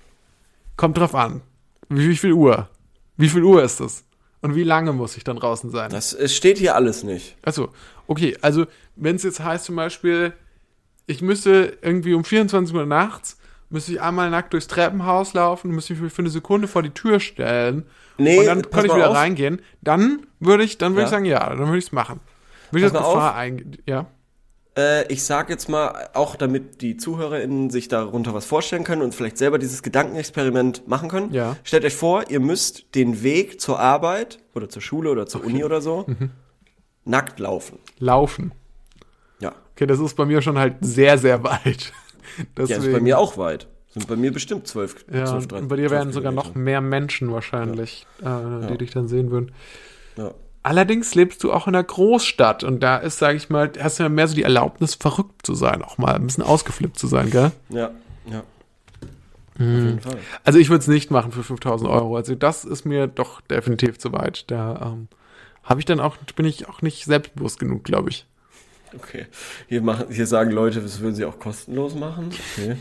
Kommt 0.77 0.99
drauf 0.99 1.15
an. 1.15 1.41
Wie, 1.89 2.09
wie 2.09 2.17
viel 2.17 2.33
Uhr? 2.33 2.69
Wie 3.17 3.29
viel 3.29 3.43
Uhr 3.43 3.63
ist 3.63 3.81
es? 3.81 4.05
Und 4.43 4.55
wie 4.55 4.63
lange 4.65 4.93
muss 4.93 5.17
ich 5.17 5.25
dann 5.25 5.37
draußen 5.37 5.71
sein? 5.71 5.91
Das, 5.91 6.13
es 6.13 6.37
steht 6.37 6.59
hier 6.59 6.75
alles 6.75 7.03
nicht. 7.03 7.37
Achso, 7.43 7.71
okay. 8.07 8.37
Also, 8.43 8.67
wenn 8.95 9.17
es 9.17 9.23
jetzt 9.23 9.41
heißt 9.43 9.65
zum 9.65 9.77
Beispiel, 9.77 10.35
ich 11.07 11.23
müsste 11.23 11.79
irgendwie 11.83 12.15
um 12.15 12.25
24 12.25 12.75
Uhr 12.77 12.85
nachts, 12.85 13.39
müsste 13.69 13.93
ich 13.93 14.01
einmal 14.01 14.31
nackt 14.31 14.53
durchs 14.53 14.67
Treppenhaus 14.69 15.35
laufen, 15.35 15.71
müsste 15.71 15.93
ich 15.95 16.01
mich 16.01 16.13
für 16.13 16.23
eine 16.23 16.31
Sekunde 16.31 16.69
vor 16.69 16.83
die 16.83 16.91
Tür 16.91 17.21
stellen 17.21 17.87
Nee, 18.19 18.39
und 18.39 18.47
dann 18.47 18.63
könnte 18.63 18.87
ich 18.89 18.95
wieder 18.95 19.11
auf. 19.11 19.17
reingehen, 19.17 19.61
dann 19.83 20.27
würde 20.41 20.65
ich, 20.65 20.79
dann 20.79 20.93
würde 20.93 21.03
Ja. 21.03 21.07
ich 21.07 21.11
sagen, 21.11 21.25
ja, 21.25 21.49
dann 21.49 21.59
würde 21.67 21.79
ich 21.79 21.87
es 21.87 21.93
machen. 21.93 22.21
Würde 22.71 22.87
ich 22.87 22.93
das 22.93 23.01
Gefahr 23.03 23.35
eingehen? 23.35 23.77
Ja. 23.87 24.07
Äh, 24.77 25.11
ich 25.13 25.25
sag 25.25 25.49
jetzt 25.51 25.69
mal, 25.69 26.09
auch 26.15 26.37
damit 26.37 26.83
die 26.83 26.97
ZuhörerInnen 26.97 27.71
sich 27.71 27.89
darunter 27.89 28.35
was 28.35 28.45
vorstellen 28.47 28.85
können 28.85 29.03
und 29.03 29.15
vielleicht 29.15 29.39
selber 29.39 29.59
dieses 29.59 29.83
Gedankenexperiment 29.83 30.87
machen 30.89 31.09
können. 31.09 31.33
Ja. 31.33 31.57
Stellt 31.65 31.85
euch 31.85 31.95
vor, 31.97 32.25
ihr 32.31 32.41
müsst 32.41 32.95
den 32.95 33.23
Weg 33.23 33.61
zur 33.61 33.79
Arbeit 33.81 34.39
oder 34.55 34.69
zur 34.69 34.83
Schule 34.83 35.11
oder 35.11 35.27
zur 35.27 35.45
Uni 35.45 35.65
oder 35.65 35.81
so 35.81 36.05
Mhm. 36.07 36.31
nackt 37.05 37.39
laufen. 37.41 37.79
Laufen. 37.99 38.53
Ja. 39.41 39.53
Okay, 39.75 39.87
das 39.87 39.99
ist 40.01 40.15
bei 40.15 40.25
mir 40.27 40.43
schon 40.43 40.59
halt 40.59 40.77
sehr, 40.81 41.19
sehr 41.19 41.43
weit. 41.45 41.93
Ja, 42.59 42.77
ist 42.77 42.93
bei 42.93 43.01
mir 43.01 43.19
auch 43.19 43.39
weit. 43.39 43.69
Sind 43.89 44.09
bei 44.09 44.17
mir 44.17 44.33
bestimmt 44.33 44.67
12, 44.67 45.07
Ja, 45.13 45.25
12 45.25 45.49
13, 45.49 45.63
und 45.63 45.69
bei 45.69 45.77
dir 45.77 45.89
12 45.89 45.93
wären 45.93 46.13
sogar 46.13 46.33
noch 46.33 46.55
mehr 46.55 46.81
Menschen 46.81 47.33
wahrscheinlich, 47.33 48.07
äh, 48.23 48.67
die 48.69 48.79
dich 48.79 48.91
dann 48.91 49.09
sehen 49.09 49.31
würden. 49.31 49.53
Ja. 50.17 50.33
Allerdings 50.63 51.15
lebst 51.15 51.45
du 51.45 51.53
auch 51.53 51.69
in 51.69 51.75
einer 51.75 51.85
Großstadt 51.85 52.65
und 52.65 52.81
da 52.83 52.97
ist, 52.97 53.19
sage 53.19 53.37
ich 53.37 53.49
mal, 53.51 53.71
hast 53.81 53.99
du 53.99 54.03
ja 54.03 54.09
mehr 54.09 54.27
so 54.27 54.35
die 54.35 54.43
Erlaubnis, 54.43 54.97
verrückt 54.97 55.47
zu 55.47 55.55
sein, 55.55 55.83
auch 55.83 55.97
mal 55.97 56.17
ein 56.17 56.27
bisschen 56.27 56.43
ausgeflippt 56.43 56.99
zu 56.99 57.07
sein, 57.07 57.31
gell? 57.31 57.53
Ja, 57.69 57.93
ja. 58.29 58.43
Mhm. 59.59 59.77
Auf 59.79 59.85
jeden 59.85 60.01
Fall. 60.01 60.19
Also 60.45 60.59
ich 60.59 60.69
würde 60.69 60.81
es 60.81 60.89
nicht 60.89 61.11
machen 61.11 61.33
für 61.33 61.43
5000 61.43 61.89
Euro. 61.89 62.17
Also 62.17 62.35
das 62.35 62.65
ist 62.65 62.85
mir 62.85 63.07
doch 63.07 63.41
definitiv 63.41 63.99
zu 63.99 64.13
weit. 64.13 64.51
Da 64.51 64.93
ähm, 64.93 65.09
habe 65.63 65.81
ich 65.81 65.87
dann 65.87 66.01
auch, 66.01 66.17
bin 66.35 66.47
ich 66.47 66.69
auch 66.69 66.83
nicht 66.83 67.05
selbstbewusst 67.05 67.59
genug, 67.59 67.85
glaube 67.85 68.11
ich. 68.11 68.27
Okay. 68.97 69.27
Hier, 69.69 69.83
machen, 69.83 70.07
hier 70.11 70.27
sagen 70.27 70.51
Leute, 70.51 70.81
das 70.81 71.01
würden 71.01 71.15
sie 71.15 71.25
auch 71.25 71.39
kostenlos 71.39 71.95
machen. 71.95 72.31
Okay. 72.57 72.77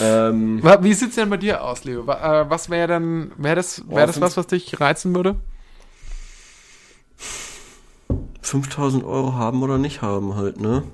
ähm, 0.00 0.62
Wie 0.80 0.94
sieht's 0.94 1.14
denn 1.14 1.30
bei 1.30 1.36
dir 1.36 1.62
aus, 1.62 1.84
Leo? 1.84 2.02
Äh, 2.02 2.50
Was 2.50 2.68
wäre 2.70 2.88
dann, 2.88 3.32
wäre 3.36 3.56
das, 3.56 3.88
wäre 3.88 4.06
das 4.06 4.20
was, 4.20 4.36
was 4.36 4.46
dich 4.46 4.80
reizen 4.80 5.14
würde? 5.14 5.36
5000 8.42 9.02
Euro 9.04 9.34
haben 9.34 9.62
oder 9.62 9.78
nicht 9.78 10.02
haben 10.02 10.36
halt, 10.36 10.60
ne? 10.60 10.84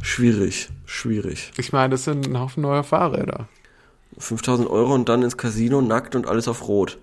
Schwierig, 0.00 0.70
schwierig. 0.86 1.52
Ich 1.58 1.72
meine, 1.72 1.90
das 1.90 2.04
sind 2.04 2.26
ein 2.26 2.38
Haufen 2.38 2.62
neuer 2.62 2.84
Fahrräder. 2.84 3.48
5000 4.16 4.68
Euro 4.68 4.94
und 4.94 5.08
dann 5.08 5.22
ins 5.22 5.36
Casino 5.36 5.82
nackt 5.82 6.14
und 6.14 6.26
alles 6.26 6.48
auf 6.48 6.66
Rot. 6.66 6.98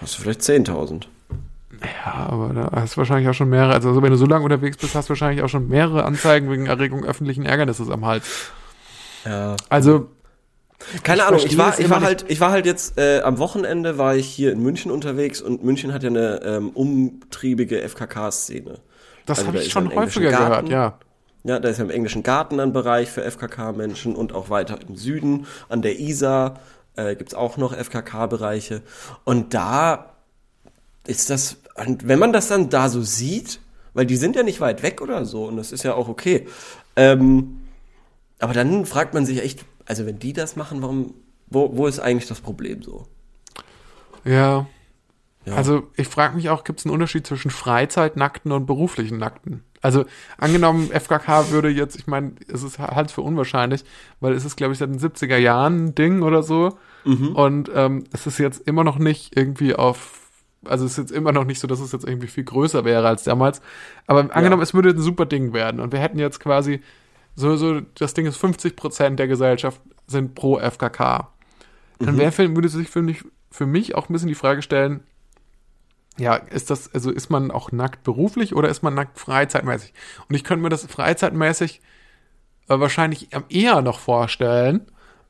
Hast 0.00 0.18
du 0.18 0.22
vielleicht 0.22 0.40
10.000. 0.40 1.04
Aber 2.32 2.54
da 2.54 2.70
hast 2.80 2.94
du 2.94 2.98
wahrscheinlich 2.98 3.28
auch 3.28 3.34
schon 3.34 3.50
mehrere, 3.50 3.74
also 3.74 4.00
wenn 4.02 4.10
du 4.10 4.16
so 4.16 4.24
lange 4.26 4.44
unterwegs 4.44 4.78
bist, 4.78 4.94
hast 4.94 5.08
du 5.08 5.10
wahrscheinlich 5.10 5.42
auch 5.44 5.48
schon 5.50 5.68
mehrere 5.68 6.04
Anzeigen 6.04 6.50
wegen 6.50 6.64
Erregung 6.66 7.04
öffentlichen 7.04 7.44
Ärgernisses 7.44 7.90
am 7.90 8.06
Hals. 8.06 8.24
Ja. 9.24 9.56
Also, 9.68 10.08
Keine 11.04 11.22
Ich 11.22 11.26
Ahnung, 11.28 11.40
ich 11.44 11.58
war, 11.58 11.78
ich 11.78 11.90
war 11.90 12.00
halt, 12.00 12.24
ich 12.28 12.40
war 12.40 12.50
halt 12.50 12.66
jetzt, 12.66 12.98
äh, 12.98 13.20
am 13.20 13.38
Wochenende 13.38 13.98
war 13.98 14.16
ich 14.16 14.26
hier 14.26 14.50
in 14.52 14.62
München 14.62 14.90
unterwegs 14.90 15.40
und 15.42 15.62
München 15.62 15.92
hat 15.92 16.02
ja 16.02 16.08
eine 16.10 16.42
ähm, 16.42 16.70
umtriebige 16.70 17.80
FKK-Szene. 17.88 18.80
das 19.26 19.38
Also 19.38 19.48
habe 19.48 19.58
da 19.58 19.64
ich 19.64 19.70
schon 19.70 19.94
häufiger 19.94 20.30
Garten. 20.30 20.68
gehört, 20.68 20.68
ja. 20.68 20.98
Ja, 21.44 21.58
da 21.60 21.68
ist 21.68 21.78
ja 21.78 21.84
im 21.84 21.90
englischen 21.90 22.22
Garten 22.22 22.60
ein 22.60 22.72
Bereich 22.72 23.10
für 23.10 23.22
FKK-Menschen 23.28 24.14
und 24.16 24.32
auch 24.32 24.48
weiter 24.48 24.78
im 24.88 24.96
Süden 24.96 25.46
an 25.68 25.82
der 25.82 25.98
Isar 26.00 26.60
äh, 26.96 27.14
gibt's 27.16 27.34
auch 27.34 27.56
noch 27.56 27.72
FKK-Bereiche. 27.74 28.82
Und 29.24 29.54
da 29.54 30.11
ist 31.06 31.30
das, 31.30 31.56
und 31.74 32.06
wenn 32.06 32.18
man 32.18 32.32
das 32.32 32.48
dann 32.48 32.70
da 32.70 32.88
so 32.88 33.02
sieht, 33.02 33.60
weil 33.94 34.06
die 34.06 34.16
sind 34.16 34.36
ja 34.36 34.42
nicht 34.42 34.60
weit 34.60 34.82
weg 34.82 35.00
oder 35.00 35.24
so 35.24 35.44
und 35.46 35.56
das 35.56 35.72
ist 35.72 35.82
ja 35.82 35.94
auch 35.94 36.08
okay. 36.08 36.46
Ähm, 36.96 37.60
aber 38.38 38.54
dann 38.54 38.86
fragt 38.86 39.14
man 39.14 39.26
sich 39.26 39.42
echt, 39.42 39.64
also 39.86 40.06
wenn 40.06 40.18
die 40.18 40.32
das 40.32 40.56
machen, 40.56 40.82
warum, 40.82 41.14
wo, 41.48 41.76
wo 41.76 41.86
ist 41.86 42.00
eigentlich 42.00 42.28
das 42.28 42.40
Problem 42.40 42.82
so? 42.82 43.06
Ja. 44.24 44.66
Ja. 45.44 45.54
Also 45.54 45.88
ich 45.96 46.06
frage 46.06 46.36
mich 46.36 46.50
auch, 46.50 46.62
gibt 46.62 46.78
es 46.78 46.86
einen 46.86 46.94
Unterschied 46.94 47.26
zwischen 47.26 47.50
Freizeitnackten 47.50 48.52
und 48.52 48.66
beruflichen 48.66 49.18
Nackten? 49.18 49.64
Also 49.80 50.04
angenommen, 50.38 50.90
FKK 50.92 51.50
würde 51.50 51.68
jetzt, 51.68 51.96
ich 51.96 52.06
meine, 52.06 52.34
es 52.46 52.62
ist 52.62 52.78
halt 52.78 53.10
für 53.10 53.22
unwahrscheinlich, 53.22 53.84
weil 54.20 54.34
es 54.34 54.44
ist, 54.44 54.56
glaube 54.56 54.72
ich, 54.72 54.78
seit 54.78 54.90
den 54.90 55.00
70er 55.00 55.36
Jahren 55.36 55.86
ein 55.86 55.94
Ding 55.96 56.22
oder 56.22 56.44
so. 56.44 56.78
Mhm. 57.04 57.34
Und 57.34 57.70
ähm, 57.74 58.04
es 58.12 58.28
ist 58.28 58.38
jetzt 58.38 58.66
immer 58.68 58.84
noch 58.84 58.98
nicht 58.98 59.36
irgendwie 59.36 59.74
auf, 59.74 60.21
also 60.64 60.84
es 60.84 60.92
ist 60.92 60.98
jetzt 60.98 61.10
immer 61.12 61.32
noch 61.32 61.44
nicht 61.44 61.60
so, 61.60 61.66
dass 61.66 61.80
es 61.80 61.92
jetzt 61.92 62.06
irgendwie 62.06 62.26
viel 62.28 62.44
größer 62.44 62.84
wäre 62.84 63.06
als 63.08 63.24
damals. 63.24 63.60
Aber 64.06 64.20
angenommen, 64.34 64.62
es 64.62 64.74
würde 64.74 64.90
ein 64.90 64.98
super 65.00 65.26
Ding 65.26 65.52
werden 65.52 65.80
und 65.80 65.92
wir 65.92 65.98
hätten 66.00 66.18
jetzt 66.18 66.40
quasi 66.40 66.80
so, 67.34 67.56
so 67.56 67.80
das 67.80 68.14
Ding 68.14 68.26
ist 68.26 68.36
50 68.36 68.76
Prozent 68.76 69.18
der 69.18 69.26
Gesellschaft 69.28 69.80
sind 70.06 70.34
pro 70.34 70.58
FKK. 70.58 71.28
Dann 71.98 72.18
wäre, 72.18 72.32
für- 72.32 72.54
würde 72.54 72.68
sich 72.68 72.88
für 72.88 73.02
mich, 73.02 73.24
für 73.50 73.66
mich 73.66 73.94
auch 73.94 74.08
ein 74.08 74.12
bisschen 74.12 74.28
die 74.28 74.34
Frage 74.34 74.62
stellen, 74.62 75.00
ja, 76.18 76.34
ist 76.36 76.68
das, 76.70 76.92
also 76.92 77.10
ist 77.10 77.30
man 77.30 77.50
auch 77.50 77.72
nackt 77.72 78.02
beruflich 78.02 78.54
oder 78.54 78.68
ist 78.68 78.82
man 78.82 78.92
nackt 78.94 79.18
freizeitmäßig? 79.18 79.94
Und 80.28 80.34
ich 80.34 80.44
könnte 80.44 80.62
mir 80.62 80.68
das 80.68 80.84
freizeitmäßig 80.84 81.80
äh, 82.68 82.78
wahrscheinlich 82.78 83.28
eher 83.48 83.80
noch 83.80 83.98
vorstellen, 83.98 84.82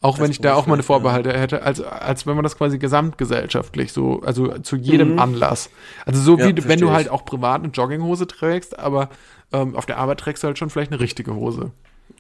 auch 0.03 0.19
wenn 0.19 0.31
ich 0.31 0.41
da 0.41 0.55
auch 0.55 0.67
meine 0.67 0.83
beruflich, 0.83 0.85
ja. 0.85 0.87
Vorbehalte 0.87 1.33
hätte, 1.33 1.63
als, 1.63 1.81
als 1.81 2.27
wenn 2.27 2.35
man 2.35 2.43
das 2.43 2.59
quasi 2.59 2.79
gesamtgesellschaftlich 2.79 3.93
so, 3.93 4.21
also 4.23 4.59
zu 4.59 4.77
jedem 4.77 5.19
Anlass. 5.19 5.71
Also 6.05 6.21
so 6.21 6.39
Ja, 6.39 6.47
wie 6.49 6.69
wenn 6.69 6.81
du 6.81 6.91
halt 6.91 7.09
auch 7.09 7.25
privat 7.25 7.63
eine 7.63 7.73
Jogginghose 7.73 8.27
trägst, 8.27 8.79
aber 8.79 9.09
ähm, 9.53 9.77
auf 9.77 9.87
der 9.87 9.99
Arbeit 9.99 10.19
trägst 10.19 10.43
du 10.43 10.49
halt 10.49 10.59
schon 10.59 10.71
vielleicht 10.71 10.93
eine 10.93 11.01
richtige 11.01 11.35
Hose. 11.35 11.71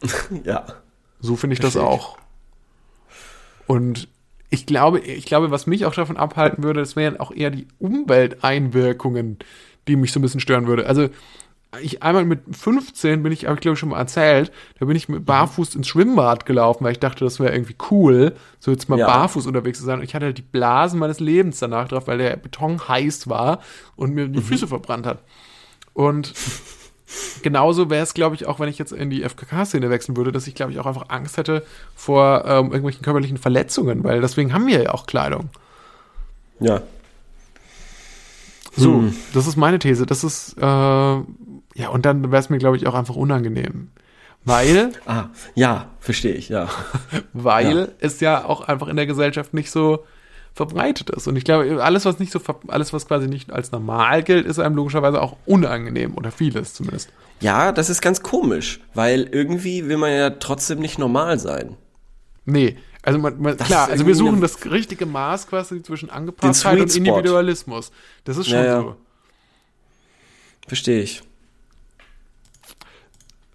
Ja. 0.44 0.64
So 1.20 1.36
finde 1.36 1.54
ich 1.54 1.60
das 1.60 1.72
Verstehe 1.72 1.82
ich. 1.94 2.00
auch. 2.00 2.18
Und 3.66 4.08
ich 4.50 4.66
glaube, 4.66 5.00
ich 5.00 5.24
glaube, 5.24 5.50
was 5.50 5.66
mich 5.66 5.86
auch 5.86 5.94
davon 5.94 6.16
abhalten 6.16 6.62
würde, 6.62 6.80
das 6.80 6.96
wären 6.96 7.18
auch 7.18 7.30
eher 7.32 7.50
die 7.50 7.68
Umwelteinwirkungen, 7.78 9.38
die 9.88 9.96
mich 9.96 10.12
so 10.12 10.18
ein 10.18 10.22
bisschen 10.22 10.40
stören 10.40 10.66
würde. 10.66 10.86
Also 10.86 11.08
ich 11.80 12.02
einmal 12.02 12.24
mit 12.26 12.40
15 12.54 13.22
bin 13.22 13.32
ich, 13.32 13.46
habe 13.46 13.54
ich 13.54 13.60
glaube 13.60 13.74
ich 13.74 13.78
schon 13.80 13.88
mal 13.88 13.98
erzählt, 13.98 14.52
da 14.78 14.84
bin 14.84 14.94
ich 14.96 15.08
mit 15.08 15.24
barfuß 15.24 15.74
ins 15.74 15.88
Schwimmbad 15.88 16.44
gelaufen, 16.44 16.84
weil 16.84 16.92
ich 16.92 16.98
dachte, 17.00 17.24
das 17.24 17.40
wäre 17.40 17.52
irgendwie 17.54 17.76
cool, 17.90 18.34
so 18.60 18.70
jetzt 18.70 18.88
mal 18.90 18.98
Ja. 18.98 19.06
barfuß 19.06 19.46
unterwegs 19.46 19.78
zu 19.78 19.84
sein. 19.84 19.98
Und 20.00 20.04
ich 20.04 20.14
hatte 20.14 20.26
halt 20.26 20.36
die 20.38 20.42
Blasen 20.42 20.98
meines 20.98 21.18
Lebens 21.20 21.58
danach 21.60 21.88
drauf, 21.88 22.06
weil 22.08 22.18
der 22.18 22.36
Beton 22.36 22.86
heiß 22.88 23.28
war 23.28 23.60
und 23.96 24.12
mir 24.14 24.28
die 24.28 24.42
Füße 24.42 24.66
verbrannt 24.66 25.06
hat. 25.06 25.20
Und 25.94 26.34
genauso 27.42 27.88
wäre 27.88 28.02
es, 28.02 28.12
glaube 28.14 28.34
ich, 28.36 28.46
auch 28.46 28.60
wenn 28.60 28.68
ich 28.68 28.78
jetzt 28.78 28.92
in 28.92 29.08
die 29.08 29.22
FKK-Szene 29.22 29.88
wechseln 29.88 30.16
würde, 30.16 30.32
dass 30.32 30.46
ich, 30.46 30.54
glaube 30.54 30.72
ich, 30.72 30.78
auch 30.78 30.86
einfach 30.86 31.06
Angst 31.08 31.36
hätte 31.38 31.64
vor 31.94 32.44
ähm, 32.46 32.66
irgendwelchen 32.66 33.02
körperlichen 33.02 33.38
Verletzungen, 33.38 34.04
weil 34.04 34.20
deswegen 34.20 34.52
haben 34.52 34.66
wir 34.66 34.82
ja 34.82 34.90
auch 34.92 35.06
Kleidung. 35.06 35.48
Ja. 36.60 36.82
So, 38.74 38.94
Hm. 39.00 39.14
das 39.34 39.46
ist 39.46 39.56
meine 39.56 39.78
These. 39.78 40.06
Das 40.06 40.24
ist, 40.24 40.56
äh, 40.56 41.16
ja, 41.74 41.88
und 41.88 42.04
dann 42.06 42.30
wäre 42.30 42.40
es 42.40 42.50
mir, 42.50 42.58
glaube 42.58 42.76
ich, 42.76 42.86
auch 42.86 42.94
einfach 42.94 43.16
unangenehm. 43.16 43.90
Weil, 44.44 44.92
Ah, 45.06 45.26
ja, 45.54 45.90
verstehe 46.00 46.34
ich, 46.34 46.48
ja. 46.48 46.68
weil 47.32 47.76
Ja. 47.78 47.88
es 48.00 48.20
ja 48.20 48.44
auch 48.44 48.62
einfach 48.62 48.88
in 48.88 48.96
der 48.96 49.06
Gesellschaft 49.06 49.54
nicht 49.54 49.70
so 49.70 50.04
verbreitet 50.54 51.10
ist. 51.10 51.28
Und 51.28 51.36
ich 51.36 51.44
glaube, 51.44 51.82
alles, 51.82 52.04
was 52.04 52.18
nicht 52.18 52.32
so, 52.32 52.40
alles, 52.68 52.92
was 52.92 53.06
quasi 53.06 53.28
nicht 53.28 53.52
als 53.52 53.70
normal 53.72 54.22
gilt, 54.22 54.44
ist 54.46 54.58
einem 54.58 54.74
logischerweise 54.74 55.22
auch 55.22 55.36
unangenehm 55.46 56.14
oder 56.16 56.30
vieles 56.32 56.74
zumindest. 56.74 57.10
Ja, 57.40 57.72
das 57.72 57.88
ist 57.88 58.02
ganz 58.02 58.22
komisch, 58.22 58.80
weil 58.94 59.22
irgendwie 59.30 59.88
will 59.88 59.96
man 59.96 60.12
ja 60.12 60.30
trotzdem 60.30 60.80
nicht 60.80 60.98
normal 60.98 61.38
sein. 61.38 61.76
Nee, 62.44 62.76
also 63.02 63.18
man, 63.18 63.40
man, 63.40 63.56
klar, 63.56 63.88
also 63.88 64.06
wir 64.06 64.14
suchen 64.14 64.40
das 64.40 64.64
richtige 64.64 65.06
Maß 65.06 65.46
quasi 65.46 65.82
zwischen 65.82 66.10
Angepasstheit 66.10 66.80
und. 66.80 66.94
Individualismus. 66.96 67.90
Das 68.24 68.36
ist 68.36 68.48
schon 68.48 68.58
Ja, 68.58 68.64
ja. 68.64 68.80
so. 68.80 68.96
Verstehe 70.68 71.02
ich. 71.02 71.22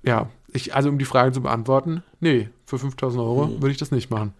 Ja, 0.07 0.29
ich, 0.53 0.73
also 0.73 0.87
um 0.87 0.97
die 0.97 1.05
Frage 1.05 1.33
zu 1.33 1.41
beantworten, 1.41 2.01
nee, 2.21 2.47
für 2.65 2.79
5000 2.79 3.21
Euro 3.21 3.47
Hm. 3.47 3.61
würde 3.61 3.71
ich 3.71 3.77
das 3.77 3.91
nicht 3.91 4.09
machen. 4.09 4.33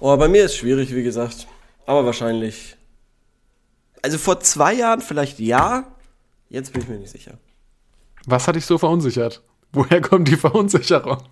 Oh, 0.00 0.16
bei 0.16 0.26
mir 0.26 0.44
ist 0.44 0.56
schwierig, 0.56 0.92
wie 0.92 1.04
gesagt. 1.04 1.46
Aber 1.86 2.04
wahrscheinlich. 2.04 2.76
Also 4.02 4.18
vor 4.18 4.40
zwei 4.40 4.74
Jahren 4.74 5.00
vielleicht 5.00 5.38
ja. 5.38 5.86
Jetzt 6.48 6.72
bin 6.72 6.82
ich 6.82 6.88
mir 6.88 6.98
nicht 6.98 7.12
sicher. 7.12 7.38
Was 8.26 8.48
hat 8.48 8.56
dich 8.56 8.66
so 8.66 8.76
verunsichert? 8.76 9.42
Woher 9.72 10.00
kommt 10.00 10.26
die 10.26 10.36
Verunsicherung? 10.36 11.22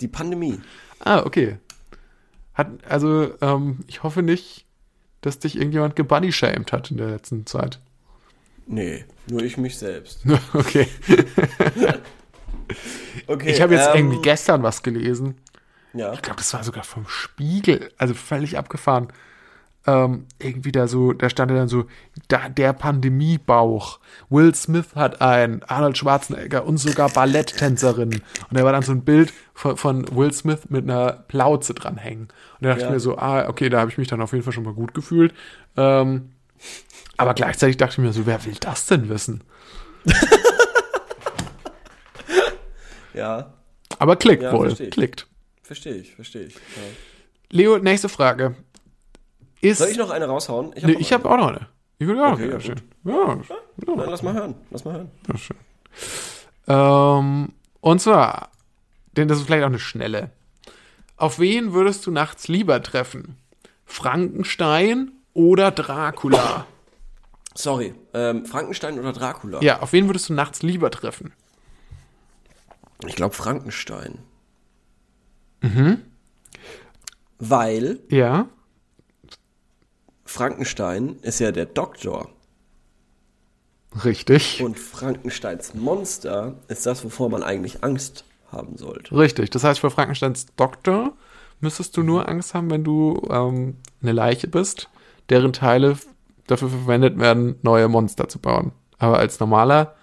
Die 0.00 0.08
Pandemie. 0.08 0.60
Ah, 0.98 1.22
okay. 1.24 1.56
Hat, 2.52 2.68
also, 2.86 3.30
ähm, 3.40 3.78
ich 3.86 4.02
hoffe 4.02 4.22
nicht, 4.22 4.66
dass 5.22 5.38
dich 5.38 5.56
irgendjemand 5.56 5.96
gebody-shamed 5.96 6.72
hat 6.72 6.90
in 6.90 6.98
der 6.98 7.08
letzten 7.08 7.46
Zeit. 7.46 7.80
Nee, 8.66 9.06
nur 9.26 9.42
ich 9.42 9.56
mich 9.56 9.78
selbst. 9.78 10.20
okay. 10.52 10.86
Okay. 13.26 13.50
Ich 13.50 13.60
habe 13.60 13.74
jetzt 13.74 13.88
ähm, 13.88 13.96
irgendwie 13.96 14.22
gestern 14.22 14.62
was 14.62 14.82
gelesen. 14.82 15.36
Ja. 15.92 16.12
Ich 16.12 16.22
glaube, 16.22 16.36
das 16.38 16.52
war 16.54 16.62
sogar 16.64 16.84
vom 16.84 17.06
Spiegel, 17.08 17.90
also 17.98 18.14
völlig 18.14 18.56
abgefahren. 18.58 19.08
Ähm, 19.86 20.26
irgendwie 20.38 20.72
da 20.72 20.86
so, 20.86 21.12
da 21.14 21.30
stand 21.30 21.50
ja 21.50 21.56
dann 21.56 21.68
so, 21.68 21.86
da, 22.28 22.48
der 22.50 22.72
Pandemiebauch. 22.74 23.98
Will 24.28 24.54
Smith 24.54 24.94
hat 24.94 25.20
einen, 25.22 25.62
Arnold 25.64 25.96
Schwarzenegger 25.96 26.64
und 26.66 26.76
sogar 26.76 27.08
Balletttänzerin. 27.08 28.10
Und 28.14 28.22
da 28.58 28.62
war 28.62 28.72
dann 28.72 28.82
so 28.82 28.92
ein 28.92 29.02
Bild 29.04 29.32
von, 29.54 29.76
von 29.76 30.14
Will 30.14 30.32
Smith 30.32 30.68
mit 30.68 30.84
einer 30.84 31.12
Plauze 31.28 31.72
dranhängen. 31.74 32.24
Und 32.24 32.30
da 32.60 32.68
dachte 32.68 32.82
Ja. 32.82 32.86
ich 32.88 32.92
mir 32.92 33.00
so, 33.00 33.16
ah, 33.16 33.48
okay, 33.48 33.68
da 33.70 33.80
habe 33.80 33.90
ich 33.90 33.96
mich 33.98 34.08
dann 34.08 34.20
auf 34.20 34.32
jeden 34.32 34.44
Fall 34.44 34.52
schon 34.52 34.64
mal 34.64 34.74
gut 34.74 34.92
gefühlt. 34.92 35.32
Ähm, 35.76 36.30
aber 37.16 37.32
gleichzeitig 37.34 37.78
dachte 37.78 37.92
ich 37.92 37.98
mir 37.98 38.12
so, 38.12 38.26
wer 38.26 38.44
will 38.44 38.56
das 38.60 38.86
denn 38.86 39.08
wissen? 39.08 39.42
Ja, 43.14 43.52
Aber 43.98 44.16
klickt 44.16 44.42
Ja, 44.42 44.52
wohl, 44.52 44.66
verstehe 44.68 44.86
ich. 44.88 44.92
klickt. 44.94 45.26
verstehe 45.62 45.94
ich, 45.94 46.14
verstehe 46.14 46.44
ich. 46.44 46.54
Ja. 46.54 46.60
Leo, 47.50 47.78
nächste 47.78 48.08
Frage. 48.08 48.54
Ist, 49.60 49.78
Soll 49.78 49.88
ich 49.88 49.98
noch 49.98 50.10
eine 50.10 50.26
raushauen? 50.26 50.72
Ich 50.76 50.84
Nee, 50.84 50.92
noch 50.94 51.00
ich 51.00 51.12
eine. 51.12 51.24
habe 51.24 51.30
auch 51.34 51.36
noch 51.38 51.48
eine. 51.48 51.66
Ich 51.98 52.06
würde 52.06 52.24
auch 52.26 52.32
Okay, 52.32 52.42
gerne 52.48 52.54
ja, 52.54 52.60
stellen. 52.60 52.82
Ja, 53.04 53.40
Dann 53.86 54.08
lass 54.10 54.22
mal 54.22 54.32
hören. 54.34 54.54
Lass 54.70 54.84
mal 54.84 54.94
hören. 54.94 55.10
ja, 55.28 55.36
schön. 55.38 55.56
Ähm, 56.68 57.52
und 57.80 58.00
zwar, 58.00 58.50
denn 59.16 59.28
das 59.28 59.38
ist 59.38 59.44
vielleicht 59.46 59.64
auch 59.64 59.68
eine 59.68 59.78
schnelle. 59.78 60.30
Auf 61.16 61.38
wen 61.38 61.72
würdest 61.72 62.06
du 62.06 62.10
nachts 62.10 62.48
lieber 62.48 62.82
treffen? 62.82 63.36
Frankenstein 63.84 65.12
oder 65.34 65.70
Dracula? 65.72 66.66
Sorry, 67.54 67.94
ähm, 68.14 68.46
Frankenstein 68.46 68.98
oder 68.98 69.12
Dracula? 69.12 69.60
Ja, 69.60 69.80
auf 69.80 69.92
wen 69.92 70.06
würdest 70.08 70.28
du 70.28 70.32
nachts 70.34 70.62
lieber 70.62 70.90
treffen? 70.90 71.32
Ich 73.06 73.16
glaube 73.16 73.34
Frankenstein. 73.34 74.18
Mhm. 75.62 75.98
Weil 77.38 78.00
Ja. 78.08 78.48
Frankenstein 80.24 81.16
ist 81.22 81.40
ja 81.40 81.50
der 81.50 81.66
Doktor 81.66 82.28
Richtig. 84.04 84.62
und 84.62 84.78
Frankensteins 84.78 85.74
Monster 85.74 86.54
ist 86.68 86.86
das, 86.86 87.04
wovor 87.04 87.28
man 87.30 87.42
eigentlich 87.42 87.82
Angst 87.82 88.24
haben 88.52 88.76
sollte. 88.76 89.16
Richtig. 89.16 89.50
Das 89.50 89.64
heißt, 89.64 89.80
für 89.80 89.90
Frankensteins 89.90 90.46
Doktor 90.56 91.12
müsstest 91.60 91.96
du 91.96 92.02
nur 92.02 92.28
Angst 92.28 92.54
haben, 92.54 92.70
wenn 92.70 92.84
du 92.84 93.20
ähm, 93.28 93.76
eine 94.02 94.12
Leiche 94.12 94.46
bist, 94.48 94.88
deren 95.28 95.52
Teile 95.52 95.96
dafür 96.46 96.68
verwendet 96.68 97.18
werden, 97.18 97.56
neue 97.62 97.88
Monster 97.88 98.28
zu 98.28 98.38
bauen. 98.38 98.72
Aber 98.98 99.18
als 99.18 99.40
normaler, 99.40 99.94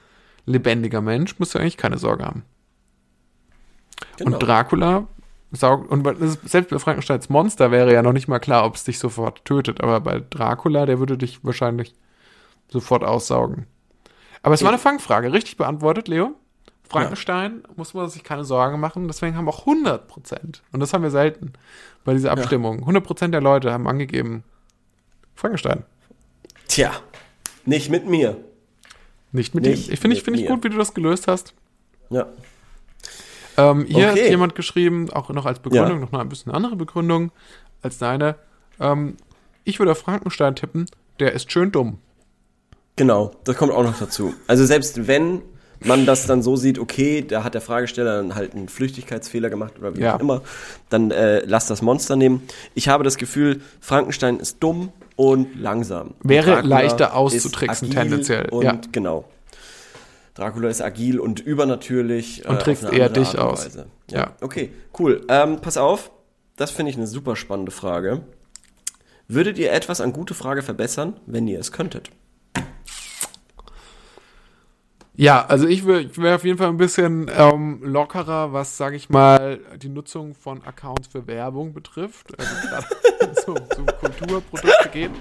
lebendiger 0.45 1.01
Mensch 1.01 1.39
musst 1.39 1.55
du 1.55 1.59
eigentlich 1.59 1.77
keine 1.77 1.97
Sorge 1.97 2.25
haben. 2.25 2.43
Genau. 4.17 4.33
Und 4.33 4.43
Dracula 4.43 5.07
saugt, 5.51 5.89
und 5.89 6.05
selbst 6.45 6.69
bei 6.69 6.79
Frankensteins 6.79 7.29
Monster 7.29 7.71
wäre 7.71 7.93
ja 7.93 8.01
noch 8.01 8.13
nicht 8.13 8.27
mal 8.27 8.39
klar, 8.39 8.65
ob 8.65 8.75
es 8.75 8.83
dich 8.83 8.99
sofort 8.99 9.45
tötet. 9.45 9.81
Aber 9.81 10.01
bei 10.01 10.21
Dracula, 10.29 10.85
der 10.85 10.99
würde 10.99 11.17
dich 11.17 11.43
wahrscheinlich 11.43 11.93
sofort 12.69 13.03
aussaugen. 13.03 13.67
Aber 14.43 14.53
es 14.53 14.61
war 14.61 14.69
eine 14.69 14.77
Fangfrage, 14.77 15.31
richtig 15.33 15.57
beantwortet, 15.57 16.07
Leo. 16.07 16.35
Frankenstein 16.89 17.63
muss 17.75 17.93
man 17.93 18.09
sich 18.09 18.23
keine 18.23 18.45
Sorgen 18.45 18.79
machen, 18.79 19.07
deswegen 19.07 19.35
haben 19.35 19.49
auch 19.49 19.59
100 19.59 20.07
Prozent. 20.07 20.63
Und 20.71 20.79
das 20.79 20.93
haben 20.93 21.03
wir 21.03 21.11
selten 21.11 21.53
bei 22.05 22.13
dieser 22.13 22.31
Abstimmung. 22.31 22.79
100 22.79 23.03
Prozent 23.03 23.33
der 23.33 23.41
Leute 23.41 23.73
haben 23.73 23.87
angegeben, 23.87 24.43
Frankenstein. 25.35 25.83
Tja, 26.67 26.91
nicht 27.65 27.89
mit 27.89 28.07
mir. 28.07 28.37
Nicht 29.33 29.53
mit 29.53 29.65
Nicht 29.65 29.87
ihm. 29.87 29.93
Ich 29.93 29.99
finde 29.99 30.15
ich, 30.15 30.21
mit 30.21 30.25
finde 30.25 30.39
ich 30.41 30.47
gut, 30.47 30.63
wie 30.63 30.69
du 30.69 30.77
das 30.77 30.93
gelöst 30.93 31.27
hast. 31.27 31.53
Ja. 32.09 32.27
Ähm, 33.57 33.85
hier 33.85 34.09
Okay. 34.09 34.23
hat 34.23 34.29
jemand 34.29 34.55
geschrieben, 34.55 35.09
auch 35.11 35.29
noch 35.29 35.45
als 35.45 35.59
Begründung, 35.59 35.95
Ja. 35.97 35.99
noch 35.99 36.11
mal 36.11 36.21
ein 36.21 36.29
bisschen 36.29 36.51
andere 36.51 36.75
Begründung 36.75 37.31
als 37.81 37.97
deine. 37.97 38.35
Ähm, 38.79 39.17
ich 39.63 39.79
würde 39.79 39.91
auf 39.93 39.99
Frankenstein 39.99 40.55
tippen, 40.55 40.85
der 41.19 41.33
ist 41.33 41.51
schön 41.51 41.71
dumm. 41.71 41.97
Genau, 42.95 43.31
das 43.43 43.55
kommt 43.57 43.71
auch 43.73 43.83
noch 43.83 43.97
dazu. 43.97 44.33
Also 44.47 44.65
selbst 44.65 45.07
wenn 45.07 45.41
man 45.79 46.05
das 46.07 46.25
dann 46.25 46.41
so 46.41 46.55
sieht, 46.55 46.79
okay, 46.79 47.21
da 47.27 47.43
hat 47.43 47.53
der 47.53 47.61
Fragesteller 47.61 48.17
dann 48.17 48.33
halt 48.35 48.53
einen 48.55 48.67
Flüchtigkeitsfehler 48.69 49.49
gemacht 49.51 49.73
oder 49.79 49.95
wie 49.95 50.01
Ja. 50.01 50.15
auch 50.15 50.19
immer, 50.19 50.41
dann 50.89 51.11
äh, 51.11 51.41
lass 51.45 51.67
das 51.67 51.81
Monster 51.83 52.15
nehmen. 52.15 52.41
Ich 52.73 52.87
habe 52.89 53.03
das 53.03 53.17
Gefühl, 53.17 53.61
Frankenstein 53.79 54.39
ist 54.39 54.57
dumm 54.63 54.91
und 55.15 55.55
langsam. 55.59 56.15
Wäre 56.23 56.53
Dracula 56.53 56.81
leichter 56.81 57.15
auszutricksen, 57.15 57.91
tendenziell, 57.91 58.49
Und 58.49 58.63
ja. 58.63 58.79
genau. 58.91 59.25
Dracula 60.37 60.69
ist 60.69 60.81
agil 60.81 61.19
und 61.19 61.39
übernatürlich. 61.39 62.45
äh, 62.45 62.47
Und 62.47 62.57
auf 62.57 62.63
trickst 62.63 62.83
eher 62.91 63.09
dich 63.09 63.37
aus. 63.37 63.75
Ja. 63.75 63.85
Ja. 64.11 64.31
Okay, 64.41 64.71
cool. 64.99 65.25
Ähm, 65.29 65.59
pass 65.61 65.77
auf, 65.77 66.11
das 66.55 66.71
finde 66.71 66.91
ich 66.91 66.97
eine 66.97 67.07
super 67.07 67.35
spannende 67.35 67.71
Frage. 67.71 68.21
Würdet 69.27 69.57
ihr 69.57 69.71
etwas 69.73 69.99
an 69.99 70.13
gute 70.13 70.33
Frage 70.33 70.61
verbessern, 70.61 71.19
wenn 71.25 71.47
ihr 71.47 71.59
es 71.59 71.71
könntet? 71.71 72.11
Ja, 75.15 75.43
also 75.47 75.67
ich 75.67 75.87
wäre 75.87 76.15
wär 76.17 76.35
auf 76.35 76.43
jeden 76.43 76.59
Fall 76.59 76.67
ein 76.67 76.77
bisschen 76.77 77.29
ähm, 77.35 77.79
lockerer, 77.83 78.53
was, 78.53 78.77
sage 78.77 78.95
ich 78.95 79.09
mal, 79.09 79.59
die 79.81 79.89
Nutzung 79.89 80.35
von 80.35 80.63
Accounts 80.63 81.07
für 81.07 81.25
Werbung 81.25 81.73
betrifft. 81.73 82.27
Also 82.39 82.55
gerade 82.67 82.85
um, 83.47 83.55
so 83.75 83.83
Kulturprodukte 83.99 84.89
geht. 84.93 85.11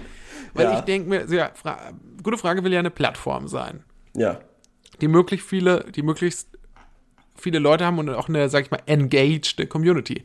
Weil 0.52 0.64
Ja. 0.66 0.74
ich 0.78 0.80
denke 0.84 1.08
mir, 1.08 1.26
sehr, 1.26 1.50
fra 1.54 1.78
gute 2.22 2.36
Frage 2.36 2.62
will 2.62 2.72
ja 2.74 2.78
eine 2.80 2.90
Plattform 2.90 3.48
sein, 3.48 3.82
Ja. 4.14 4.38
Die 5.00 5.08
möglichst 5.08 5.48
viele, 5.48 5.84
die 5.94 6.02
möglichst 6.02 6.48
viele 7.36 7.58
Leute 7.58 7.84
haben 7.84 7.98
und 7.98 8.08
auch 8.10 8.28
eine, 8.28 8.48
sag 8.48 8.64
ich 8.64 8.70
mal, 8.70 8.80
engaged 8.86 9.68
Community. 9.68 10.24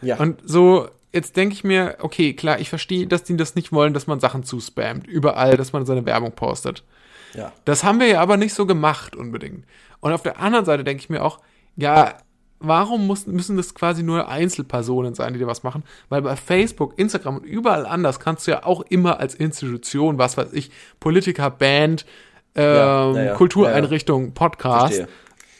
Ja. 0.00 0.18
Und 0.18 0.40
so, 0.44 0.88
jetzt 1.12 1.36
denke 1.36 1.54
ich 1.54 1.64
mir, 1.64 1.96
okay, 2.00 2.34
klar, 2.34 2.60
ich 2.60 2.68
verstehe, 2.68 3.06
dass 3.06 3.24
die 3.24 3.36
das 3.36 3.54
nicht 3.54 3.72
wollen, 3.72 3.94
dass 3.94 4.06
man 4.06 4.20
Sachen 4.20 4.44
zuspammt. 4.44 5.06
Überall, 5.06 5.56
dass 5.56 5.72
man 5.72 5.86
seine 5.86 6.06
Werbung 6.06 6.32
postet. 6.32 6.84
ja. 7.34 7.52
Das 7.64 7.84
haben 7.84 8.00
wir 8.00 8.06
ja 8.06 8.20
aber 8.20 8.36
nicht 8.36 8.54
so 8.54 8.66
gemacht 8.66 9.16
unbedingt. 9.16 9.64
Und 10.00 10.12
auf 10.12 10.22
der 10.22 10.38
anderen 10.40 10.64
Seite 10.64 10.84
denke 10.84 11.02
ich 11.02 11.10
mir 11.10 11.24
auch, 11.24 11.40
ja, 11.76 12.16
warum 12.62 13.06
muss, 13.06 13.26
müssen 13.26 13.56
das 13.56 13.74
quasi 13.74 14.02
nur 14.02 14.28
Einzelpersonen 14.28 15.14
sein, 15.14 15.32
die 15.32 15.38
dir 15.38 15.46
was 15.46 15.62
machen? 15.62 15.84
Weil 16.08 16.22
bei 16.22 16.36
Facebook, 16.36 16.98
Instagram 16.98 17.38
und 17.38 17.44
überall 17.44 17.86
anders 17.86 18.20
kannst 18.20 18.46
du 18.46 18.52
ja 18.52 18.64
auch 18.64 18.82
immer 18.82 19.20
als 19.20 19.34
Institution, 19.34 20.18
was 20.18 20.36
weiß 20.36 20.52
ich, 20.52 20.70
Politiker, 21.00 21.50
Band, 21.50 22.06
ähm, 22.54 23.16
Ja, 23.16 23.22
ja. 23.22 23.34
Kultureinrichtung, 23.34 24.32
Podcast, 24.34 25.04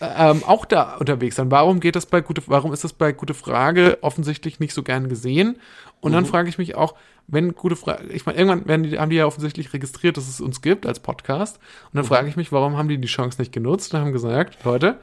ähm, 0.00 0.42
auch 0.46 0.64
da 0.64 0.96
unterwegs 0.96 1.36
sein. 1.36 1.50
Warum 1.50 1.78
geht 1.80 1.94
das 1.96 2.06
bei 2.06 2.20
gute, 2.20 2.42
warum 2.46 2.72
ist 2.72 2.84
das 2.84 2.92
bei 2.92 3.12
gute 3.12 3.34
Frage 3.34 3.98
offensichtlich 4.00 4.58
nicht 4.60 4.74
so 4.74 4.82
gern 4.82 5.08
gesehen? 5.08 5.56
Und 6.00 6.10
Mhm. 6.10 6.16
dann 6.16 6.26
frage 6.26 6.48
ich 6.48 6.58
mich 6.58 6.74
auch, 6.74 6.94
wenn 7.28 7.54
gute 7.54 7.76
Frage, 7.76 8.08
ich 8.08 8.26
meine, 8.26 8.36
irgendwann 8.36 8.66
werden 8.66 8.82
die, 8.82 8.98
haben 8.98 9.10
die 9.10 9.16
ja 9.16 9.26
offensichtlich 9.26 9.72
registriert, 9.72 10.16
dass 10.16 10.28
es 10.28 10.40
uns 10.40 10.60
gibt 10.60 10.86
als 10.86 10.98
Podcast. 10.98 11.58
Und 11.86 11.94
Mhm. 11.94 11.98
dann 11.98 12.04
frage 12.06 12.28
ich 12.28 12.36
mich, 12.36 12.50
warum 12.50 12.76
haben 12.76 12.88
die 12.88 12.98
die 12.98 13.06
Chance 13.08 13.40
nicht 13.40 13.52
genutzt 13.52 13.94
und 13.94 14.00
haben 14.00 14.12
gesagt, 14.12 14.58
Leute, 14.64 14.98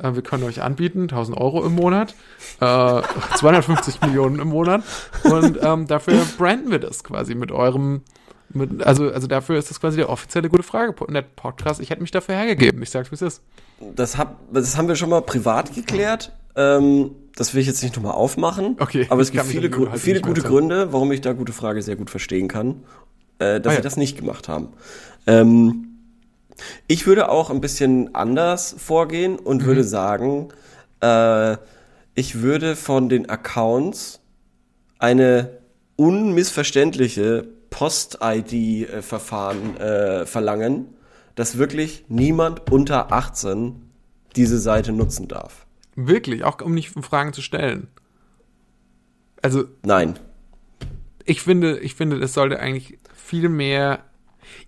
äh, 0.00 0.14
wir 0.14 0.22
können 0.22 0.42
euch 0.42 0.62
anbieten, 0.62 1.02
1000 1.08 1.38
Euro 1.38 1.64
im 1.64 1.76
Monat, 1.76 2.14
äh, 2.60 3.02
250 3.36 4.00
Millionen 4.00 4.40
im 4.40 4.48
Monat 4.48 4.82
und 5.22 5.58
ähm, 5.62 5.86
dafür 5.86 6.26
branden 6.38 6.72
wir 6.72 6.80
das 6.80 7.04
quasi 7.04 7.36
mit 7.36 7.52
eurem, 7.52 8.02
mit, 8.52 8.82
also, 8.84 9.10
also 9.10 9.26
dafür 9.26 9.58
ist 9.58 9.70
das 9.70 9.80
quasi 9.80 9.96
der 9.96 10.08
offizielle 10.08 10.48
gute 10.48 10.62
Frage 10.62 10.94
Net 11.10 11.36
Podcast. 11.36 11.80
Ich 11.80 11.90
hätte 11.90 12.00
mich 12.02 12.10
dafür 12.10 12.34
hergegeben. 12.34 12.82
Ich 12.82 12.90
sag's, 12.90 13.10
wie 13.10 13.14
es 13.14 13.22
ist. 13.22 13.42
Das, 13.94 14.18
hab, 14.18 14.38
das 14.52 14.76
haben 14.76 14.88
wir 14.88 14.96
schon 14.96 15.10
mal 15.10 15.22
privat 15.22 15.74
geklärt. 15.74 16.32
Ähm, 16.56 17.12
das 17.36 17.54
will 17.54 17.60
ich 17.60 17.66
jetzt 17.68 17.82
nicht 17.82 17.94
nochmal 17.96 18.12
aufmachen. 18.14 18.76
Okay, 18.80 19.06
Aber 19.08 19.22
es 19.22 19.30
gibt 19.30 19.44
viele, 19.46 19.66
an 19.66 19.70
die 19.70 19.76
Grü- 19.76 19.78
Unterhaltung 19.80 20.00
viele 20.04 20.20
gute. 20.20 20.42
Gründe, 20.42 20.92
warum 20.92 21.12
ich 21.12 21.20
da 21.20 21.32
gute 21.32 21.52
Frage 21.52 21.80
sehr 21.80 21.96
gut 21.96 22.10
verstehen 22.10 22.48
kann, 22.48 22.82
äh, 23.38 23.60
dass 23.60 23.66
Ah, 23.66 23.70
sie 23.70 23.76
ja. 23.76 23.82
das 23.82 23.96
nicht 23.96 24.18
gemacht 24.18 24.48
haben. 24.48 24.68
Ähm, 25.26 25.86
ich 26.88 27.06
würde 27.06 27.30
auch 27.30 27.50
ein 27.50 27.60
bisschen 27.60 28.14
anders 28.14 28.74
vorgehen 28.76 29.38
und 29.38 29.62
Mhm. 29.62 29.66
würde 29.66 29.84
sagen, 29.84 30.48
äh, 31.00 31.56
ich 32.14 32.42
würde 32.42 32.74
von 32.76 33.08
den 33.08 33.30
Accounts 33.30 34.20
eine 34.98 35.58
unmissverständliche 35.96 37.48
Post-ID-Verfahren 37.70 39.76
äh, 39.76 40.26
verlangen, 40.26 40.94
dass 41.34 41.58
wirklich 41.58 42.04
niemand 42.08 42.70
unter 42.70 43.12
18 43.12 43.90
diese 44.36 44.58
Seite 44.58 44.92
nutzen 44.92 45.28
darf. 45.28 45.66
Wirklich, 45.96 46.44
auch 46.44 46.60
um 46.60 46.74
nicht 46.74 46.92
Fragen 47.04 47.32
zu 47.32 47.42
stellen. 47.42 47.88
Also, 49.42 49.64
Nein. 49.82 50.18
ich 51.24 51.42
finde, 51.42 51.78
ich 51.78 51.94
finde, 51.94 52.16
es 52.18 52.34
sollte 52.34 52.60
eigentlich 52.60 52.98
viel 53.14 53.48
mehr. 53.48 54.04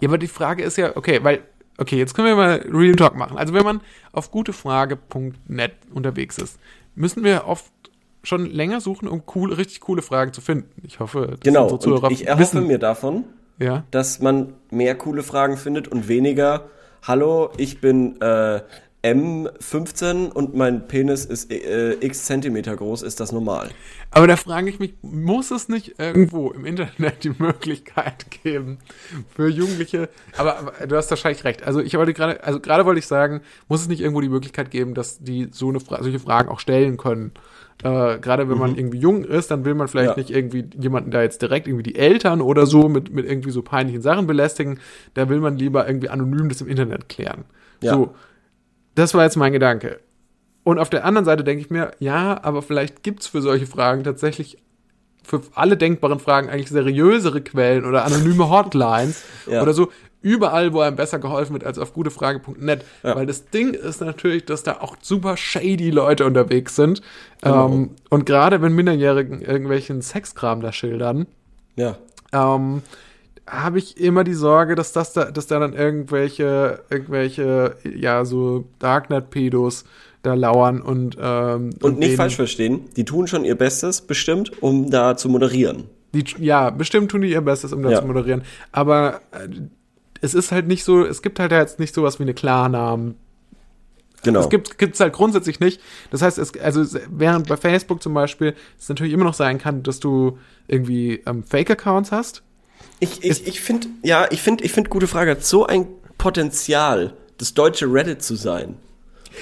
Ja, 0.01 0.09
aber 0.09 0.19
die 0.19 0.29
Frage 0.29 0.63
ist 0.63 0.77
ja, 0.77 0.97
okay, 0.97 1.21
weil, 1.23 1.43
okay, 1.79 1.97
jetzt 1.97 2.15
können 2.15 2.29
wir 2.29 2.37
mal 2.37 2.65
Real 2.71 2.97
Talk 2.97 3.17
machen. 3.17 3.37
Also, 3.37 3.55
wenn 3.55 3.65
man 3.65 3.81
auf 4.13 4.31
gutefrage.net 4.31 5.73
unterwegs 5.93 6.39
ist, 6.39 6.59
müssen 6.95 7.25
wir 7.25 7.47
oft 7.47 7.73
schon 8.23 8.47
länger 8.47 8.81
suchen, 8.81 9.09
um 9.09 9.23
cool, 9.35 9.53
richtig 9.53 9.81
coole 9.81 10.03
Fragen 10.03 10.33
zu 10.33 10.41
finden. 10.41 10.71
Ich 10.87 11.01
hoffe, 11.01 11.29
dass 11.33 11.41
Genau. 11.41 11.63
unsere 11.65 11.81
Zuhörer 11.81 12.07
Und 12.09 12.13
ich 12.13 12.27
erhoffe 12.27 12.43
wissen. 12.55 12.67
mir 12.67 12.79
davon, 12.79 13.25
Ja. 13.59 13.85
dass 13.91 14.21
man 14.21 14.55
mehr 14.71 14.95
coole 14.97 15.23
Fragen 15.23 15.57
findet 15.57 15.89
und 15.89 16.09
weniger, 16.09 16.67
hallo, 17.03 17.51
ich 17.57 17.81
bin 17.81 18.21
äh, 18.21 18.61
M15 19.05 20.31
und 20.31 20.55
mein 20.55 20.87
Penis 20.87 21.25
ist 21.25 21.51
äh, 21.51 21.95
x 21.95 22.25
Zentimeter 22.27 22.77
groß, 22.77 23.03
ist 23.03 23.19
das 23.21 23.33
normal? 23.33 23.71
Aber 24.11 24.27
da 24.27 24.37
frage 24.37 24.69
ich 24.71 24.79
mich, 24.79 24.95
muss 25.03 25.51
es 25.51 25.69
nicht 25.69 25.99
irgendwo 25.99 26.51
im 26.51 26.65
Internet 26.65 27.25
die 27.25 27.31
Möglichkeit 27.37 28.27
geben 28.45 28.79
für 29.35 29.49
Jugendliche? 29.49 30.09
Aber, 30.37 30.59
aber 30.59 30.87
du 30.87 30.97
hast 30.97 31.11
wahrscheinlich 31.11 31.45
recht. 31.45 31.63
Also 31.65 31.81
ich 31.81 31.97
wollte 31.97 32.13
gerade, 32.15 32.43
also 32.45 32.61
gerade 32.61 32.85
wollte 32.87 32.99
ich 33.01 33.07
sagen, 33.07 33.41
muss 33.69 33.81
es 33.81 33.89
nicht 33.89 34.01
irgendwo 34.01 34.21
die 34.21 34.29
Möglichkeit 34.29 34.71
geben, 34.71 34.95
dass 34.95 35.19
die 35.19 35.49
so 35.51 35.69
eine 35.71 35.81
Fra 35.81 36.03
solche 36.03 36.19
Fragen 36.21 36.49
auch 36.49 36.61
stellen 36.61 36.97
können? 36.97 37.33
Äh, 37.83 38.19
gerade 38.19 38.49
wenn 38.49 38.59
man 38.59 38.77
irgendwie 38.77 38.99
jung 38.99 39.25
ist, 39.25 39.51
dann 39.51 39.65
will 39.65 39.75
man 39.75 39.89
vielleicht 39.89 40.11
Ja. 40.11 40.17
nicht 40.17 40.31
irgendwie 40.31 40.65
jemanden 40.79 41.11
da 41.11 41.23
jetzt 41.23 41.43
direkt 41.43 41.67
irgendwie 41.67 41.83
die 41.83 41.97
Eltern 41.97 42.41
oder 42.41 42.67
so 42.67 42.89
mit, 42.89 43.13
mit 43.13 43.27
irgendwie 43.27 43.51
so 43.51 43.63
peinlichen 43.63 44.03
Sachen 44.03 44.27
belästigen. 44.27 44.79
Da 45.15 45.29
will 45.29 45.41
man 45.41 45.57
lieber 45.59 45.87
irgendwie 45.87 46.09
anonym 46.09 46.49
das 46.49 46.61
im 46.61 46.69
Internet 46.69 47.09
klären. 47.09 47.45
Ja. 47.83 47.95
So, 47.95 48.15
das 48.95 49.15
war 49.15 49.25
jetzt 49.25 49.37
mein 49.37 49.53
Gedanke. 49.53 49.99
Und 50.65 50.79
auf 50.79 50.91
der 50.91 51.05
anderen 51.05 51.25
Seite 51.25 51.43
denke 51.43 51.61
ich 51.65 51.71
mir, 51.71 51.91
ja, 51.99 52.39
aber 52.45 52.63
vielleicht 52.63 53.03
gibt's 53.03 53.27
für 53.27 53.43
solche 53.43 53.67
Fragen 53.67 54.05
tatsächlich 54.05 54.59
für 55.25 55.41
alle 55.55 55.77
denkbaren 55.77 56.19
Fragen 56.21 56.49
eigentlich 56.51 56.69
seriösere 56.69 57.41
Quellen 57.41 57.85
oder 57.85 58.05
anonyme 58.05 58.49
Hotlines 58.51 59.25
Ja. 59.51 59.63
oder 59.63 59.73
so. 59.73 59.89
Überall, 60.23 60.73
wo 60.73 60.81
einem 60.81 60.97
besser 60.97 61.19
geholfen 61.19 61.53
wird 61.53 61.65
als 61.65 61.79
auf 61.79 61.93
gutefrage.net. 61.93 62.85
Ja. 63.03 63.17
Weil 63.17 63.27
das 63.27 63.47
Ding 63.51 63.75
ist 63.75 64.01
natürlich, 64.01 64.45
dass 64.47 64.63
da 64.63 64.79
auch 64.81 64.97
super 65.03 65.37
shady 65.37 65.91
Leute 65.91 66.25
unterwegs 66.25 66.77
sind. 66.77 67.03
Genau. 67.43 67.69
Ähm, 67.69 67.91
und 68.09 68.25
gerade 68.25 68.63
wenn 68.63 68.73
Minderjährigen 68.73 69.41
irgendwelchen 69.43 70.01
Sexkram 70.01 70.61
da 70.61 70.73
schildern, 70.73 71.27
Ja. 71.77 71.97
ähm, 72.33 72.83
habe 73.51 73.79
ich 73.79 73.99
immer 74.01 74.23
die 74.23 74.35
Sorge, 74.35 74.77
dass 74.77 74.93
das 74.93 75.13
da, 75.13 75.25
dass 75.31 75.49
da 75.49 75.59
dann 75.59 75.73
irgendwelche, 75.73 76.85
irgendwelche, 76.89 77.75
ja, 77.83 78.25
so 78.25 78.65
Darknet-Pedos 78.79 79.85
da 80.23 80.35
lauern 80.35 80.81
und, 80.81 81.17
ähm, 81.21 81.71
Und 81.83 81.99
nicht 81.99 82.11
denen- 82.11 82.17
falsch 82.17 82.37
verstehen, 82.37 82.83
die 82.97 83.05
tun 83.05 83.27
schon 83.27 83.45
ihr 83.45 83.57
Bestes, 83.57 84.01
bestimmt, 84.03 84.63
um 84.63 84.89
da 84.91 85.17
zu 85.17 85.29
moderieren. 85.29 85.85
Die, 86.15 86.25
ja, 86.39 86.71
bestimmt 86.71 87.11
tun 87.11 87.23
die 87.23 87.31
ihr 87.33 87.41
Bestes, 87.41 87.73
um 87.73 87.83
das 87.83 87.93
Ja. 87.93 88.01
zu 88.03 88.07
moderieren. 88.07 88.43
Aber 88.71 89.21
äh, 89.33 89.49
es 90.23 90.33
ist 90.35 90.51
halt 90.53 90.67
nicht 90.67 90.85
so, 90.85 91.05
es 91.05 91.21
gibt 91.21 91.39
halt 91.39 91.53
jetzt 91.53 91.79
nicht 91.79 91.95
sowas 91.95 92.19
wie 92.19 92.23
eine 92.25 92.33
Klarnamen. 92.35 93.17
Genau. 94.25 94.41
Es 94.41 94.49
gibt 94.49 94.79
gibt's 94.79 95.01
halt 95.01 95.13
grundsätzlich 95.13 95.59
nicht. 95.59 95.81
Das 96.11 96.23
heißt, 96.23 96.39
es, 96.39 96.57
also 96.61 96.81
es- 96.81 96.99
während 97.11 97.49
bei 97.49 97.57
Facebook 97.57 98.03
zum 98.03 98.15
Beispiel 98.15 98.55
es 98.79 98.89
natürlich 98.89 99.13
immer 99.13 99.25
noch 99.25 99.35
sein 99.35 99.59
kann, 99.59 99.83
dass 99.83 99.99
du 100.01 100.39
irgendwie 100.69 101.23
ähm, 101.27 101.43
Fake-Accounts 101.43 102.13
hast. 102.13 102.43
Ich, 103.01 103.25
ich, 103.25 103.47
ich 103.49 103.61
finde, 103.61 103.89
ja, 104.03 104.27
ich 104.31 104.41
finde, 104.41 104.63
ich 104.65 104.73
finde, 104.73 104.91
gute 104.91 105.09
Frage 105.09 105.33
hat 105.33 105.45
so 105.45 105.67
ein 105.67 105.89
Potenzial, 106.19 107.15
das 107.39 107.53
deutsche 107.55 107.87
Reddit 107.93 108.23
zu 108.23 108.37
sein. 108.37 108.77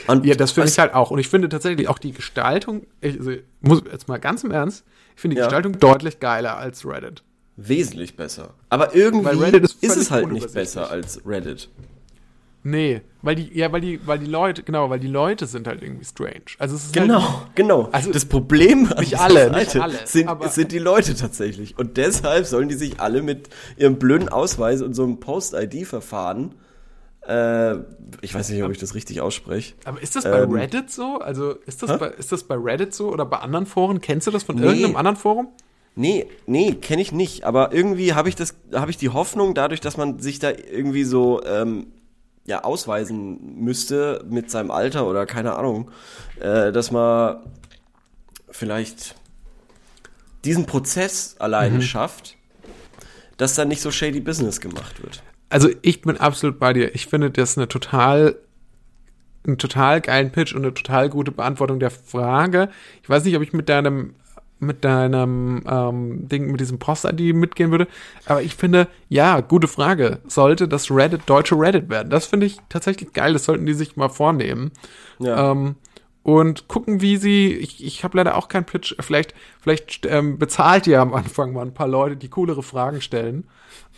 Und 0.07 0.25
Ja, 0.25 0.35
das 0.35 0.53
finde 0.53 0.71
ich 0.71 0.79
halt 0.79 0.95
auch. 0.95 1.11
Und 1.11 1.19
ich 1.19 1.29
finde 1.29 1.49
tatsächlich 1.51 1.89
auch 1.89 1.99
die 1.99 2.13
Gestaltung, 2.13 2.87
ich 3.03 3.19
also, 3.19 3.33
muss 3.61 3.83
jetzt 3.93 4.09
mal 4.09 4.19
ganz 4.19 4.45
im 4.45 4.51
Ernst, 4.51 4.85
ich 5.15 5.21
finde 5.21 5.35
die 5.35 5.41
Ja. 5.41 5.47
Gestaltung 5.47 5.79
deutlich 5.79 6.21
geiler 6.21 6.57
als 6.57 6.87
Reddit. 6.87 7.23
Wesentlich 7.57 8.17
besser. 8.17 8.55
Aber 8.69 8.95
irgendwie 8.95 9.59
ist 9.59 9.83
ist, 9.83 9.97
es 9.97 10.11
halt 10.11 10.31
nicht 10.33 10.53
besser 10.55 10.91
als 10.91 11.21
Reddit. 11.27 11.69
Nee, 12.63 13.01
weil 13.23 13.37
die, 13.37 13.57
ja, 13.59 13.73
weil 13.73 13.81
die, 13.81 14.07
weil 14.07 14.19
die 14.19 14.27
Leute, 14.27 14.63
genau, 14.63 14.91
weil 14.91 15.01
die 15.01 15.07
Leute 15.09 15.47
sind 15.47 15.67
halt 15.67 15.83
irgendwie 15.83 16.05
strange. 16.05 16.43
Also 16.59 16.77
es 16.77 16.85
ist 16.87 16.93
Genau, 16.93 17.23
Halt, 17.23 17.57
genau. 17.57 17.89
Also, 17.91 18.13
das 18.13 18.27
Problem 18.27 18.83
nicht 18.99 19.19
alle, 19.19 19.51
nicht 19.51 19.77
alle, 19.77 19.99
sind, 20.05 20.29
aber- 20.29 20.49
sind 20.49 20.71
die 20.71 20.79
Leute 20.79 21.15
tatsächlich. 21.15 21.79
Und 21.79 21.97
deshalb 21.97 22.45
sollen 22.45 22.69
die 22.69 22.75
sich 22.75 23.01
alle 23.01 23.23
mit 23.23 23.49
ihrem 23.79 23.97
blöden 23.99 24.29
Ausweis 24.29 24.83
und 24.83 24.93
so 24.93 25.05
einem 25.05 25.21
Post-ID-Verfahren, 25.21 26.55
äh, 27.27 27.77
ich 28.21 28.35
weiß 28.35 28.51
nicht, 28.51 28.63
ob 28.63 28.73
ich 28.73 28.79
das 28.79 28.95
richtig 28.95 29.23
ausspreche. 29.23 29.75
aber 29.87 30.03
ist 30.03 30.17
das 30.17 30.25
bei 30.25 30.43
Ähm, 30.43 30.53
Reddit 30.53 30.91
so? 30.91 31.17
Also 31.19 31.53
ist 31.67 31.83
das, 31.83 31.99
bei, 31.99 32.09
ist 32.09 32.31
das 32.31 32.45
bei 32.45 32.57
Reddit 32.57 32.93
so 32.95 33.09
oder 33.11 33.25
bei 33.25 33.39
anderen 33.39 33.65
Foren? 33.65 34.03
Kennst 34.03 34.27
du 34.27 34.31
das 34.31 34.43
von 34.43 34.57
Nee. 34.57 34.67
irgendeinem 34.67 34.97
anderen 34.97 35.17
Forum? 35.17 35.49
Nee, 35.97 36.27
nee, 36.47 36.73
kenne 36.75 37.03
ich 37.03 37.13
nicht. 37.13 37.45
Aber 37.45 37.73
irgendwie 37.73 38.15
habe 38.15 38.29
ich 38.29 38.37
das, 38.37 38.55
habe 38.73 38.91
ich 38.91 38.97
die 38.97 39.09
Hoffnung, 39.11 39.55
dadurch, 39.55 39.81
dass 39.81 39.97
man 39.97 40.19
sich 40.21 40.39
da 40.39 40.51
irgendwie 40.51 41.05
so 41.05 41.43
ähm, 41.45 41.89
ja 42.47 42.65
ausweisen 42.65 43.57
müsste 43.57 44.25
mit 44.29 44.51
seinem 44.51 44.71
Alter 44.71 45.07
oder 45.07 45.27
keine 45.27 45.55
Ahnung, 45.57 45.91
äh, 46.41 46.73
dass 46.73 46.91
man 46.91 47.39
vielleicht 48.51 49.15
diesen 50.45 50.67
Prozess 50.67 51.37
alleine 51.39 51.77
Mhm. 51.77 51.83
schafft, 51.83 52.37
dass 53.37 53.55
dann 53.55 53.69
nicht 53.69 53.83
so 53.83 53.91
shady 53.91 54.21
Business 54.21 54.61
gemacht 54.61 55.03
wird. 55.03 55.23
Also 55.49 55.69
ich 55.83 56.01
bin 56.03 56.17
absolut 56.17 56.59
bei 56.59 56.73
dir. 56.73 56.95
Ich 56.95 57.07
finde 57.07 57.31
das 57.31 57.59
eine 57.59 57.69
total 57.69 58.37
einen 59.47 59.57
total 59.57 60.03
geilen 60.03 60.31
Pitch 60.33 60.53
und 60.55 60.63
eine 60.65 60.75
total 60.75 61.09
gute 61.09 61.33
Beantwortung 61.33 61.81
der 61.81 61.91
Frage. 61.91 62.69
Ich 63.03 63.09
weiß 63.09 63.25
nicht, 63.25 63.35
ob 63.37 63.43
ich 63.43 63.55
mit 63.55 63.71
deinem 63.71 64.15
mit 64.61 64.85
deinem 64.85 65.63
ähm, 65.67 66.29
Ding, 66.29 66.51
mit 66.51 66.61
diesem 66.61 66.79
Post-ID 66.79 67.35
mitgehen 67.35 67.71
würde, 67.71 67.89
aber 68.27 68.43
ich 68.43 68.55
finde, 68.55 68.89
ja, 69.09 69.41
gute 69.41 69.69
Frage. 69.69 70.21
Sollte 70.27 70.69
das 70.69 70.91
Reddit 70.91 71.23
deutsche 71.27 71.59
Reddit 71.59 71.89
werden? 71.89 72.11
Das 72.11 72.27
finde 72.27 72.47
ich 72.47 72.59
tatsächlich 72.69 73.13
geil. 73.13 73.33
Das 73.33 73.45
sollten 73.45 73.67
die 73.67 73.75
sich 73.75 73.97
mal 73.97 74.09
vornehmen. 74.09 74.71
Ja. 75.19 75.51
Ähm, 75.51 75.77
und 76.23 76.69
gucken, 76.69 77.01
wie 77.01 77.17
sie. 77.17 77.55
Ich, 77.55 77.85
ich 77.85 78.05
habe 78.05 78.19
leider 78.19 78.37
auch 78.37 78.49
keinen 78.49 78.67
Pitch. 78.67 78.95
Vielleicht, 79.01 79.35
vielleicht 79.61 80.07
ähm, 80.07 80.39
bezahlt 80.39 80.87
ihr 80.87 81.01
am 81.01 81.15
Anfang 81.15 81.53
mal 81.53 81.63
ein 81.63 81.75
paar 81.75 81.89
Leute, 81.89 82.17
die 82.17 82.29
coolere 82.29 82.63
Fragen 82.63 83.01
stellen. 83.01 83.45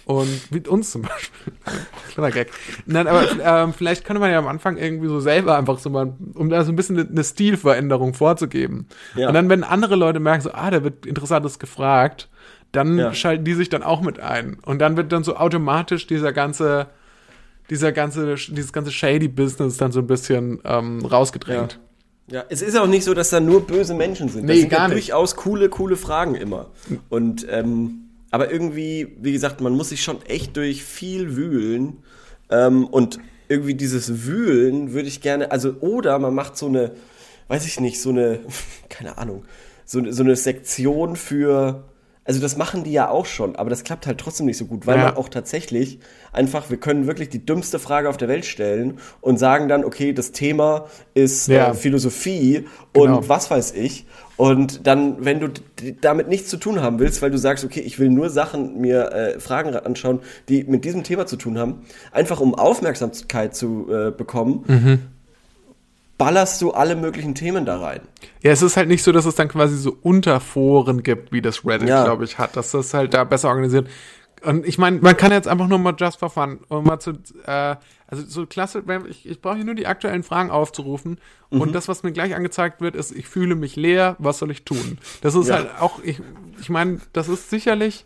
Und 0.05 0.51
mit 0.51 0.67
uns 0.69 0.91
zum 0.91 1.03
Beispiel. 1.03 1.53
Kleiner 2.13 2.31
Gag. 2.33 2.51
Nein, 2.87 3.07
aber 3.07 3.25
ähm, 3.43 3.73
vielleicht 3.73 4.05
könnte 4.05 4.21
man 4.21 4.31
ja 4.31 4.39
am 4.39 4.49
Anfang 4.49 4.77
irgendwie 4.77 5.09
so 5.09 5.21
selber 5.21 5.57
einfach 5.57 5.79
so 5.79 5.91
mal, 5.91 6.13
um 6.35 6.51
da 6.51 6.65
so 6.65 6.73
ein 6.73 6.77
bisschen 6.77 6.99
eine, 7.09 7.25
Stilveränderung 7.25 8.15
vorzugeben. 8.15 8.87
Ja. 9.15 9.29
Und 9.29 9.35
dann, 9.35 9.49
wenn 9.49 9.63
andere 9.63 9.95
Leute 9.97 10.19
merken, 10.19 10.43
so, 10.43 10.53
ah, 10.53 10.71
da 10.71 10.83
wird 10.83 11.07
Interessantes 11.07 11.59
gefragt, 11.59 12.29
dann 12.73 12.99
Ja. 12.99 13.15
schalten 13.15 13.45
die 13.45 13.55
sich 13.55 13.69
dann 13.69 13.83
auch 13.83 14.01
mit 14.01 14.19
ein. 14.19 14.59
Und 14.65 14.81
dann 14.81 14.97
wird 14.97 15.13
dann 15.13 15.23
so 15.25 15.37
automatisch 15.37 16.07
dieser 16.07 16.33
ganze, 16.33 16.89
dieser 17.71 17.93
ganze, 17.93 18.35
dieses 18.35 18.73
ganze 18.73 18.91
shady 18.91 19.29
Business 19.29 19.77
dann 19.77 19.93
so 19.93 20.01
ein 20.01 20.07
bisschen 20.07 20.61
ähm, 20.65 21.05
rausgedrängt. 21.05 21.79
Ja, 22.31 22.45
es 22.49 22.63
ist 22.63 22.77
auch 22.79 22.87
nicht 22.87 23.05
so, 23.05 23.15
dass 23.15 23.31
da 23.31 23.41
nur 23.41 23.67
böse 23.67 23.95
Menschen 23.95 24.29
sind. 24.29 24.47
Nee, 24.47 24.53
das 24.53 24.61
sind 24.61 24.69
gar 24.71 24.81
ja 24.89 24.95
nicht. 24.95 25.09
durchaus 25.09 25.37
coole, 25.37 25.69
coole 25.69 25.97
Fragen 25.97 26.35
immer. 26.35 26.71
Und 27.11 27.47
ähm, 27.51 28.09
aber 28.33 28.51
irgendwie, 28.51 29.17
wie 29.21 29.31
gesagt, 29.33 29.61
man 29.61 29.73
muss 29.75 29.91
sich 29.91 30.03
schon 30.03 30.21
echt 30.27 30.57
durch 30.57 30.83
viel 30.83 31.37
wühlen, 31.37 31.99
Ähm, 32.51 32.85
und 32.87 33.19
irgendwie 33.49 33.75
dieses 33.75 34.27
Wühlen 34.27 34.93
würde 34.93 35.09
ich 35.09 35.23
gerne, 35.23 35.51
also, 35.53 35.71
oder 35.81 36.19
man 36.19 36.35
macht 36.35 36.59
so 36.59 36.67
eine, 36.67 36.91
weiß 37.49 37.65
ich 37.65 37.81
nicht, 37.81 37.99
so 38.01 38.11
eine, 38.11 38.41
keine 38.91 39.17
Ahnung, 39.17 39.45
so, 39.87 40.01
eine- 40.01 40.13
so 40.13 40.23
eine 40.23 40.37
Sektion 40.37 41.17
für, 41.17 41.85
also 42.25 42.41
das 42.41 42.59
machen 42.59 42.85
die 42.85 42.93
ja 42.93 43.09
auch 43.09 43.25
schon, 43.25 43.57
aber 43.57 43.71
das 43.71 43.85
klappt 43.85 44.07
halt 44.07 44.19
trotzdem 44.19 44.45
nicht 44.47 44.59
so 44.59 44.67
gut, 44.67 44.87
weil 44.87 44.99
Ja. 44.99 45.05
man 45.07 45.17
auch 45.17 45.31
tatsächlich 45.31 45.99
einfach, 46.33 46.69
wir 46.69 46.77
können 46.77 47.07
wirklich 47.07 47.31
die 47.31 47.45
dümmste 47.47 47.79
Frage 47.79 48.11
auf 48.11 48.19
der 48.19 48.29
Welt 48.29 48.45
stellen 48.45 48.99
und 49.23 49.39
sagen 49.39 49.67
dann, 49.69 49.83
okay, 49.83 50.13
das 50.13 50.33
Thema 50.33 50.89
ist 51.15 51.49
Ja. 51.49 51.71
äh, 51.71 51.75
Philosophie 51.75 52.67
Genau. 52.93 53.17
und 53.17 53.29
was 53.31 53.51
weiß 53.51 53.73
ich. 53.73 54.05
Und 54.43 54.89
dann, 54.89 55.25
wenn 55.25 55.39
du 55.39 55.51
damit 56.01 56.27
nichts 56.27 56.49
zu 56.49 56.57
tun 56.57 56.81
haben 56.83 56.99
willst, 56.99 57.23
weil 57.23 57.31
du 57.31 57.39
sagst, 57.39 57.65
okay, 57.65 57.79
ich 57.79 58.01
will 58.01 58.09
nur 58.11 58.29
Sachen 58.29 58.81
mir 58.81 59.13
äh, 59.13 59.39
Fragen 59.39 59.73
anschauen, 59.77 60.19
die 60.49 60.65
mit 60.65 60.85
diesem 60.85 61.05
Thema 61.05 61.27
zu 61.27 61.37
tun 61.37 61.59
haben, 61.59 61.83
einfach 62.11 62.41
um 62.41 62.53
Aufmerksamkeit 62.57 63.55
zu 63.55 63.87
äh, 63.89 64.11
bekommen, 64.11 64.65
Mhm. 64.67 64.99
ballerst 66.19 66.61
du 66.61 66.73
alle 66.73 66.97
möglichen 66.97 67.37
Themen 67.37 67.65
da 67.65 67.79
rein. 67.81 68.01
Ja, 68.43 68.51
es 68.51 68.63
ist 68.63 68.77
halt 68.77 68.89
nicht 68.89 69.05
so, 69.05 69.13
dass 69.13 69.27
es 69.27 69.37
dann 69.37 69.47
quasi 69.47 69.77
so 69.77 69.97
Unterforen 70.03 71.05
gibt, 71.05 71.31
wie 71.31 71.41
das 71.43 71.65
Reddit, 71.65 71.89
Ja. 71.89 72.03
glaube 72.05 72.25
ich, 72.25 72.39
hat. 72.39 72.57
Dass 72.57 72.73
das 72.73 72.93
halt 72.95 73.15
da 73.15 73.23
besser 73.23 73.49
organisiert. 73.49 73.87
Und 74.45 74.67
ich 74.67 74.77
meine, 74.77 74.99
man 74.99 75.17
kann 75.17 75.31
jetzt 75.31 75.47
einfach 75.47 75.69
nur 75.69 75.79
mal 75.79 75.95
just 75.97 76.19
for 76.19 76.31
fun, 76.31 76.59
um 76.69 76.83
mal 76.83 76.99
zu, 76.99 77.13
äh, 77.47 77.77
also 78.13 78.25
so 78.27 78.47
klasse, 78.47 78.85
ich, 79.09 79.27
ich 79.29 79.41
brauche 79.41 79.57
hier 79.57 79.65
nur 79.65 79.75
die 79.75 79.87
aktuellen 79.87 80.23
Fragen 80.23 80.51
aufzurufen 80.51 81.19
und 81.49 81.75
das, 81.75 81.89
was 81.89 82.03
mir 82.03 82.13
gleich 82.13 82.35
angezeigt 82.35 82.81
wird, 82.83 82.95
ist, 82.95 83.11
ich 83.11 83.27
fühle 83.27 83.55
mich 83.55 83.75
leer, 83.75 84.17
was 84.19 84.39
soll 84.39 84.51
ich 84.51 84.65
tun? 84.65 84.99
Das 85.23 85.35
ist 85.35 85.49
Ja. 85.49 85.55
halt 85.57 85.71
auch, 85.81 86.03
ich, 86.03 86.21
ich 86.61 86.69
meine, 86.69 87.01
das 87.15 87.29
ist 87.29 87.49
sicherlich 87.49 88.05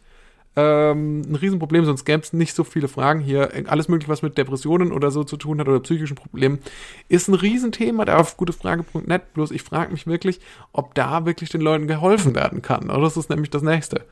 ähm, 0.54 1.22
ein 1.28 1.34
Riesenproblem, 1.34 1.84
sonst 1.84 2.04
gäbe 2.04 2.22
es 2.22 2.32
nicht 2.32 2.54
so 2.54 2.64
viele 2.64 2.88
Fragen 2.88 3.20
hier. 3.20 3.50
Alles 3.66 3.88
mögliche, 3.88 4.11
was 4.11 4.22
mit 4.22 4.38
Depressionen 4.38 4.90
oder 4.92 5.11
so 5.11 5.22
zu 5.24 5.36
tun 5.36 5.59
hat 5.61 5.68
oder 5.68 5.80
psychischen 5.80 6.14
Problemen, 6.16 6.61
ist 7.09 7.28
ein 7.28 7.34
Riesenthema 7.34 8.04
da 8.07 8.16
auf 8.18 8.36
gutefrage.net. 8.36 9.34
Bloß 9.34 9.50
ich 9.50 9.62
frage 9.62 9.90
mich 9.92 10.07
wirklich, 10.07 10.40
ob 10.72 10.94
da 10.94 11.26
wirklich 11.26 11.50
den 11.50 11.61
Leuten 11.61 11.88
geholfen 11.88 12.34
werden 12.34 12.62
kann. 12.62 12.90
Oder 12.90 13.02
das 13.02 13.16
ist 13.18 13.28
nämlich 13.28 13.50
das 13.50 13.62
Nächste. 13.62 14.07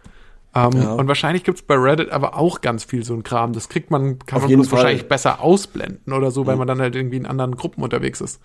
Ähm, 0.55 0.71
Ja. 0.73 0.93
Und 0.95 1.09
wahrscheinlich 1.09 1.45
gibt 1.45 1.59
es 1.59 1.65
bei 1.65 1.75
Reddit 1.75 2.11
aber 2.11 2.37
auch 2.39 2.61
ganz 2.61 2.85
viel 2.85 3.05
so 3.05 3.15
ein 3.15 3.23
Kram. 3.23 3.53
Das 3.53 3.69
kriegt 3.69 3.91
man, 3.91 4.19
kann 4.21 4.37
Auf 4.39 4.49
man 4.49 4.55
bloß 4.55 4.69
Fall. 4.69 4.79
Mhm. 4.79 4.83
wahrscheinlich 4.83 5.09
besser 5.09 5.41
ausblenden 5.41 6.13
oder 6.13 6.31
so, 6.31 6.47
weil 6.47 6.57
man 6.57 6.67
dann 6.69 6.81
halt 6.81 6.95
irgendwie 6.95 7.17
in 7.17 7.27
anderen 7.27 7.57
Gruppen 7.57 7.83
unterwegs 7.83 8.21
ist. 8.21 8.41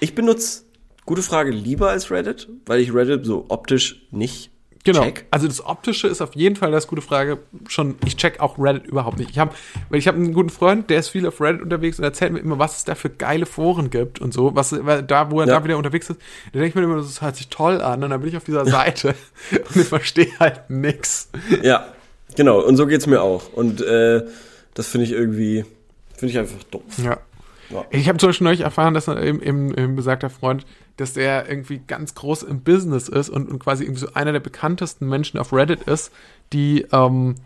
Ich 0.00 0.14
benutze 0.14 0.64
gute 1.04 1.22
Frage 1.22 1.50
lieber 1.50 1.90
als 1.90 2.10
Reddit, 2.10 2.48
weil 2.66 2.80
ich 2.80 2.94
Reddit 2.94 3.24
so 3.26 3.46
optisch 3.48 4.06
nicht 4.10 4.50
Genau. 4.84 5.02
check. 5.04 5.26
Also 5.30 5.46
das 5.46 5.64
Optische 5.64 6.08
ist 6.08 6.20
auf 6.20 6.34
jeden 6.34 6.56
Fall 6.56 6.72
das 6.72 6.88
gute 6.88 7.02
Frage. 7.02 7.38
Schon, 7.68 7.94
ich 8.04 8.16
check 8.16 8.40
auch 8.40 8.58
Reddit 8.58 8.84
überhaupt 8.86 9.18
nicht. 9.18 9.30
Ich 9.30 9.38
habe, 9.38 9.52
weil 9.90 9.98
ich 10.00 10.08
habe 10.08 10.16
einen 10.18 10.32
guten 10.34 10.50
Freund, 10.50 10.90
der 10.90 10.98
ist 10.98 11.08
viel 11.10 11.24
auf 11.26 11.40
Reddit 11.40 11.62
unterwegs 11.62 11.98
und 11.98 12.04
erzählt 12.04 12.32
mir 12.32 12.40
immer, 12.40 12.58
was 12.58 12.78
es 12.78 12.84
da 12.84 12.96
für 12.96 13.08
geile 13.10 13.46
Foren 13.46 13.90
gibt 13.90 14.20
und 14.20 14.34
so, 14.34 14.56
was 14.56 14.74
weil 14.84 15.04
da, 15.04 15.30
wo 15.30 15.40
er 15.40 15.46
Ja. 15.46 15.58
da 15.58 15.64
wieder 15.64 15.76
unterwegs 15.78 16.10
ist. 16.10 16.18
Da 16.52 16.58
denke 16.58 16.68
ich 16.68 16.74
mir 16.74 16.82
immer, 16.82 16.96
das 16.96 17.22
hört 17.22 17.36
sich 17.36 17.48
toll 17.48 17.80
an 17.80 18.02
und 18.02 18.10
dann 18.10 18.20
bin 18.20 18.28
ich 18.30 18.36
auf 18.36 18.44
dieser 18.44 18.66
Seite 18.66 19.14
und 19.52 19.76
ich 19.76 19.86
verstehe 19.86 20.32
halt 20.40 20.62
nix. 20.68 21.28
Ja, 21.62 21.86
genau. 22.34 22.60
Und 22.60 22.76
so 22.76 22.86
geht's 22.86 23.06
mir 23.06 23.22
auch. 23.22 23.52
Und 23.52 23.80
äh, 23.82 24.22
das 24.74 24.88
finde 24.88 25.04
ich 25.06 25.12
irgendwie, 25.12 25.64
finde 26.16 26.32
ich 26.32 26.38
einfach 26.38 26.62
doof. 26.70 26.82
Ja. 27.04 27.18
Ja. 27.72 27.84
Ich 27.90 28.08
habe 28.08 28.18
zum 28.18 28.28
Beispiel 28.28 28.44
neulich 28.44 28.60
erfahren, 28.60 28.94
dass 28.94 29.08
eben, 29.08 29.42
eben, 29.42 29.76
eben 29.76 29.96
besagter 29.96 30.30
Freund, 30.30 30.66
dass 30.96 31.14
der 31.14 31.48
irgendwie 31.48 31.80
ganz 31.86 32.14
groß 32.14 32.42
im 32.42 32.60
Business 32.62 33.08
ist 33.08 33.28
und, 33.28 33.48
und 33.50 33.58
quasi 33.58 33.84
irgendwie 33.84 34.00
so 34.00 34.14
einer 34.14 34.32
der 34.32 34.40
bekanntesten 34.40 35.08
Menschen 35.08 35.38
auf 35.38 35.52
Reddit 35.52 35.82
ist, 35.84 36.12
die, 36.52 36.86
ähm, 36.92 37.36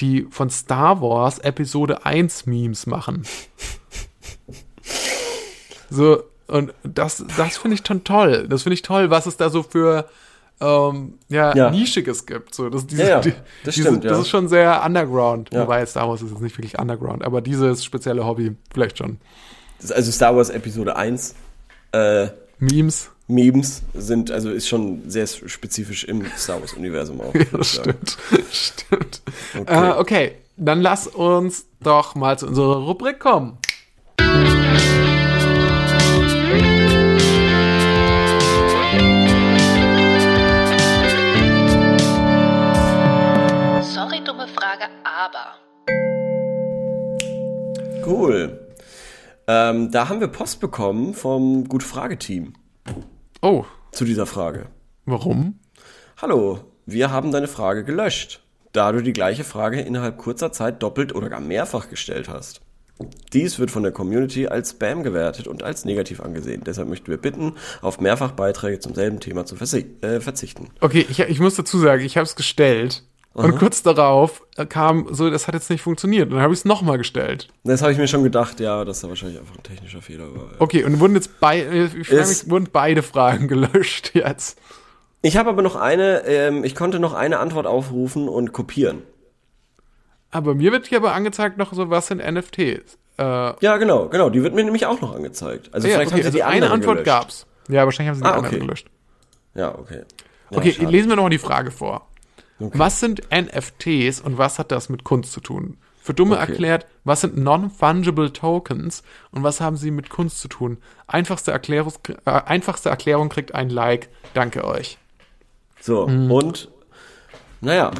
die 0.00 0.26
von 0.30 0.50
Star 0.50 1.00
Wars 1.00 1.38
Episode 1.38 2.04
1 2.04 2.46
Memes 2.46 2.86
machen. 2.86 3.24
So, 5.90 6.22
und 6.46 6.72
das, 6.84 7.24
das 7.36 7.58
finde 7.58 7.74
ich 7.74 7.86
schon 7.86 8.04
toll. 8.04 8.46
Das 8.48 8.62
finde 8.62 8.74
ich 8.74 8.82
toll, 8.82 9.10
was 9.10 9.26
es 9.26 9.36
da 9.36 9.50
so 9.50 9.62
für 9.62 10.08
ähm, 10.60 11.14
ja, 11.28 11.54
Ja. 11.54 11.70
Nischiges 11.70 12.26
gibt. 12.26 12.54
So, 12.54 12.68
das, 12.68 12.86
diese, 12.86 13.02
Ja, 13.02 13.08
ja, 13.08 13.32
das 13.64 13.74
diese, 13.74 13.88
stimmt, 13.88 14.04
ja. 14.04 14.10
Das 14.10 14.20
ist 14.20 14.28
schon 14.28 14.48
sehr 14.48 14.84
underground. 14.84 15.50
Ja. 15.52 15.62
Wobei 15.62 15.84
Star 15.86 16.08
Wars 16.08 16.22
ist 16.22 16.30
jetzt 16.30 16.40
nicht 16.40 16.56
wirklich 16.56 16.78
underground, 16.78 17.24
aber 17.24 17.40
dieses 17.40 17.84
spezielle 17.84 18.24
Hobby 18.24 18.56
vielleicht 18.72 18.98
schon. 18.98 19.18
Das, 19.80 19.92
also 19.92 20.12
Star 20.12 20.36
Wars 20.36 20.50
Episode 20.50 20.96
1 20.96 21.34
äh, 21.92 22.28
Memes. 22.58 23.10
Memes 23.28 23.82
sind, 23.94 24.30
also 24.30 24.50
ist 24.50 24.68
schon 24.68 25.08
sehr 25.08 25.26
spezifisch 25.26 26.04
im 26.04 26.26
Star 26.36 26.60
Wars 26.60 26.74
Universum 26.74 27.20
auch. 27.20 27.32
Ja, 27.52 27.64
stimmt. 27.64 28.18
stimmt. 28.52 29.22
Okay. 29.54 29.60
Okay. 29.60 29.88
Äh, 29.88 29.92
okay, 29.98 30.32
dann 30.56 30.80
lass 30.82 31.06
uns 31.06 31.64
doch 31.80 32.14
mal 32.14 32.38
zu 32.38 32.46
unserer 32.48 32.76
Rubrik 32.76 33.18
kommen. 33.18 33.58
Sorry, 43.82 44.22
dumme 44.24 44.48
Frage, 44.48 44.88
aber. 45.04 45.54
Cool. 48.04 48.59
Ähm, 49.52 49.90
da 49.90 50.08
haben 50.08 50.20
wir 50.20 50.28
Post 50.28 50.60
bekommen 50.60 51.12
vom 51.12 51.66
Gut-Frage-Team 51.66 52.52
Oh, 53.42 53.64
zu 53.90 54.04
dieser 54.04 54.26
Frage. 54.26 54.66
warum? 55.06 55.58
Hallo, 56.22 56.60
wir 56.86 57.10
haben 57.10 57.32
deine 57.32 57.48
Frage 57.48 57.82
gelöscht, 57.82 58.44
da 58.70 58.92
du 58.92 59.02
die 59.02 59.12
gleiche 59.12 59.42
Frage 59.42 59.80
innerhalb 59.80 60.18
kurzer 60.18 60.52
Zeit 60.52 60.84
doppelt 60.84 61.12
oder 61.16 61.28
gar 61.28 61.40
mehrfach 61.40 61.88
gestellt 61.88 62.28
hast. 62.28 62.60
Dies 63.32 63.58
wird 63.58 63.72
von 63.72 63.82
der 63.82 63.90
Community 63.90 64.46
als 64.46 64.70
Spam 64.70 65.02
gewertet 65.02 65.48
und 65.48 65.64
als 65.64 65.84
negativ 65.84 66.20
angesehen. 66.20 66.62
Deshalb 66.64 66.88
möchten 66.88 67.08
wir 67.08 67.16
bitten, 67.16 67.54
auf 67.82 67.98
Mehrfachbeiträge 67.98 68.78
zum 68.78 68.94
selben 68.94 69.18
Thema 69.18 69.46
zu 69.46 69.56
äh, 69.56 70.20
verzichten. 70.20 70.68
Okay, 70.80 71.04
ich, 71.10 71.18
ich 71.18 71.40
muss 71.40 71.56
dazu 71.56 71.78
sagen, 71.78 72.04
ich 72.04 72.16
habe 72.16 72.26
es 72.26 72.36
gestellt 72.36 73.02
und 73.32 73.58
kurz 73.58 73.82
darauf 73.82 74.42
äh, 74.56 74.66
kam 74.66 75.06
so, 75.14 75.30
das 75.30 75.46
hat 75.46 75.54
jetzt 75.54 75.70
nicht 75.70 75.82
funktioniert. 75.82 76.24
Und 76.28 76.34
dann 76.34 76.42
habe 76.42 76.52
ich 76.52 76.60
es 76.60 76.64
nochmal 76.64 76.98
gestellt. 76.98 77.48
Das 77.64 77.80
habe 77.80 77.92
ich 77.92 77.98
mir 77.98 78.08
schon 78.08 78.22
gedacht, 78.24 78.58
ja, 78.60 78.84
dass 78.84 79.00
da 79.00 79.08
wahrscheinlich 79.08 79.38
einfach 79.38 79.56
ein 79.56 79.62
technischer 79.62 80.02
Fehler 80.02 80.34
war. 80.34 80.50
Okay, 80.58 80.84
und 80.84 80.98
wurden 81.00 81.14
jetzt 81.14 81.38
beide, 81.40 81.84
ich 81.96 82.08
frage 82.08 82.20
Es- 82.22 82.42
mich, 82.44 82.50
wurden 82.50 82.68
beide 82.72 83.02
Fragen 83.02 83.46
gelöscht 83.48 84.12
jetzt? 84.14 84.58
Ich 85.22 85.36
habe 85.36 85.50
aber 85.50 85.62
noch 85.62 85.76
eine, 85.76 86.24
ähm, 86.26 86.64
ich 86.64 86.74
konnte 86.74 86.98
noch 86.98 87.12
eine 87.14 87.38
Antwort 87.38 87.66
aufrufen 87.66 88.28
und 88.28 88.52
kopieren. 88.52 89.02
Aber 90.30 90.54
mir 90.54 90.72
wird 90.72 90.86
hier 90.86 90.98
aber 90.98 91.12
angezeigt 91.12 91.58
noch 91.58 91.72
so, 91.72 91.90
was 91.90 92.06
sind 92.06 92.18
NFTs? 92.18 92.98
Äh, 93.18 93.22
Ja, 93.60 93.76
genau, 93.76 94.08
genau, 94.08 94.30
die 94.30 94.42
wird 94.42 94.54
mir 94.54 94.64
nämlich 94.64 94.86
auch 94.86 95.00
noch 95.00 95.14
angezeigt. 95.14 95.68
Also 95.72 95.88
ja, 95.88 95.94
vielleicht 95.94 96.12
okay, 96.12 96.22
haben 96.22 96.22
sie 96.22 96.26
also 96.26 96.38
die 96.38 96.44
eine 96.44 96.70
Antwort 96.70 96.98
gelöscht. 96.98 97.06
gab's. 97.06 97.46
Ja, 97.68 97.84
wahrscheinlich 97.84 98.08
haben 98.10 98.16
sie 98.16 98.22
die 98.22 98.28
Ah, 98.28 98.34
andere 98.36 98.54
okay. 98.54 98.60
gelöscht. 98.64 98.86
Ja, 99.54 99.76
okay. 99.78 100.02
Ja, 100.50 100.58
Okay, 100.58 100.72
schade. 100.72 100.90
lesen 100.90 101.08
wir 101.08 101.16
noch 101.16 101.24
mal 101.24 101.28
die 101.30 101.38
Frage 101.38 101.70
vor. 101.70 102.06
Okay. 102.60 102.78
Was 102.78 103.00
sind 103.00 103.22
NFTs 103.32 104.20
und 104.20 104.38
was 104.38 104.58
hat 104.58 104.70
das 104.70 104.88
mit 104.88 105.04
Kunst 105.04 105.32
zu 105.32 105.40
tun? 105.40 105.78
Für 106.02 106.14
Dumme 106.14 106.36
Okay. 106.38 106.50
erklärt, 106.52 106.86
was 107.04 107.20
sind 107.22 107.36
Non-Fungible 107.36 108.32
Tokens 108.32 109.02
und 109.32 109.42
was 109.42 109.60
haben 109.60 109.76
sie 109.76 109.90
mit 109.90 110.08
Kunst 110.10 110.40
zu 110.40 110.48
tun? 110.48 110.78
Einfachste, 111.06 111.52
Erklärung, 111.52 111.92
äh, 112.24 112.30
einfachste 112.30 112.88
Erklärung 112.90 113.28
kriegt 113.28 113.54
ein 113.54 113.70
Like. 113.70 114.08
Danke 114.34 114.64
euch. 114.64 114.98
So, 115.80 116.06
Mhm. 116.06 116.30
und 116.30 116.68
naja, 117.60 117.90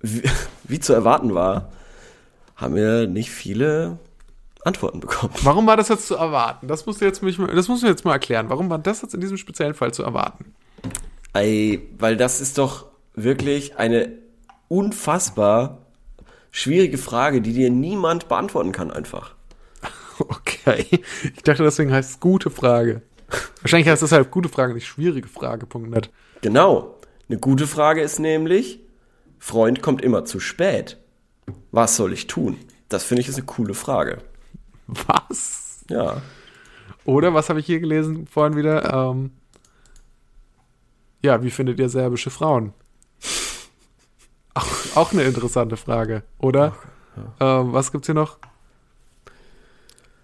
wie, 0.00 0.22
wie 0.64 0.80
zu 0.80 0.92
erwarten 0.92 1.34
war, 1.34 1.72
haben 2.56 2.74
wir 2.74 3.06
nicht 3.06 3.30
viele 3.30 3.98
Antworten 4.64 5.00
bekommen. 5.00 5.32
Warum 5.42 5.66
war 5.66 5.76
das 5.76 5.88
jetzt 5.88 6.06
zu 6.08 6.16
erwarten? 6.16 6.68
Das 6.68 6.84
musst 6.86 7.00
du 7.00 7.04
jetzt 7.06 7.22
mich, 7.22 7.38
mal- 7.38 7.54
das 7.54 7.68
musst 7.68 7.82
du 7.82 7.86
jetzt 7.86 8.04
mal 8.04 8.12
erklären. 8.12 8.50
Warum 8.50 8.68
war 8.68 8.78
das 8.78 9.00
jetzt 9.02 9.14
in 9.14 9.20
diesem 9.20 9.36
speziellen 9.38 9.74
Fall 9.74 9.94
zu 9.94 10.02
erwarten? 10.02 10.54
Ey, 11.32 11.88
weil 11.98 12.16
das 12.16 12.40
ist 12.40 12.58
doch 12.58 12.86
wirklich 13.24 13.76
eine 13.76 14.12
unfassbar 14.68 15.86
schwierige 16.50 16.98
Frage, 16.98 17.40
die 17.40 17.52
dir 17.52 17.70
niemand 17.70 18.28
beantworten 18.28 18.72
kann 18.72 18.90
einfach. 18.90 19.34
Okay. 20.20 20.84
Ich 21.22 21.44
dachte, 21.44 21.62
deswegen 21.62 21.92
heißt 21.92 22.10
es 22.10 22.20
gute 22.20 22.50
Frage. 22.50 23.02
Wahrscheinlich 23.62 23.88
heißt 23.88 24.02
es 24.02 24.10
halt 24.10 24.32
gute 24.32 24.48
Frage, 24.48 24.74
nicht 24.74 24.88
schwierige 24.88 25.28
Frage. 25.28 25.64
Punkt 25.64 25.90
net. 25.90 26.10
Genau. 26.40 26.96
Eine 27.28 27.38
gute 27.38 27.68
Frage 27.68 28.00
ist 28.00 28.18
nämlich, 28.18 28.80
Freund 29.38 29.80
kommt 29.80 30.02
immer 30.02 30.24
zu 30.24 30.40
spät. 30.40 30.98
Was 31.70 31.94
soll 31.94 32.12
ich 32.12 32.26
tun? 32.26 32.56
Das 32.88 33.04
finde 33.04 33.20
ich 33.20 33.28
ist 33.28 33.36
eine 33.36 33.46
coole 33.46 33.74
Frage. 33.74 34.18
Was? 34.88 35.84
Ja. 35.88 36.20
Oder 37.04 37.32
was 37.34 37.48
habe 37.48 37.60
ich 37.60 37.66
hier 37.66 37.80
gelesen 37.80 38.26
vorhin 38.26 38.56
wieder? 38.56 38.92
Ähm, 38.92 39.30
ja, 41.22 41.42
wie 41.42 41.50
findet 41.50 41.78
ihr 41.78 41.88
serbische 41.88 42.30
Frauen? 42.30 42.72
Auch, 44.58 44.96
auch 44.96 45.12
eine 45.12 45.22
interessante 45.22 45.76
Frage, 45.76 46.22
oder? 46.38 46.74
Ähm, 47.40 47.72
was 47.72 47.92
gibt's 47.92 48.06
hier 48.06 48.14
noch? 48.14 48.38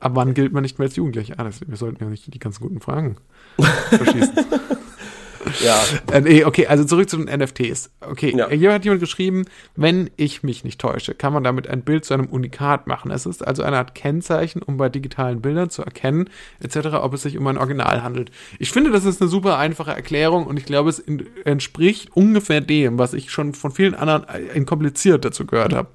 Ab 0.01 0.13
wann 0.15 0.35
gilt 0.35 0.53
man 0.53 0.63
nicht 0.63 0.79
mehr 0.79 0.87
als 0.87 0.97
Jugendlich? 0.97 1.39
Ah, 1.39 1.45
das, 1.45 1.67
wir 1.67 1.77
sollten 1.77 2.03
ja 2.03 2.11
nicht 2.11 2.33
die 2.33 2.39
ganz 2.39 2.59
guten 2.61 2.81
Fragen 2.81 3.17
verschießen. 3.91 4.35
Ja. 5.65 5.81
Äh, 6.13 6.21
nee, 6.21 6.45
okay, 6.45 6.67
also 6.67 6.85
zurück 6.85 7.09
zu 7.09 7.17
den 7.17 7.27
NFTs. 7.41 7.91
Okay, 8.01 8.35
Ja. 8.37 8.49
hier 8.51 8.73
hat 8.73 8.85
jemand 8.85 9.01
geschrieben, 9.01 9.45
wenn 9.77 10.11
ich 10.17 10.43
mich 10.43 10.65
nicht 10.65 10.81
täusche, 10.81 11.15
kann 11.15 11.33
man 11.33 11.45
damit 11.45 11.69
ein 11.69 11.83
Bild 11.83 12.05
zu 12.05 12.15
einem 12.15 12.27
Unikat 12.27 12.87
machen. 12.87 13.11
Es 13.11 13.27
ist 13.27 13.47
also 13.47 13.63
eine 13.63 13.77
Art 13.79 13.95
Kennzeichen, 13.95 14.63
um 14.63 14.77
bei 14.77 14.89
digitalen 14.89 15.41
Bildern 15.41 15.71
zu 15.71 15.83
erkennen, 15.83 16.29
etc., 16.61 16.89
ob 16.95 17.15
es 17.15 17.23
sich 17.23 17.39
um 17.39 17.47
ein 17.47 17.59
Original 17.59 18.03
handelt. 18.03 18.31
Ich 18.59 18.71
finde, 18.73 18.91
das 18.91 19.05
ist 19.05 19.21
eine 19.21 19.29
super 19.31 19.59
einfache 19.59 19.91
Erklärung 19.93 20.47
und 20.47 20.57
ich 20.59 20.65
glaube, 20.65 20.91
es 20.91 21.03
entspricht 21.45 22.17
ungefähr 22.17 22.61
dem, 22.61 22.99
was 22.99 23.15
ich 23.15 23.31
schon 23.31 23.55
von 23.55 23.71
vielen 23.71 23.95
anderen 23.95 24.29
äh, 24.29 24.57
in 24.57 24.67
kompliziert 24.67 25.25
dazu 25.25 25.47
gehört 25.47 25.73
habe. 25.73 25.89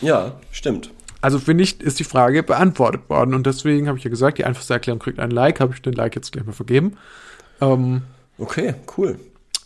Ja, 0.00 0.32
stimmt. 0.50 0.90
Also 1.20 1.38
finde 1.38 1.64
ich, 1.64 1.80
ist 1.80 1.98
die 1.98 2.04
Frage 2.04 2.42
beantwortet 2.42 3.08
worden 3.08 3.32
und 3.32 3.46
deswegen 3.46 3.88
habe 3.88 3.96
ich 3.96 4.04
ja 4.04 4.10
gesagt, 4.10 4.36
die 4.38 4.44
einfachste 4.44 4.74
Erklärung 4.74 4.98
kriegt 4.98 5.18
ein 5.18 5.30
Like, 5.30 5.60
habe 5.60 5.72
ich 5.72 5.80
den 5.80 5.94
Like 5.94 6.14
jetzt 6.16 6.32
gleich 6.32 6.44
mal 6.44 6.52
vergeben. 6.52 6.98
Ähm, 7.62 8.02
Okay, 8.38 8.74
cool. 8.96 9.18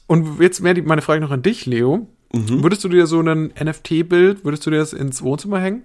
und 0.06 0.40
jetzt 0.40 0.62
wäre 0.62 0.74
die- 0.74 0.82
meine 0.82 1.02
Frage 1.02 1.20
noch 1.20 1.30
an 1.30 1.42
dich, 1.42 1.66
Leo. 1.66 2.06
Würdest 2.32 2.84
du 2.84 2.88
dir 2.90 3.06
so 3.06 3.20
ein 3.20 3.52
NFT-Bild, 3.58 4.44
würdest 4.44 4.66
du 4.66 4.70
dir 4.70 4.76
das 4.78 4.92
ins 4.92 5.22
Wohnzimmer 5.22 5.60
hängen? 5.60 5.82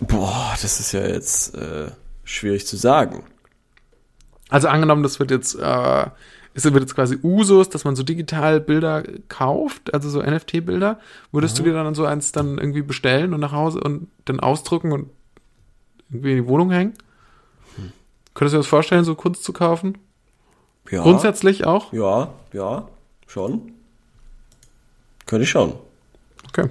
Boah, 0.00 0.54
das 0.60 0.78
ist 0.78 0.92
ja 0.92 1.06
jetzt 1.06 1.54
äh, 1.54 1.90
schwierig 2.24 2.66
zu 2.66 2.76
sagen. 2.76 3.24
Also 4.48 4.68
angenommen, 4.68 5.02
das 5.02 5.18
wird 5.18 5.30
jetzt, 5.30 5.54
äh, 5.58 6.06
es 6.54 6.64
wird 6.64 6.76
jetzt 6.80 6.94
quasi 6.94 7.18
Usus, 7.22 7.68
dass 7.68 7.84
man 7.84 7.96
so 7.96 8.02
digital 8.02 8.60
Bilder 8.60 9.02
kauft, 9.28 9.92
also 9.94 10.08
so 10.08 10.20
NFT-Bilder. 10.22 11.00
Würdest 11.32 11.58
du 11.58 11.62
dir 11.64 11.72
dann 11.72 11.94
so 11.94 12.04
eins 12.04 12.30
dann 12.32 12.58
irgendwie 12.58 12.82
bestellen 12.82 13.34
und 13.34 13.40
nach 13.40 13.52
Hause 13.52 13.80
und 13.80 14.08
dann 14.26 14.38
ausdrucken 14.38 14.92
und 14.92 15.10
irgendwie 16.10 16.32
in 16.32 16.36
die 16.44 16.46
Wohnung 16.48 16.70
hängen? 16.70 16.92
Könntest 18.34 18.52
du 18.52 18.58
dir 18.58 18.60
das 18.60 18.66
vorstellen, 18.66 19.04
so 19.04 19.14
Kunst 19.14 19.42
zu 19.44 19.52
kaufen? 19.52 19.98
Ja. 20.90 21.02
Grundsätzlich 21.02 21.64
auch? 21.64 21.92
Ja, 21.92 22.28
ja, 22.52 22.88
schon. 23.26 23.72
Könnte 25.26 25.44
ich 25.44 25.50
schon. 25.50 25.74
Okay, 26.48 26.68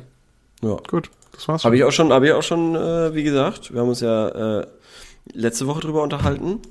Ja. 0.61 0.78
gut. 0.89 1.09
Das 1.34 1.47
war's. 1.49 1.66
Habe 1.66 1.76
ich 1.76 1.84
auch 1.84 1.91
schon, 1.91 2.13
habe 2.13 2.28
ich 2.28 2.34
auch 2.34 2.43
schon, 2.43 2.76
äh, 2.76 3.13
wie 3.13 3.24
gesagt, 3.24 3.74
wir 3.74 3.82
haben 3.82 3.89
uns 3.89 3.99
ja 3.99 4.59
äh, 4.61 4.68
letzte 5.34 5.68
Woche 5.68 5.82
drüber 5.82 6.01
unterhalten, 6.01 6.61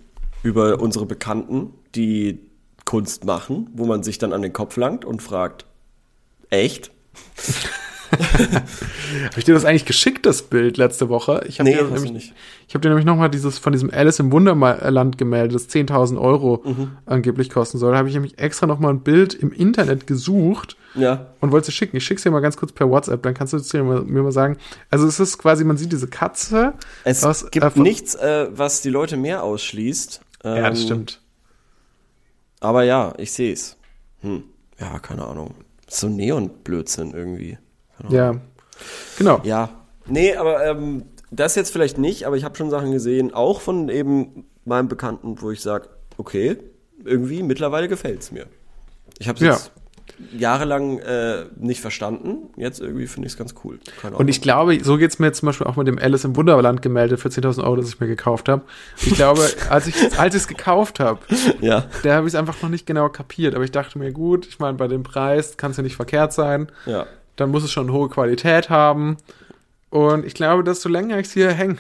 über 0.43 0.81
unsere 0.81 1.05
Bekannten, 1.05 1.75
die 1.95 2.39
Kunst 2.87 3.25
machen, 3.25 3.69
wo 3.75 3.85
man 3.85 4.03
sich 4.03 4.17
dann 4.19 4.33
an 4.33 4.41
den 4.43 4.53
Kopf 4.55 4.77
langt 4.79 5.05
und 5.05 5.21
fragt, 5.23 5.67
echt? 6.49 6.91
Habe 9.25 9.39
ich 9.39 9.45
dir 9.45 9.55
das 9.55 9.65
eigentlich 9.65 9.85
geschickt, 9.85 10.27
das 10.27 10.43
Bild 10.43 10.77
letzte 10.77 11.09
Woche? 11.09 11.45
Ich 11.49 11.59
habe 11.61 11.69
Nee, 11.71 11.77
dir 11.77 11.85
nämlich, 11.85 12.13
nicht. 12.13 12.35
Ich 12.69 12.75
habe 12.75 12.83
dir 12.83 12.89
nämlich 12.89 13.05
nochmal 13.07 13.29
dieses 13.31 13.59
von 13.59 13.73
diesem 13.73 13.91
Alice 13.91 14.19
im 14.21 14.33
Wunderland 14.33 15.19
Gemälde, 15.19 15.53
das 15.55 15.69
10.000 15.69 16.19
Euro 16.21 16.63
Mhm. 16.65 16.93
angeblich 17.07 17.51
kosten 17.51 17.79
soll. 17.79 17.93
Da 17.93 17.99
habe 17.99 18.09
ich 18.09 18.15
nämlich 18.15 18.39
extra 18.39 18.67
nochmal 18.67 18.93
ein 18.93 19.01
Bild 19.01 19.35
im 19.35 19.53
Internet 19.53 20.07
gesucht 20.07 20.77
Ja, 20.95 21.27
und 21.41 21.53
wollte 21.53 21.69
es 21.69 21.75
schicken. 21.75 21.97
Ich 21.97 22.05
schick's 22.05 22.23
dir 22.23 22.31
mal 22.31 22.41
ganz 22.41 22.57
kurz 22.57 22.73
per 22.73 22.89
WhatsApp, 22.89 23.23
dann 23.23 23.35
kannst 23.35 23.53
du 23.53 23.57
es 23.59 23.73
mal, 23.73 24.03
mir 24.03 24.23
mal 24.23 24.33
sagen. 24.33 24.57
Also 24.91 25.07
es 25.07 25.19
ist 25.21 25.39
quasi, 25.39 25.65
man 25.65 25.77
sieht 25.77 25.93
diese 25.93 26.09
Katze. 26.09 26.75
es 27.05 27.25
aus- 27.25 27.51
gibt 27.51 27.65
äh, 27.65 27.71
von- 27.71 27.83
nichts, 27.83 28.15
äh, 28.15 28.47
was 28.51 28.81
die 28.83 28.91
Leute 28.91 29.17
mehr 29.17 29.43
ausschließt. 29.43 30.21
Ähm, 30.45 30.57
Ja, 30.57 30.71
das 30.71 30.83
stimmt. 30.83 31.21
Aber 32.61 32.83
ja, 32.85 33.13
ich 33.19 33.33
sehe 33.33 33.53
es. 33.53 33.77
Hm. 34.21 34.45
Ja, 34.81 34.99
keine 34.99 35.25
Ahnung. 35.27 35.55
So 35.89 36.09
Neon-Blödsinn 36.09 37.13
irgendwie. 37.13 37.59
Ja. 38.09 38.35
Genau. 39.19 39.41
Ja, 39.45 39.69
nee, 40.07 40.35
aber 40.35 40.65
ähm, 40.67 41.05
das 41.31 41.55
jetzt 41.55 41.73
vielleicht 41.73 41.99
nicht, 41.99 42.27
aber 42.27 42.37
ich 42.37 42.45
habe 42.45 42.57
schon 42.57 42.71
Sachen 42.71 42.91
gesehen, 42.93 43.33
auch 43.35 43.61
von 43.61 43.89
eben 43.89 44.47
meinem 44.65 44.89
Bekannten, 44.89 45.41
wo 45.41 45.51
ich 45.51 45.61
sage, 45.61 45.89
okay, 46.17 46.57
irgendwie 47.05 47.43
mittlerweile 47.43 47.89
gefällt's 47.89 48.31
mir. 48.33 48.47
Ich 49.19 49.29
habe 49.29 49.37
es 49.37 49.43
Ja. 49.45 49.53
jetzt 49.53 49.73
jahrelang 50.37 50.99
äh, 50.99 51.47
nicht 51.57 51.81
verstanden, 51.81 52.49
jetzt 52.57 52.81
irgendwie 52.81 53.07
finde 53.07 53.27
ich 53.27 53.33
es 53.33 53.39
ganz 53.39 53.55
cool. 53.65 53.79
Keine 54.01 54.17
Und 54.17 54.29
ich 54.29 54.41
glaube, 54.41 54.79
so 54.83 54.97
geht's 54.97 55.19
mir 55.19 55.33
zum 55.33 55.47
Beispiel 55.47 55.67
auch 55.67 55.77
mit 55.77 55.89
dem 55.89 55.99
Alice 55.99 56.25
im 56.25 56.37
Wunderland 56.37 56.83
Gemälde 56.83 57.17
für 57.17 57.29
10.000 57.29 57.65
Euro, 57.65 57.77
das 57.77 57.89
ich 57.89 58.01
mir 58.01 58.07
gekauft 58.07 58.49
habe. 58.49 58.63
Ich 59.05 59.15
glaube, 59.15 59.43
als 59.71 59.87
ich 59.87 60.19
als 60.19 60.35
ich 60.35 60.43
es 60.43 60.49
gekauft 60.49 61.01
habe, 61.01 61.21
ja, 61.61 61.87
da 62.05 62.15
habe 62.15 62.27
ich 62.29 62.35
es 62.35 62.39
einfach 62.39 62.61
noch 62.63 62.69
nicht 62.71 62.87
genau 62.87 63.09
kapiert. 63.09 63.55
Aber 63.55 63.65
ich 63.65 63.73
dachte 63.73 63.99
mir, 63.99 64.13
gut, 64.13 64.47
ich 64.47 64.59
meine, 64.59 64.75
bei 64.77 64.87
dem 64.89 65.03
Preis 65.03 65.57
kann 65.57 65.73
es 65.73 65.79
ja 65.79 65.83
nicht 65.83 65.97
verkehrt 65.97 66.33
sein. 66.33 66.69
ja. 66.87 67.07
Dann 67.37 67.51
muss 67.51 67.65
es 67.65 67.73
schon 67.73 67.93
hohe 67.93 68.09
Qualität 68.09 68.71
haben. 68.71 69.17
Und 69.91 70.25
ich 70.25 70.35
glaube, 70.35 70.65
desto 70.65 70.89
länger 70.89 71.19
ich 71.19 71.29
es 71.29 71.33
hier 71.33 71.53
hängen 71.53 71.79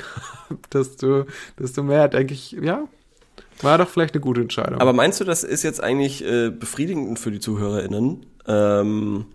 habe, 0.48 0.60
desto, 0.72 1.26
desto 1.58 1.82
mehr 1.82 2.08
denke 2.08 2.34
ich, 2.34 2.52
ja, 2.52 2.84
war 3.62 3.78
doch 3.78 3.88
vielleicht 3.88 4.14
eine 4.14 4.20
gute 4.20 4.40
Entscheidung. 4.40 4.80
Aber 4.80 4.92
meinst 4.92 5.20
du, 5.20 5.24
das 5.24 5.44
ist 5.44 5.62
jetzt 5.62 5.82
eigentlich 5.82 6.24
äh, 6.24 6.50
befriedigend 6.50 7.18
für 7.18 7.30
die 7.30 7.40
ZuhörerInnen, 7.40 8.26
ähm, 8.46 9.26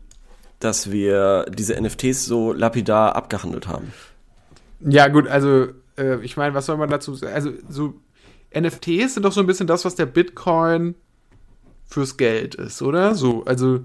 dass 0.59 0.91
wir 0.91 1.45
diese 1.53 1.81
NFTs 1.81 2.25
so 2.25 2.53
lapidar 2.53 3.15
abgehandelt 3.15 3.67
haben? 3.67 3.91
Ja, 4.81 5.07
gut, 5.07 5.27
also 5.27 5.67
äh, 5.97 6.23
ich 6.23 6.37
meine, 6.37 6.53
was 6.53 6.65
soll 6.65 6.77
man 6.77 6.89
dazu 6.89 7.13
sagen? 7.15 7.33
Also 7.33 7.51
so 7.67 7.95
NFTs 8.57 9.15
sind 9.15 9.23
doch 9.23 9.31
so 9.31 9.41
ein 9.41 9.47
bisschen 9.47 9.67
das, 9.67 9.85
was 9.85 9.95
der 9.95 10.05
Bitcoin 10.05 10.95
fürs 11.85 12.17
Geld 12.17 12.55
ist, 12.55 12.81
oder? 12.81 13.15
So, 13.15 13.43
also 13.45 13.81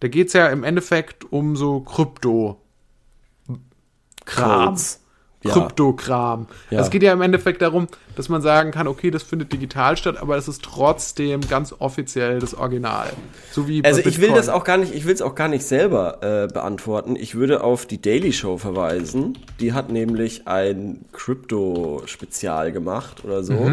da 0.00 0.08
geht's 0.08 0.32
ja 0.32 0.48
im 0.48 0.64
Endeffekt 0.64 1.30
um 1.32 1.56
so 1.56 1.80
Krypto. 1.80 2.60
Kram. 4.24 4.76
Ja. 5.44 5.52
Kryptokram. 5.52 6.48
Ja. 6.70 6.78
Also 6.78 6.88
es 6.88 6.90
geht 6.90 7.04
ja 7.04 7.12
im 7.12 7.20
Endeffekt 7.22 7.62
darum, 7.62 7.86
dass 8.16 8.28
man 8.28 8.42
sagen 8.42 8.72
kann, 8.72 8.88
okay, 8.88 9.12
das 9.12 9.22
findet 9.22 9.52
digital 9.52 9.96
statt, 9.96 10.16
aber 10.20 10.36
es 10.36 10.48
ist 10.48 10.64
trotzdem 10.64 11.42
ganz 11.48 11.72
offiziell 11.78 12.40
das 12.40 12.54
Original. 12.54 13.12
So 13.52 13.68
wie 13.68 13.84
Also 13.84 14.00
ich 14.00 14.20
will 14.20 14.30
das 14.32 14.48
auch 14.48 14.64
gar 14.64 14.78
nicht, 14.78 14.92
ich 14.92 15.06
will 15.06 15.14
es 15.14 15.22
auch 15.22 15.36
gar 15.36 15.46
nicht 15.46 15.64
selber 15.64 16.18
äh, 16.22 16.48
beantworten. 16.52 17.14
Ich 17.14 17.36
würde 17.36 17.62
auf 17.62 17.86
die 17.86 18.02
Daily 18.02 18.32
Show 18.32 18.58
verweisen. 18.58 19.38
Die 19.60 19.72
hat 19.74 19.90
nämlich 19.92 20.48
ein 20.48 21.04
Crypto-Spezial 21.12 22.72
gemacht 22.72 23.24
oder 23.24 23.44
so. 23.44 23.70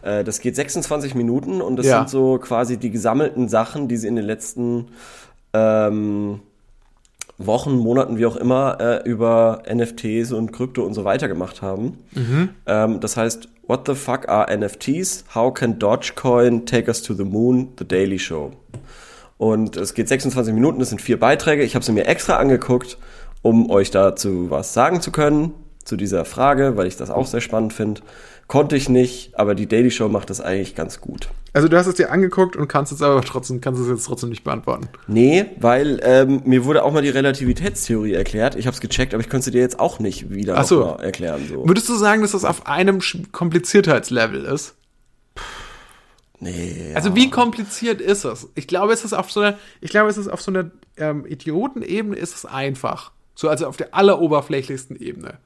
Äh, 0.00 0.24
das 0.24 0.40
geht 0.40 0.56
26 0.56 1.14
Minuten 1.14 1.60
und 1.60 1.76
das 1.76 1.84
Ja. 1.86 1.98
sind 1.98 2.08
so 2.08 2.38
quasi 2.38 2.78
die 2.78 2.90
gesammelten 2.90 3.48
Sachen, 3.50 3.88
die 3.88 3.98
sie 3.98 4.08
in 4.08 4.16
den 4.16 4.24
letzten 4.24 4.86
ähm, 5.52 6.40
Wochen, 7.38 7.76
Monaten, 7.76 8.18
wie 8.18 8.26
auch 8.26 8.36
immer, 8.36 8.78
äh, 8.80 9.08
über 9.08 9.62
NFTs 9.72 10.32
und 10.32 10.52
Krypto 10.52 10.82
und 10.82 10.94
so 10.94 11.04
weiter 11.04 11.28
gemacht 11.28 11.62
haben. 11.62 11.98
Ähm, 12.66 13.00
das 13.00 13.16
heißt, 13.16 13.48
What 13.68 13.86
the 13.86 13.94
fuck 13.94 14.30
are 14.30 14.46
NFTs? 14.50 15.26
How 15.34 15.52
can 15.52 15.78
Dogecoin 15.78 16.64
take 16.64 16.88
us 16.88 17.02
to 17.02 17.12
the 17.12 17.24
moon? 17.24 17.74
The 17.78 17.86
Daily 17.86 18.18
Show. 18.18 18.52
Und 19.36 19.76
es 19.76 19.92
geht 19.92 20.08
26 20.08 20.54
Minuten, 20.54 20.78
das 20.78 20.88
sind 20.88 21.02
vier 21.02 21.20
Beiträge. 21.20 21.62
Ich 21.62 21.74
habe 21.74 21.84
sie 21.84 21.92
mir 21.92 22.06
extra 22.06 22.36
angeguckt, 22.36 22.96
um 23.42 23.70
euch 23.70 23.90
dazu 23.90 24.50
was 24.50 24.72
sagen 24.72 25.02
zu 25.02 25.12
können, 25.12 25.52
zu 25.84 25.98
dieser 25.98 26.24
Frage, 26.24 26.78
weil 26.78 26.86
ich 26.86 26.96
das 26.96 27.10
auch 27.10 27.26
sehr 27.26 27.42
spannend 27.42 27.74
finde. 27.74 28.00
Konnte 28.46 28.74
ich 28.74 28.88
nicht, 28.88 29.38
aber 29.38 29.54
die 29.54 29.66
Daily 29.66 29.90
Show 29.90 30.08
macht 30.08 30.30
das 30.30 30.40
eigentlich 30.40 30.74
ganz 30.74 31.02
gut. 31.02 31.28
Also 31.52 31.68
du 31.68 31.76
hast 31.76 31.86
es 31.86 31.94
dir 31.94 32.10
angeguckt 32.10 32.56
und 32.56 32.68
kannst 32.68 32.92
es 32.92 33.02
aber 33.02 33.20
trotzdem, 33.22 33.60
kannst 33.60 33.80
es 33.80 33.88
jetzt 33.88 34.04
trotzdem 34.04 34.28
nicht 34.28 34.44
beantworten. 34.44 34.88
Nee, 35.06 35.46
weil 35.58 36.00
ähm, 36.02 36.42
mir 36.44 36.64
wurde 36.64 36.84
auch 36.84 36.92
mal 36.92 37.02
die 37.02 37.08
Relativitätstheorie 37.08 38.12
erklärt. 38.12 38.54
Ich 38.54 38.66
habe 38.66 38.74
es 38.74 38.80
gecheckt, 38.80 39.14
aber 39.14 39.22
ich 39.22 39.28
könnte 39.28 39.46
sie 39.46 39.50
dir 39.50 39.60
jetzt 39.60 39.80
auch 39.80 39.98
nicht 39.98 40.30
wieder 40.30 40.62
so. 40.64 40.82
erklären. 40.82 41.46
So. 41.48 41.66
Würdest 41.66 41.88
du 41.88 41.94
sagen, 41.96 42.22
dass 42.22 42.32
das 42.32 42.44
auf 42.44 42.66
einem 42.66 43.00
Kompliziertheitslevel 43.32 44.44
ist? 44.44 44.74
Nee, 46.40 46.92
Also 46.94 47.16
wie 47.16 47.30
kompliziert 47.30 48.00
ist 48.00 48.24
es? 48.24 48.48
Ich 48.54 48.68
glaube, 48.68 48.92
es 48.92 49.04
ist 49.04 49.12
auf 49.12 49.30
so 49.32 49.40
einer, 49.40 49.58
ich 49.80 49.90
glaube, 49.90 50.08
es 50.08 50.16
ist 50.16 50.28
auf 50.28 50.40
so 50.40 50.52
einer 50.52 50.70
ähm, 50.96 51.26
Idiotenebene 51.26 52.16
ist 52.16 52.34
es 52.34 52.44
einfach. 52.46 53.10
So 53.34 53.48
also 53.48 53.66
auf 53.66 53.76
der 53.76 53.94
alleroberflächlichsten 53.94 54.96
Ebene. 54.96 55.38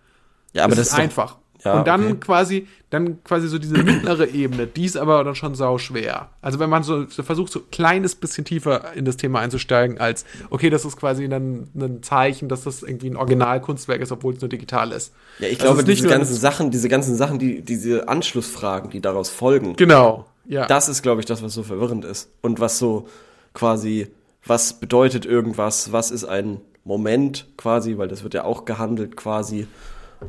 ja, 0.53 0.65
aber 0.65 0.73
es 0.73 0.79
das 0.79 0.87
ist 0.89 0.93
ist 0.95 0.99
einfach. 0.99 1.39
Ja, 1.65 1.79
und 1.79 1.87
dann 1.87 2.05
okay. 2.05 2.17
quasi, 2.21 2.67
dann 2.91 3.23
quasi 3.23 3.47
so 3.49 3.59
diese 3.59 3.79
mittlere 3.79 4.27
Ebene, 4.29 4.67
die 4.67 4.85
ist 4.85 4.97
aber 4.97 5.23
dann 5.23 5.35
schon 5.35 5.55
sau 5.55 5.79
schwer. 5.79 6.29
Also 6.41 6.59
wenn 6.59 6.69
man 6.69 6.83
so, 6.83 7.07
so 7.09 7.23
versucht, 7.23 7.53
so 7.53 7.61
ein 7.61 7.71
kleines 7.71 8.17
bisschen 8.17 8.45
tiefer 8.45 8.93
in 8.95 9.05
das 9.05 9.17
Thema 9.17 9.39
einzusteigen, 9.41 9.99
als, 9.99 10.25
okay, 10.51 10.71
das 10.71 10.85
ist 10.85 10.97
quasi 10.97 11.29
dann 11.29 11.69
ein 11.77 12.03
Zeichen, 12.03 12.49
dass 12.49 12.65
das 12.65 12.83
irgendwie 12.83 13.11
ein 13.11 13.17
Originalkunstwerk 13.17 14.01
ist, 14.01 14.11
obwohl 14.11 14.35
es 14.35 14.41
nur 14.41 14.49
digital 14.49 14.91
ist. 14.93 15.13
Ja, 15.39 15.47
ich 15.49 15.61
Also 15.61 15.75
glaube, 15.75 15.85
diese 15.85 16.09
ganzen 16.09 16.35
Sachen, 16.35 16.71
diese 16.71 16.89
ganzen 16.89 17.15
Sachen, 17.17 17.39
die, 17.39 17.63
diese 17.63 18.09
Anschlussfragen, 18.09 18.91
die 18.91 19.01
daraus 19.01 19.31
folgen, 19.31 19.77
Genau. 19.77 20.27
Ja. 20.47 20.67
das 20.67 20.89
ist, 20.89 21.03
glaube 21.03 21.21
ich, 21.21 21.27
das, 21.27 21.43
was 21.43 21.55
so 21.55 21.63
verwirrend 21.63 22.05
ist. 22.05 22.29
Und 22.41 22.59
was 22.59 22.79
so 22.79 23.07
quasi, 23.55 24.09
was 24.45 24.81
bedeutet 24.81 25.25
irgendwas, 25.27 25.93
was 25.93 26.11
ist 26.11 26.25
ein 26.25 26.61
Moment 26.85 27.47
quasi, 27.57 27.97
weil 27.99 28.09
das 28.09 28.25
wird 28.25 28.35
ja 28.35 28.43
auch 28.45 28.65
gehandelt 28.65 29.17
quasi. 29.17 29.69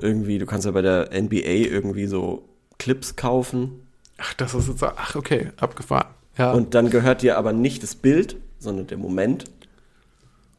Irgendwie, 0.01 0.37
du 0.39 0.45
kannst 0.45 0.65
ja 0.65 0.71
bei 0.71 0.81
der 0.81 1.09
NBA 1.13 1.37
irgendwie 1.71 2.05
so 2.07 2.47
Clips 2.79 3.15
kaufen. 3.15 3.87
ach, 4.17 4.33
das 4.35 4.53
ist 4.53 4.67
jetzt, 4.69 4.83
ach, 4.83 5.15
okay, 5.15 5.51
abgefahren. 5.57 6.07
Ja. 6.37 6.51
Und 6.51 6.73
dann 6.73 6.89
gehört 6.89 7.21
dir 7.21 7.37
aber 7.37 7.53
nicht 7.53 7.83
das 7.83 7.95
Bild, 7.95 8.37
sondern 8.59 8.87
der 8.87 8.97
Moment 8.97 9.45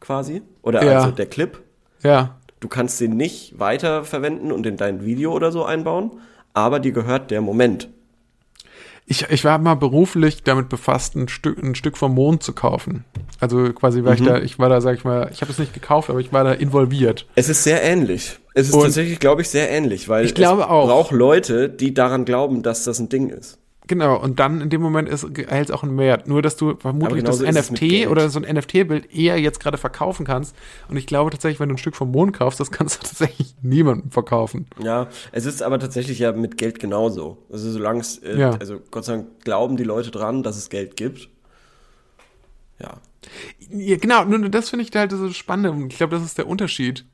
quasi. 0.00 0.42
Oder 0.62 0.84
Ja. 0.84 1.00
also 1.00 1.10
der 1.10 1.26
Clip. 1.26 1.60
ja. 2.02 2.36
Du 2.60 2.68
kannst 2.68 2.98
den 2.98 3.14
nicht 3.18 3.58
weiter 3.58 4.04
verwenden 4.04 4.50
und 4.50 4.64
in 4.64 4.78
dein 4.78 5.04
Video 5.04 5.32
oder 5.34 5.52
so 5.52 5.66
einbauen, 5.66 6.12
aber 6.54 6.80
dir 6.80 6.92
gehört 6.92 7.30
der 7.30 7.42
Moment. 7.42 7.90
Ich, 9.04 9.28
ich 9.28 9.44
war 9.44 9.58
mal 9.58 9.74
beruflich 9.74 10.44
damit 10.44 10.70
befasst, 10.70 11.14
ein 11.14 11.28
Stück, 11.28 11.62
ein 11.62 11.74
Stück 11.74 11.98
vom 11.98 12.14
Mond 12.14 12.42
zu 12.42 12.54
kaufen. 12.54 13.04
Also 13.38 13.70
quasi 13.74 14.02
war 14.02 14.14
ich 14.14 14.22
da, 14.22 14.38
ich 14.38 14.58
war 14.58 14.70
da, 14.70 14.80
sag 14.80 14.96
ich 14.96 15.04
mal, 15.04 15.28
ich 15.30 15.42
habe 15.42 15.52
es 15.52 15.58
nicht 15.58 15.74
gekauft, 15.74 16.08
aber 16.08 16.20
ich 16.20 16.32
war 16.32 16.42
da 16.42 16.52
involviert. 16.52 17.26
Es 17.34 17.50
ist 17.50 17.64
sehr 17.64 17.82
ähnlich. 17.82 18.38
Es 18.54 18.68
ist 18.68 18.74
Und- 18.74 18.82
tatsächlich, 18.84 19.18
glaube 19.18 19.42
ich, 19.42 19.48
sehr 19.48 19.70
ähnlich, 19.70 20.08
weil 20.08 20.24
Ich 20.24 20.34
glaube 20.34 20.62
es 20.62 20.68
auch. 20.68 20.86
braucht 20.86 21.10
Leute, 21.12 21.68
die 21.68 21.92
daran 21.92 22.24
glauben, 22.24 22.62
dass 22.62 22.84
das 22.84 22.98
ein 23.00 23.08
Ding 23.08 23.28
ist. 23.30 23.58
Genau, 23.86 24.18
und 24.18 24.40
dann 24.40 24.62
in 24.62 24.70
dem 24.70 24.80
Moment 24.80 25.10
erhält 25.10 25.68
es 25.68 25.70
auch 25.74 25.82
einen 25.82 25.98
Wert. 25.98 26.26
Nur, 26.26 26.40
dass 26.40 26.56
du 26.56 26.74
vermutlich 26.78 27.22
das 27.22 27.40
NFT 27.42 28.06
oder 28.08 28.30
so 28.30 28.40
ein 28.40 28.44
NFT-Bild 28.56 29.14
eher 29.14 29.38
jetzt 29.38 29.60
gerade 29.60 29.76
verkaufen 29.76 30.24
kannst. 30.24 30.56
Und 30.88 30.96
ich 30.96 31.06
glaube 31.06 31.30
tatsächlich, 31.30 31.60
wenn 31.60 31.68
du 31.68 31.74
ein 31.74 31.78
Stück 31.78 31.94
vom 31.94 32.10
Mond 32.10 32.32
kaufst, 32.32 32.58
das 32.60 32.70
kannst 32.70 32.96
du 32.96 33.00
tatsächlich 33.06 33.54
niemandem 33.60 34.10
verkaufen. 34.10 34.68
Ja, 34.82 35.08
es 35.32 35.44
ist 35.44 35.62
aber 35.62 35.78
tatsächlich 35.78 36.18
ja 36.20 36.32
mit 36.32 36.56
Geld 36.56 36.78
genauso. 36.80 37.36
Also 37.52 37.70
solange 37.70 38.00
es, 38.00 38.16
äh, 38.18 38.38
Ja. 38.38 38.50
also 38.58 38.80
Gott 38.90 39.04
sei 39.04 39.16
Dank 39.16 39.44
glauben 39.44 39.76
die 39.76 39.84
Leute 39.84 40.10
dran, 40.10 40.42
dass 40.42 40.56
es 40.56 40.70
Geld 40.70 40.96
gibt. 40.96 41.28
Ja. 42.80 42.94
Ja, 43.70 43.96
genau, 43.98 44.24
nur 44.24 44.48
das 44.48 44.70
finde 44.70 44.84
ich 44.84 44.94
halt 44.96 45.10
so 45.12 45.30
spannend. 45.30 45.92
Ich 45.92 45.98
glaube, 45.98 46.16
das 46.16 46.24
ist 46.24 46.38
der 46.38 46.46
Unterschied. 46.46 47.04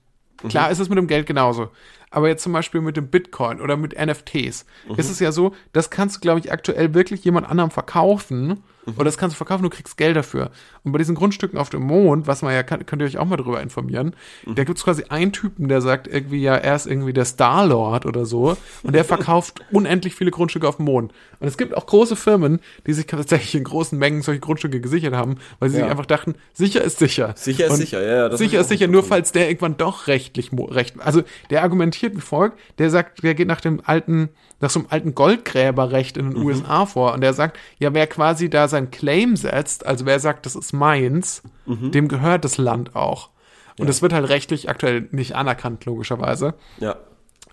Klar 0.49 0.71
ist 0.71 0.79
es 0.79 0.89
mit 0.89 0.99
dem 0.99 1.07
Geld 1.07 1.27
genauso. 1.27 1.71
Aber 2.11 2.29
jetzt 2.29 2.43
zum 2.43 2.53
Beispiel 2.53 2.81
mit 2.81 2.97
dem 2.97 3.09
Bitcoin 3.09 3.61
oder 3.61 3.77
mit 3.77 3.95
NFTs 3.99 4.67
ist 4.97 5.11
es 5.11 5.21
ja 5.21 5.31
so, 5.31 5.55
das 5.73 5.91
kannst 5.91 6.17
du, 6.17 6.21
glaube 6.21 6.41
ich, 6.41 6.51
aktuell 6.53 6.93
wirklich 6.95 7.25
jemand 7.25 7.49
anderem 7.49 7.71
verkaufen. 7.71 8.63
Oder 8.97 9.05
das 9.05 9.19
kannst 9.19 9.35
du 9.35 9.37
verkaufen, 9.37 9.63
du 9.63 9.69
kriegst 9.71 9.97
Geld 9.99 10.17
dafür. 10.17 10.51
Und 10.83 10.91
bei 10.93 10.99
diesen 10.99 11.15
Grundstücken 11.15 11.59
auf 11.59 11.69
dem 11.71 11.83
Mond, 11.83 12.27
was 12.27 12.43
man 12.43 12.53
ja 12.55 12.63
kann, 12.65 12.85
könnt 12.87 13.03
ihr 13.03 13.07
euch 13.07 13.19
auch 13.19 13.27
mal 13.27 13.37
drüber 13.37 13.61
informieren, 13.63 14.17
da 14.47 14.65
gibt 14.65 14.79
es 14.79 14.85
quasi 14.85 15.05
einen 15.11 15.33
Typen, 15.33 15.69
der 15.69 15.81
sagt 15.83 16.09
irgendwie, 16.09 16.41
ja, 16.43 16.57
er 16.57 16.75
ist 16.75 16.87
irgendwie 16.87 17.13
der 17.13 17.27
Star-Lord 17.27 18.07
oder 18.07 18.25
so. 18.27 18.57
Und 18.83 18.95
der 18.95 19.05
verkauft 19.15 19.61
unendlich 19.71 20.15
viele 20.17 20.31
Grundstücke 20.33 20.67
auf 20.67 20.77
dem 20.77 20.87
Mond. 20.87 21.13
Und 21.39 21.47
es 21.47 21.59
gibt 21.59 21.77
auch 21.77 21.87
große 21.87 22.17
Firmen, 22.17 22.59
die 22.87 22.95
sich 22.95 23.07
tatsächlich 23.07 23.55
in 23.55 23.65
großen 23.65 23.97
Mengen 23.99 24.23
solche 24.23 24.41
Grundstücke 24.41 24.81
gesichert 24.81 25.15
haben, 25.15 25.37
weil 25.61 25.69
sie 25.69 25.77
Ja. 25.77 25.85
sich 25.85 25.91
einfach 25.93 26.07
dachten, 26.07 26.35
sicher 26.55 26.83
ist 26.83 26.99
sicher. 26.99 27.35
Sicher 27.37 27.67
ist 27.67 27.73
Und 27.73 27.77
sicher, 27.77 28.03
ja, 28.03 28.37
Sicher 28.37 28.61
ist 28.61 28.71
sicher, 28.71 28.89
nur 28.89 29.05
falls 29.05 29.31
der 29.31 29.49
irgendwann 29.49 29.77
doch 29.77 30.07
rechtlich 30.09 30.51
recht. 30.53 30.99
Also 31.01 31.23
der 31.51 31.63
argumentiert 31.63 32.00
wie 32.03 32.21
folgt, 32.21 32.59
der 32.79 32.91
sagt, 32.91 33.23
der 33.23 33.35
geht 33.35 33.49
nach 33.49 33.61
dem 33.61 33.81
alten, 33.85 34.31
nach 34.61 34.71
so 34.71 34.81
einem 34.81 34.89
alten 34.91 35.15
Goldgräberrecht 35.15 36.17
in 36.17 36.31
den 36.31 36.39
Mhm. 36.41 36.47
USA 36.47 36.87
vor 36.87 37.13
und 37.15 37.21
der 37.21 37.33
sagt, 37.33 37.59
ja, 37.79 37.93
wer 37.95 38.07
quasi 38.07 38.49
da 38.51 38.69
sein 38.69 38.91
Claim 38.91 39.37
setzt, 39.37 39.85
also 39.87 40.07
wer 40.07 40.19
sagt, 40.21 40.47
das 40.47 40.57
ist 40.57 40.73
meins, 40.73 41.43
Mhm. 41.67 41.91
dem 41.93 42.09
gehört 42.09 42.45
das 42.45 42.59
Land 42.59 42.97
auch. 42.97 43.31
Und 43.79 43.89
das 43.89 44.03
wird 44.03 44.13
halt 44.13 44.29
rechtlich 44.29 44.69
aktuell 44.69 45.09
nicht 45.11 45.35
anerkannt, 45.35 45.85
logischerweise. 45.87 46.55
Ja, 46.79 46.97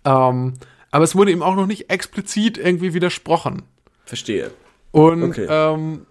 Ähm, 0.06 0.54
aber 0.92 1.04
es 1.04 1.16
wurde 1.16 1.32
ihm 1.32 1.42
auch 1.44 1.56
noch 1.56 1.68
nicht 1.68 1.90
explizit 1.90 2.58
irgendwie 2.58 2.94
widersprochen. 2.94 3.64
verstehe. 4.06 4.52
Und 4.92 5.24
Okay. 5.24 5.48
ähm, 5.50 6.06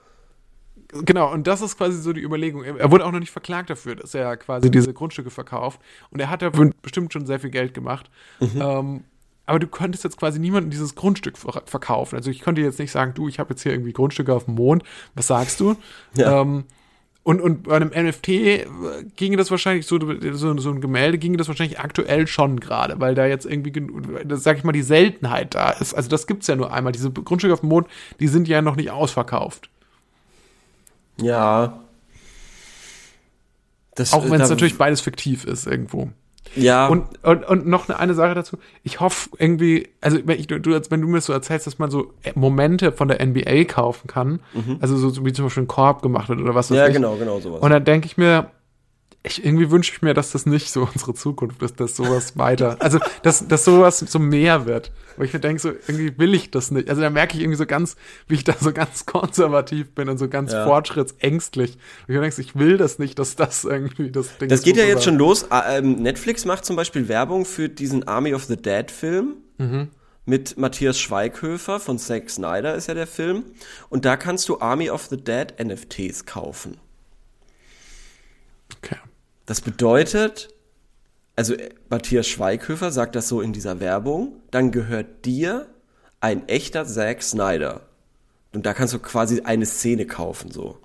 genau, 0.89 1.33
und 1.33 1.47
das 1.47 1.63
ist 1.63 1.77
quasi 1.77 2.01
so 2.01 2.13
die 2.13 2.23
Überlegung. 2.23 2.65
Er 2.65 2.91
wurde 2.91 3.05
auch 3.05 3.13
noch 3.13 3.21
nicht 3.21 3.31
verklagt 3.31 3.71
dafür, 3.71 3.97
dass 3.97 4.15
er 4.15 4.37
quasi 4.37 4.71
diese 4.71 4.93
Grundstücke 4.93 5.31
verkauft. 5.31 5.81
Und 6.11 6.21
er 6.21 6.31
hat 6.31 6.43
dafür 6.43 6.71
bestimmt 6.83 7.13
schon 7.13 7.27
sehr 7.27 7.41
viel 7.41 7.51
Geld 7.51 7.75
gemacht. 7.75 8.11
Mhm. 8.41 8.61
Ähm, 8.61 9.05
aber 9.47 9.61
du 9.61 9.69
könntest 9.69 10.05
jetzt 10.05 10.19
quasi 10.19 10.41
niemandem 10.41 10.71
dieses 10.71 10.95
Grundstück 10.95 11.39
ver 11.39 11.63
verkaufen. 11.67 12.17
Also 12.17 12.31
ich 12.31 12.41
könnte 12.41 12.61
jetzt 12.61 12.79
nicht 12.79 12.91
sagen, 12.91 13.15
du, 13.15 13.29
ich 13.29 13.39
habe 13.39 13.51
jetzt 13.51 13.63
hier 13.63 13.73
irgendwie 13.73 13.93
Grundstücke 13.93 14.35
auf 14.35 14.45
dem 14.47 14.55
Mond. 14.55 14.83
Was 15.15 15.29
sagst 15.29 15.61
du? 15.61 15.77
Ja. 16.17 16.41
Ähm, 16.41 16.65
und, 17.23 17.41
und 17.41 17.65
bei 17.65 17.75
einem 17.75 17.89
NFT 17.89 18.29
äh, 18.29 18.67
ginge 19.17 19.37
das 19.37 19.51
wahrscheinlich, 19.51 19.85
so, 19.85 19.99
so, 19.99 20.57
so 20.59 20.71
ein 20.71 20.81
Gemälde 20.81 21.19
ginge 21.19 21.37
das 21.37 21.49
wahrscheinlich 21.49 21.81
aktuell 21.81 22.29
schon 22.29 22.61
gerade, 22.61 23.01
weil 23.01 23.17
da 23.17 23.27
jetzt 23.27 23.45
irgendwie, 23.45 23.73
das, 24.25 24.45
sag 24.45 24.59
ich 24.59 24.63
mal, 24.63 24.71
die 24.71 24.83
Seltenheit 24.83 25.57
da 25.57 25.71
ist. 25.71 25.93
Also 25.93 26.09
das 26.09 26.29
gibt's 26.29 26.47
ja 26.47 26.55
nur 26.55 26.73
einmal. 26.73 26.93
Diese 26.93 27.11
Grundstücke 27.11 27.53
auf 27.53 27.61
dem 27.61 27.71
Mond, 27.71 27.89
die 28.21 28.29
sind 28.29 28.47
ja 28.47 28.63
noch 28.63 28.77
nicht 28.77 28.93
ausverkauft. 28.93 29.69
Ja. 31.21 31.81
Das, 33.95 34.13
Auch 34.13 34.29
wenn 34.31 34.41
es 34.41 34.51
natürlich 34.51 34.77
beides 34.77 35.01
fiktiv 35.01 35.45
ist 35.45 35.67
irgendwo. 35.67 36.11
Ja, 36.55 36.87
Und, 36.87 37.23
und, 37.25 37.45
und 37.45 37.67
noch 37.67 37.89
eine, 37.89 37.99
eine 37.99 38.15
Sache 38.15 38.35
dazu. 38.35 38.57
Ich 38.83 39.01
hoffe 39.01 39.31
irgendwie, 39.39 39.89
also 40.01 40.19
wenn, 40.25 40.39
ich, 40.39 40.47
du, 40.47 40.59
wenn 40.63 41.01
du 41.01 41.09
mir 41.09 41.21
so 41.21 41.33
erzählst, 41.33 41.67
dass 41.67 41.79
man 41.79 41.91
so 41.91 42.13
Momente 42.35 42.93
von 42.93 43.09
der 43.09 43.25
NBA 43.25 43.65
kaufen 43.65 44.07
kann, 44.07 44.41
also 44.81 44.97
so, 44.97 45.25
wie 45.27 45.33
zum 45.33 45.47
Beispiel 45.47 45.65
ein 45.65 45.69
Korb 45.69 46.03
gemacht 46.03 46.29
wird 46.29 46.41
oder 46.41 46.55
was 46.55 46.71
weiß 46.71 46.77
Mhm. 46.77 46.79
ja, 46.79 46.87
ich. 46.89 46.95
genau, 46.95 47.17
genau 47.17 47.41
sowas. 47.41 47.61
Und 47.61 47.71
dann 47.71 47.85
denke 47.85 48.07
ich 48.07 48.17
mir, 48.17 48.51
ich, 49.27 49.45
irgendwie 49.45 49.71
wünsche 49.71 49.93
ich 49.93 50.03
mir, 50.03 50.15
dass 50.15 50.31
das 50.33 50.47
nicht 50.47 50.71
so 50.71 50.83
unsere 50.95 51.15
Zukunft 51.15 51.63
ist, 51.63 51.81
dass 51.81 51.97
sowas 51.97 52.37
weiter, 52.39 52.77
also 52.81 52.99
dass, 53.23 53.47
dass 53.49 53.65
sowas 53.65 53.99
so 53.99 54.19
mehr 54.19 54.67
wird. 54.67 54.93
Weil 55.17 55.27
ich 55.27 55.33
mir 55.33 55.41
denke, 55.41 55.61
so 55.61 55.71
irgendwie 55.71 56.19
will 56.19 56.35
ich 56.35 56.51
das 56.51 56.71
nicht. 56.71 56.89
Also 56.91 57.01
da 57.03 57.11
merke 57.11 57.35
ich 57.37 57.41
irgendwie 57.43 57.57
so 57.57 57.67
ganz, 57.67 57.97
wie 58.29 58.35
ich 58.35 58.45
da 58.45 58.55
so 58.61 58.73
ganz 58.73 59.07
konservativ 59.07 59.91
bin 59.95 60.09
und 60.09 60.19
so 60.19 60.29
ganz 60.29 60.53
Ja. 60.53 60.65
fortschrittsängstlich. 60.67 61.79
Und 62.07 62.15
ich 62.15 62.21
denke, 62.21 62.41
ich 62.41 62.57
will 62.57 62.77
das 62.77 62.99
nicht, 62.99 63.19
dass 63.19 63.37
das 63.37 63.65
irgendwie 63.65 64.11
das 64.11 64.37
Ding 64.39 64.49
Das 64.49 64.63
geht 64.63 64.77
ja 64.77 64.85
wo 64.85 64.89
jetzt 64.89 65.05
schon 65.05 65.17
los. 65.17 65.51
Ah, 65.51 65.77
ähm, 65.77 66.03
Netflix 66.03 66.45
macht 66.45 66.65
zum 66.65 66.77
Beispiel 66.77 67.09
Werbung 67.09 67.45
für 67.45 67.69
diesen 67.69 68.07
Army 68.07 68.35
of 68.35 68.45
the 68.45 68.57
Dead 68.57 68.91
Film. 68.91 69.37
Mhm. 69.59 69.89
Mit 70.29 70.59
Matthias 70.59 70.99
Schweighöfer 70.99 71.79
von 71.79 71.99
Zack 71.99 72.31
Snyder 72.31 72.75
ist 72.75 72.89
ja 72.89 72.95
der 72.95 73.07
Film. 73.07 73.45
Und 73.89 74.05
da 74.05 74.17
kannst 74.17 74.49
du 74.49 74.61
Army 74.61 74.91
of 74.91 75.07
the 75.07 75.17
Dead 75.17 75.55
NFTs 75.63 76.27
kaufen. 76.27 76.79
Das 79.47 79.61
bedeutet, 79.61 80.51
also 81.37 81.55
äh, 81.55 81.71
Matthias 81.89 82.27
Schweighöfer 82.27 82.91
sagt 82.91 83.15
das 83.15 83.29
so 83.29 83.41
in 83.41 83.53
dieser 83.53 83.81
Werbung, 83.81 84.43
dann 84.51 84.73
gehört 84.73 85.25
dir 85.25 85.69
ein 86.21 86.49
echter 86.49 86.85
Zack 86.85 87.23
Snyder. 87.23 87.83
Und 88.53 88.67
da 88.67 88.75
kannst 88.75 88.95
du 88.95 88.99
quasi 88.99 89.43
eine 89.43 89.67
Szene 89.67 90.07
kaufen, 90.07 90.51
so. 90.51 90.79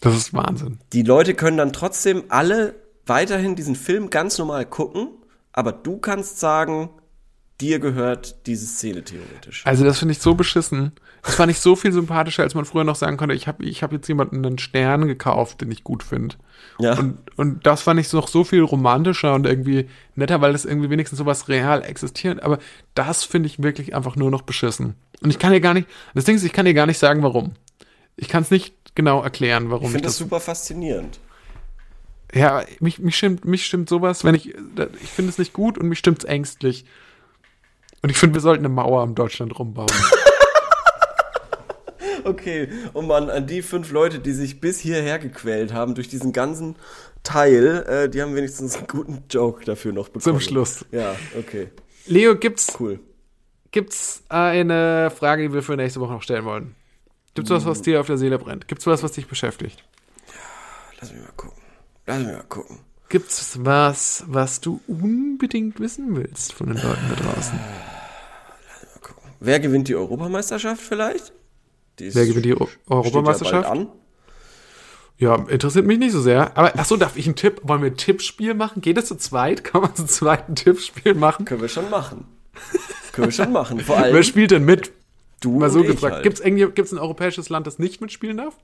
Das 0.00 0.16
ist 0.16 0.32
Wahnsinn. 0.32 0.78
Die 0.92 1.02
Leute 1.02 1.34
können 1.34 1.56
dann 1.56 1.72
trotzdem 1.72 2.24
alle 2.28 2.74
weiterhin 3.06 3.56
diesen 3.56 3.74
Film 3.74 4.08
ganz 4.10 4.38
normal 4.38 4.64
gucken, 4.64 5.08
aber 5.52 5.72
du 5.72 5.98
kannst 5.98 6.40
sagen, 6.40 6.90
dir 7.60 7.78
gehört 7.78 8.46
diese 8.46 8.66
Szene 8.66 9.02
theoretisch. 9.02 9.66
Also 9.66 9.84
das 9.84 9.98
finde 9.98 10.12
ich 10.12 10.20
so 10.20 10.34
beschissen. 10.34 10.92
Das 11.22 11.34
fand 11.34 11.50
ich 11.50 11.60
so 11.60 11.76
viel 11.76 11.92
sympathischer, 11.92 12.42
als 12.42 12.54
man 12.54 12.64
früher 12.64 12.84
noch 12.84 12.94
sagen 12.94 13.16
konnte, 13.16 13.34
ich 13.34 13.46
habe 13.46 13.64
ich 13.64 13.82
hab 13.82 13.92
jetzt 13.92 14.08
jemanden 14.08 14.44
einen 14.44 14.58
Stern 14.58 15.06
gekauft, 15.06 15.60
den 15.60 15.70
ich 15.70 15.84
gut 15.84 16.02
finde. 16.02 16.36
Ja. 16.78 16.98
Und, 16.98 17.18
und 17.36 17.66
das 17.66 17.82
fand 17.82 18.00
ich 18.00 18.10
noch 18.12 18.28
so 18.28 18.44
viel 18.44 18.62
romantischer 18.62 19.34
und 19.34 19.46
irgendwie 19.46 19.88
netter, 20.14 20.40
weil 20.40 20.52
das 20.52 20.64
irgendwie 20.64 20.88
wenigstens 20.88 21.18
sowas 21.18 21.48
real 21.48 21.82
existiert. 21.82 22.42
Aber 22.42 22.58
das 22.94 23.24
finde 23.24 23.48
ich 23.48 23.62
wirklich 23.62 23.94
einfach 23.94 24.16
nur 24.16 24.30
noch 24.30 24.42
beschissen. 24.42 24.94
Und 25.22 25.30
ich 25.30 25.38
kann 25.38 25.52
dir 25.52 25.60
gar 25.60 25.74
nicht, 25.74 25.88
das 26.14 26.24
Ding 26.24 26.36
ist, 26.36 26.44
ich 26.44 26.52
kann 26.52 26.64
dir 26.64 26.74
gar 26.74 26.86
nicht 26.86 26.98
sagen, 26.98 27.22
warum. 27.22 27.52
Ich 28.16 28.28
kann 28.28 28.42
es 28.42 28.50
nicht 28.50 28.74
genau 28.94 29.22
erklären, 29.22 29.70
warum 29.70 29.86
ich 29.86 29.92
finde 29.92 30.04
das 30.04 30.12
das. 30.14 30.18
super 30.18 30.40
faszinierend. 30.40 31.20
ja, 32.32 32.64
mich, 32.80 32.98
mich 32.98 33.16
stimmt, 33.16 33.44
mich 33.44 33.66
stimmt 33.66 33.88
sowas, 33.88 34.24
wenn 34.24 34.34
ich, 34.34 34.54
ich 34.54 35.10
finde 35.10 35.30
es 35.30 35.38
nicht 35.38 35.52
gut 35.52 35.76
und 35.76 35.88
mich 35.88 35.98
stimmt's 35.98 36.24
ängstlich. 36.24 36.86
Und 38.02 38.08
ich 38.08 38.16
finde, 38.16 38.34
wir 38.34 38.40
sollten 38.40 38.64
eine 38.64 38.72
Mauer 38.74 39.02
um 39.02 39.14
Deutschland 39.14 39.58
rumbauen. 39.58 39.90
Okay, 42.24 42.68
und 42.92 43.06
man 43.06 43.30
an 43.30 43.46
die 43.46 43.62
fünf 43.62 43.90
Leute, 43.92 44.18
die 44.18 44.32
sich 44.32 44.60
bis 44.60 44.80
hierher 44.80 45.18
gequält 45.18 45.72
haben 45.72 45.94
durch 45.94 46.08
diesen 46.08 46.32
ganzen 46.32 46.76
Teil, 47.22 47.84
äh, 47.88 48.08
die 48.08 48.22
haben 48.22 48.34
wenigstens 48.34 48.76
einen 48.76 48.86
guten 48.86 49.24
Joke 49.30 49.64
dafür 49.64 49.92
noch 49.92 50.08
bekommen. 50.08 50.22
Zum 50.22 50.40
Schluss. 50.40 50.84
Ja, 50.90 51.16
okay, 51.38 51.68
Leo, 52.06 52.34
gibt's, 52.36 52.74
cool. 52.80 53.00
gibt's 53.70 54.22
eine 54.28 55.10
Frage, 55.10 55.42
die 55.48 55.54
wir 55.54 55.62
für 55.62 55.76
nächste 55.76 56.00
Woche 56.00 56.12
noch 56.12 56.22
stellen 56.22 56.44
wollen? 56.44 56.74
Gibt's 57.34 57.50
was, 57.50 57.64
was 57.64 57.82
dir 57.82 58.00
auf 58.00 58.06
der 58.06 58.18
Seele 58.18 58.38
brennt? 58.38 58.68
Gibt's 58.68 58.86
was, 58.86 59.02
was 59.02 59.12
dich 59.12 59.26
beschäftigt? 59.26 59.84
Lass 61.00 61.12
mich 61.12 61.22
mal 61.22 61.32
gucken. 61.36 61.62
Lass 62.06 62.18
mich 62.18 62.26
mal 62.26 62.44
gucken. 62.48 62.78
Gibt's 63.08 63.58
was, 63.64 64.24
was 64.26 64.60
du 64.60 64.80
unbedingt 64.86 65.80
wissen 65.80 66.16
willst 66.16 66.52
von 66.52 66.68
den 66.68 66.76
Leuten 66.76 67.08
da 67.08 67.14
draußen? 67.16 67.58
Wer 69.40 69.58
gewinnt 69.58 69.88
die 69.88 69.96
Europameisterschaft 69.96 70.82
vielleicht? 70.82 71.32
Die 72.00 72.14
Wer 72.14 72.26
gewinnt 72.26 72.44
die 72.46 72.50
ja 72.50 72.66
Europameisterschaft? 72.88 73.68
an. 73.68 73.88
Ja, 75.18 75.34
interessiert 75.34 75.86
mich 75.86 75.98
nicht 75.98 76.12
so 76.12 76.20
sehr. 76.20 76.56
Aber 76.56 76.72
ach 76.76 76.84
so, 76.86 76.96
darf 76.96 77.16
ich 77.16 77.26
einen 77.26 77.36
Tipp? 77.36 77.60
Wollen 77.62 77.82
wir 77.82 77.90
ein 77.90 77.96
Tippspiel 77.96 78.54
machen? 78.54 78.80
Geht 78.80 78.96
es 78.96 79.06
zu 79.06 79.16
zweit? 79.16 79.64
Kann 79.64 79.82
man 79.82 79.94
zu 79.94 80.06
zweit 80.06 80.48
ein 80.48 80.56
Tippspiel 80.56 81.14
machen? 81.14 81.44
Können 81.44 81.60
wir 81.60 81.68
schon 81.68 81.90
machen. 81.90 82.24
Können 83.12 83.28
wir 83.28 83.32
schon 83.32 83.52
machen. 83.52 83.80
Vor 83.80 83.98
allem 83.98 84.14
Wer 84.14 84.22
spielt 84.22 84.50
denn 84.50 84.64
mit? 84.64 84.92
du 85.40 85.58
Mal 85.58 85.70
so 85.70 85.82
gefragt. 85.82 86.14
halt. 86.16 86.22
Gibt's 86.22 86.40
irgendwie, 86.40 86.66
gibt's 86.70 86.92
ein 86.92 86.98
europäisches 86.98 87.48
Land, 87.48 87.66
das 87.66 87.78
nicht 87.78 88.00
mitspielen 88.00 88.36
darf? 88.36 88.56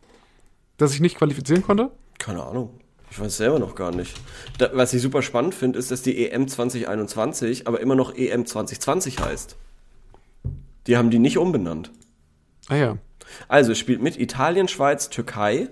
Das 0.76 0.92
ich 0.92 1.00
nicht 1.00 1.16
qualifizieren 1.16 1.62
konnte? 1.62 1.90
Keine 2.18 2.42
Ahnung. 2.42 2.80
Ich 3.10 3.18
weiß 3.18 3.36
selber 3.36 3.58
noch 3.58 3.74
gar 3.74 3.92
nicht. 3.94 4.14
Da, 4.58 4.70
was 4.74 4.92
ich 4.92 5.00
super 5.00 5.22
spannend 5.22 5.54
finde, 5.54 5.78
ist, 5.78 5.90
dass 5.90 6.02
die 6.02 6.28
EM 6.28 6.48
2021 6.48 7.66
aber 7.66 7.80
immer 7.80 7.94
noch 7.94 8.14
EM 8.14 8.44
2020 8.44 9.20
heißt. 9.20 9.56
Die 10.86 10.96
haben 10.96 11.10
die 11.10 11.18
nicht 11.18 11.38
umbenannt. 11.38 11.90
Ah 12.68 12.76
ja. 12.76 12.98
Also 13.48 13.72
es 13.72 13.78
spielt 13.78 14.02
mit 14.02 14.18
Italien, 14.18 14.68
Schweiz, 14.68 15.10
Türkei, 15.10 15.68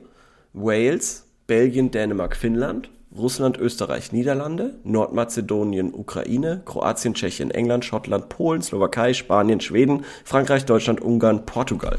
Wales, 0.52 1.26
Belgien, 1.46 1.90
Dänemark, 1.90 2.36
Finnland, 2.36 2.90
Russland, 3.16 3.58
Österreich, 3.58 4.12
Niederlande, 4.12 4.74
Nordmazedonien, 4.82 5.94
Ukraine, 5.94 6.62
Kroatien, 6.64 7.14
Tschechien, 7.14 7.50
England, 7.50 7.84
Schottland, 7.84 8.28
Polen, 8.28 8.62
Slowakei, 8.62 9.14
Spanien, 9.14 9.60
Schweden, 9.60 10.04
Frankreich, 10.24 10.64
Deutschland, 10.64 11.00
Ungarn, 11.00 11.46
Portugal. 11.46 11.98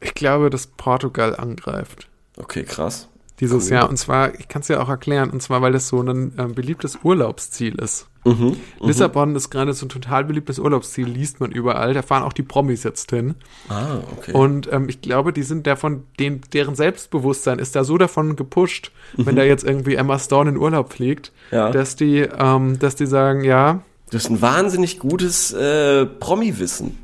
Ich 0.00 0.14
glaube, 0.14 0.50
dass 0.50 0.66
Portugal 0.66 1.36
angreift. 1.36 2.08
Okay, 2.36 2.64
krass. 2.64 3.08
Dieses 3.40 3.66
Cool. 3.66 3.72
Jahr. 3.72 3.88
Und 3.90 3.96
zwar, 3.96 4.38
ich 4.38 4.46
kann 4.48 4.62
es 4.62 4.68
ja 4.68 4.80
auch 4.80 4.88
erklären, 4.88 5.30
und 5.30 5.42
zwar, 5.42 5.60
weil 5.60 5.72
das 5.72 5.88
so 5.88 6.00
ein 6.00 6.32
ähm, 6.38 6.54
beliebtes 6.54 6.98
Urlaubsziel 7.02 7.74
ist. 7.76 8.06
Mhm, 8.26 8.56
Lissabon 8.80 9.34
ist 9.36 9.50
gerade 9.50 9.74
so 9.74 9.84
ein 9.84 9.90
total 9.90 10.24
beliebtes 10.24 10.58
Urlaubsziel, 10.58 11.06
liest 11.06 11.40
man 11.40 11.50
überall. 11.52 11.92
Da 11.92 12.00
fahren 12.02 12.22
auch 12.22 12.32
die 12.32 12.42
Promis 12.44 12.82
jetzt 12.84 13.10
hin. 13.10 13.34
Ah, 13.68 13.98
okay. 14.16 14.32
Und 14.32 14.72
ähm, 14.72 14.88
ich 14.88 15.02
glaube, 15.02 15.32
die 15.34 15.42
sind 15.42 15.66
davon, 15.66 16.04
den, 16.18 16.40
deren 16.54 16.74
Selbstbewusstsein 16.74 17.58
ist 17.58 17.76
da 17.76 17.84
so 17.84 17.98
davon 17.98 18.34
gepusht, 18.36 18.92
wenn 19.16 19.36
da 19.36 19.42
jetzt 19.42 19.62
irgendwie 19.64 19.96
Emma 19.96 20.18
Stone 20.18 20.48
in 20.50 20.56
Urlaub 20.56 20.92
fliegt, 20.92 21.32
Mhm. 21.50 21.56
Ja. 21.56 21.70
dass 21.70 21.96
die, 21.96 22.20
ähm, 22.20 22.78
dass 22.78 22.94
die 22.96 23.06
sagen, 23.06 23.44
ja, 23.44 23.82
Das 24.10 24.24
ist 24.24 24.30
ein 24.30 24.40
wahnsinnig 24.40 24.98
gutes 25.00 25.52
äh, 25.52 26.06
Promi-Wissen. 26.06 26.98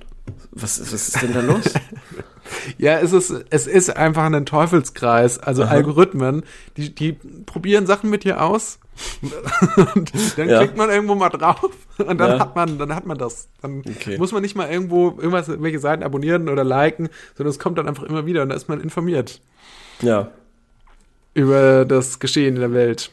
Was, 0.52 0.80
was 0.80 0.92
ist 0.92 1.20
denn 1.22 1.34
da 1.34 1.40
los? 1.40 1.64
ja, 2.78 2.98
es 2.98 3.12
ist, 3.12 3.32
es 3.50 3.66
ist 3.66 3.96
einfach 3.96 4.24
ein 4.24 4.46
Teufelskreis. 4.46 5.38
Also 5.38 5.64
Algorithmen, 5.64 6.42
die, 6.76 6.94
die 6.94 7.12
probieren 7.46 7.86
Sachen 7.86 8.10
mit 8.10 8.24
dir 8.24 8.42
aus. 8.42 8.78
und 9.94 10.12
dann 10.36 10.48
Ja. 10.48 10.58
klickt 10.58 10.76
man 10.76 10.90
irgendwo 10.90 11.14
mal 11.14 11.30
drauf 11.30 11.70
und 11.98 12.18
dann 12.18 12.32
Ja. 12.32 12.38
hat 12.38 12.54
man, 12.56 12.78
dann 12.78 12.94
hat 12.94 13.06
man 13.06 13.16
das. 13.16 13.48
Dann 13.62 13.78
Okay. 13.80 14.18
muss 14.18 14.32
man 14.32 14.42
nicht 14.42 14.56
mal 14.56 14.70
irgendwo 14.70 15.08
irgendwas, 15.08 15.48
welche 15.62 15.78
Seiten 15.78 16.02
abonnieren 16.02 16.48
oder 16.48 16.64
liken, 16.64 17.08
sondern 17.36 17.50
es 17.50 17.58
kommt 17.58 17.78
dann 17.78 17.88
einfach 17.88 18.02
immer 18.02 18.26
wieder 18.26 18.42
und 18.42 18.50
da 18.50 18.54
ist 18.56 18.68
man 18.68 18.80
informiert 18.80 19.40
ja. 20.02 20.28
über 21.34 21.84
das 21.84 22.18
Geschehen 22.18 22.56
in 22.56 22.60
der 22.60 22.72
Welt. 22.74 23.10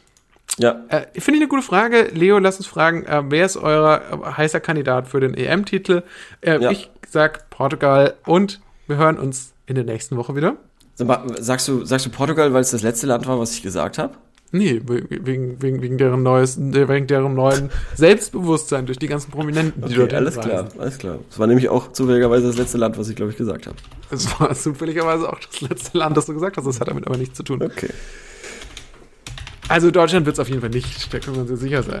Ja. 0.58 0.82
Äh, 0.88 1.02
Finde 1.20 1.36
ich 1.38 1.42
eine 1.42 1.48
gute 1.48 1.62
Frage. 1.62 2.10
Leo, 2.12 2.38
lass 2.38 2.56
uns 2.56 2.66
fragen, 2.66 3.04
äh, 3.06 3.22
wer 3.28 3.46
ist 3.46 3.56
euer 3.56 4.02
äh, 4.10 4.32
heißer 4.36 4.60
Kandidat 4.60 5.06
für 5.08 5.20
den 5.20 5.34
EM-Titel? 5.34 6.02
Äh, 6.40 6.60
Ja. 6.60 6.70
Ich 6.70 6.90
sag 7.08 7.48
Portugal 7.50 8.14
und 8.26 8.60
wir 8.88 8.96
hören 8.96 9.18
uns 9.18 9.52
in 9.66 9.74
der 9.76 9.84
nächsten 9.84 10.16
Woche 10.16 10.34
wieder. 10.34 10.56
Sagst 11.38 11.68
du, 11.68 11.84
sagst 11.84 12.06
du 12.06 12.10
Portugal, 12.10 12.52
weil 12.52 12.62
es 12.62 12.72
das 12.72 12.82
letzte 12.82 13.06
Land 13.06 13.26
war, 13.28 13.38
was 13.38 13.52
ich 13.52 13.62
gesagt 13.62 13.98
habe? 13.98 14.14
Nee, 14.50 14.80
we- 14.86 15.04
wegen, 15.10 15.60
wegen, 15.62 15.82
wegen, 15.82 15.98
deren 15.98 16.22
neues, 16.22 16.56
äh, 16.56 16.88
wegen 16.88 17.06
deren 17.06 17.34
neuen 17.34 17.70
Selbstbewusstsein 17.94 18.86
durch 18.86 18.98
die 18.98 19.06
ganzen 19.06 19.30
Prominenten, 19.30 19.86
die 19.86 19.94
dort 19.94 20.14
alles 20.14 20.38
klar, 20.40 20.68
alles 20.78 20.96
klar. 20.98 21.18
Das 21.28 21.38
war 21.38 21.46
nämlich 21.46 21.68
auch 21.68 21.92
zufälligerweise 21.92 22.46
das 22.46 22.56
letzte 22.56 22.78
Land, 22.78 22.96
was 22.98 23.08
ich, 23.10 23.14
glaube 23.14 23.30
ich, 23.30 23.36
gesagt 23.36 23.66
habe. 23.66 23.76
Das 24.10 24.40
war 24.40 24.52
zufälligerweise 24.54 25.30
auch 25.30 25.38
das 25.38 25.60
letzte 25.60 25.98
Land, 25.98 26.16
das 26.16 26.26
du 26.26 26.32
gesagt 26.34 26.56
hast. 26.56 26.66
Das 26.66 26.80
hat 26.80 26.88
damit 26.88 27.06
aber 27.06 27.18
nichts 27.18 27.36
zu 27.36 27.42
tun. 27.42 27.62
Okay. 27.62 27.90
Also 29.68 29.90
Deutschland 29.90 30.24
wird 30.24 30.34
es 30.36 30.40
auf 30.40 30.48
jeden 30.48 30.62
Fall 30.62 30.70
nicht, 30.70 31.12
da 31.12 31.18
können 31.18 31.36
wir 31.36 31.42
uns 31.42 31.50
jetzt 31.50 31.60
sicher 31.60 31.82
sein. 31.82 32.00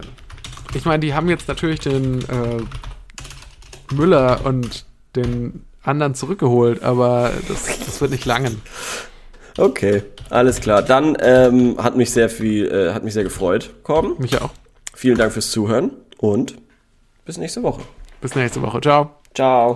Ich 0.74 0.86
meine, 0.86 1.00
die 1.00 1.12
haben 1.12 1.28
jetzt 1.28 1.48
natürlich 1.48 1.80
den 1.80 2.20
äh, 2.22 2.62
Müller 3.94 4.40
und 4.44 4.86
den 5.16 5.64
anderen 5.82 6.14
zurückgeholt, 6.14 6.82
aber 6.82 7.32
das, 7.48 7.66
das 7.84 8.00
wird 8.00 8.10
nicht 8.10 8.24
langen. 8.24 8.60
Okay, 9.56 10.02
alles 10.30 10.60
klar. 10.60 10.82
Dann 10.82 11.16
ähm, 11.20 11.76
hat 11.82 11.96
mich 11.96 12.10
sehr 12.10 12.30
viel, 12.30 12.70
äh, 12.70 12.92
hat 12.92 13.04
mich 13.04 13.14
sehr 13.14 13.24
gefreut, 13.24 13.74
Korben. 13.82 14.14
Mich 14.18 14.40
auch. 14.40 14.50
Vielen 14.94 15.18
Dank 15.18 15.32
fürs 15.32 15.50
Zuhören 15.50 15.92
und 16.18 16.56
bis 17.24 17.38
nächste 17.38 17.62
Woche. 17.62 17.82
Bis 18.20 18.34
nächste 18.34 18.62
Woche. 18.62 18.80
Ciao. 18.80 19.10
Ciao. 19.34 19.74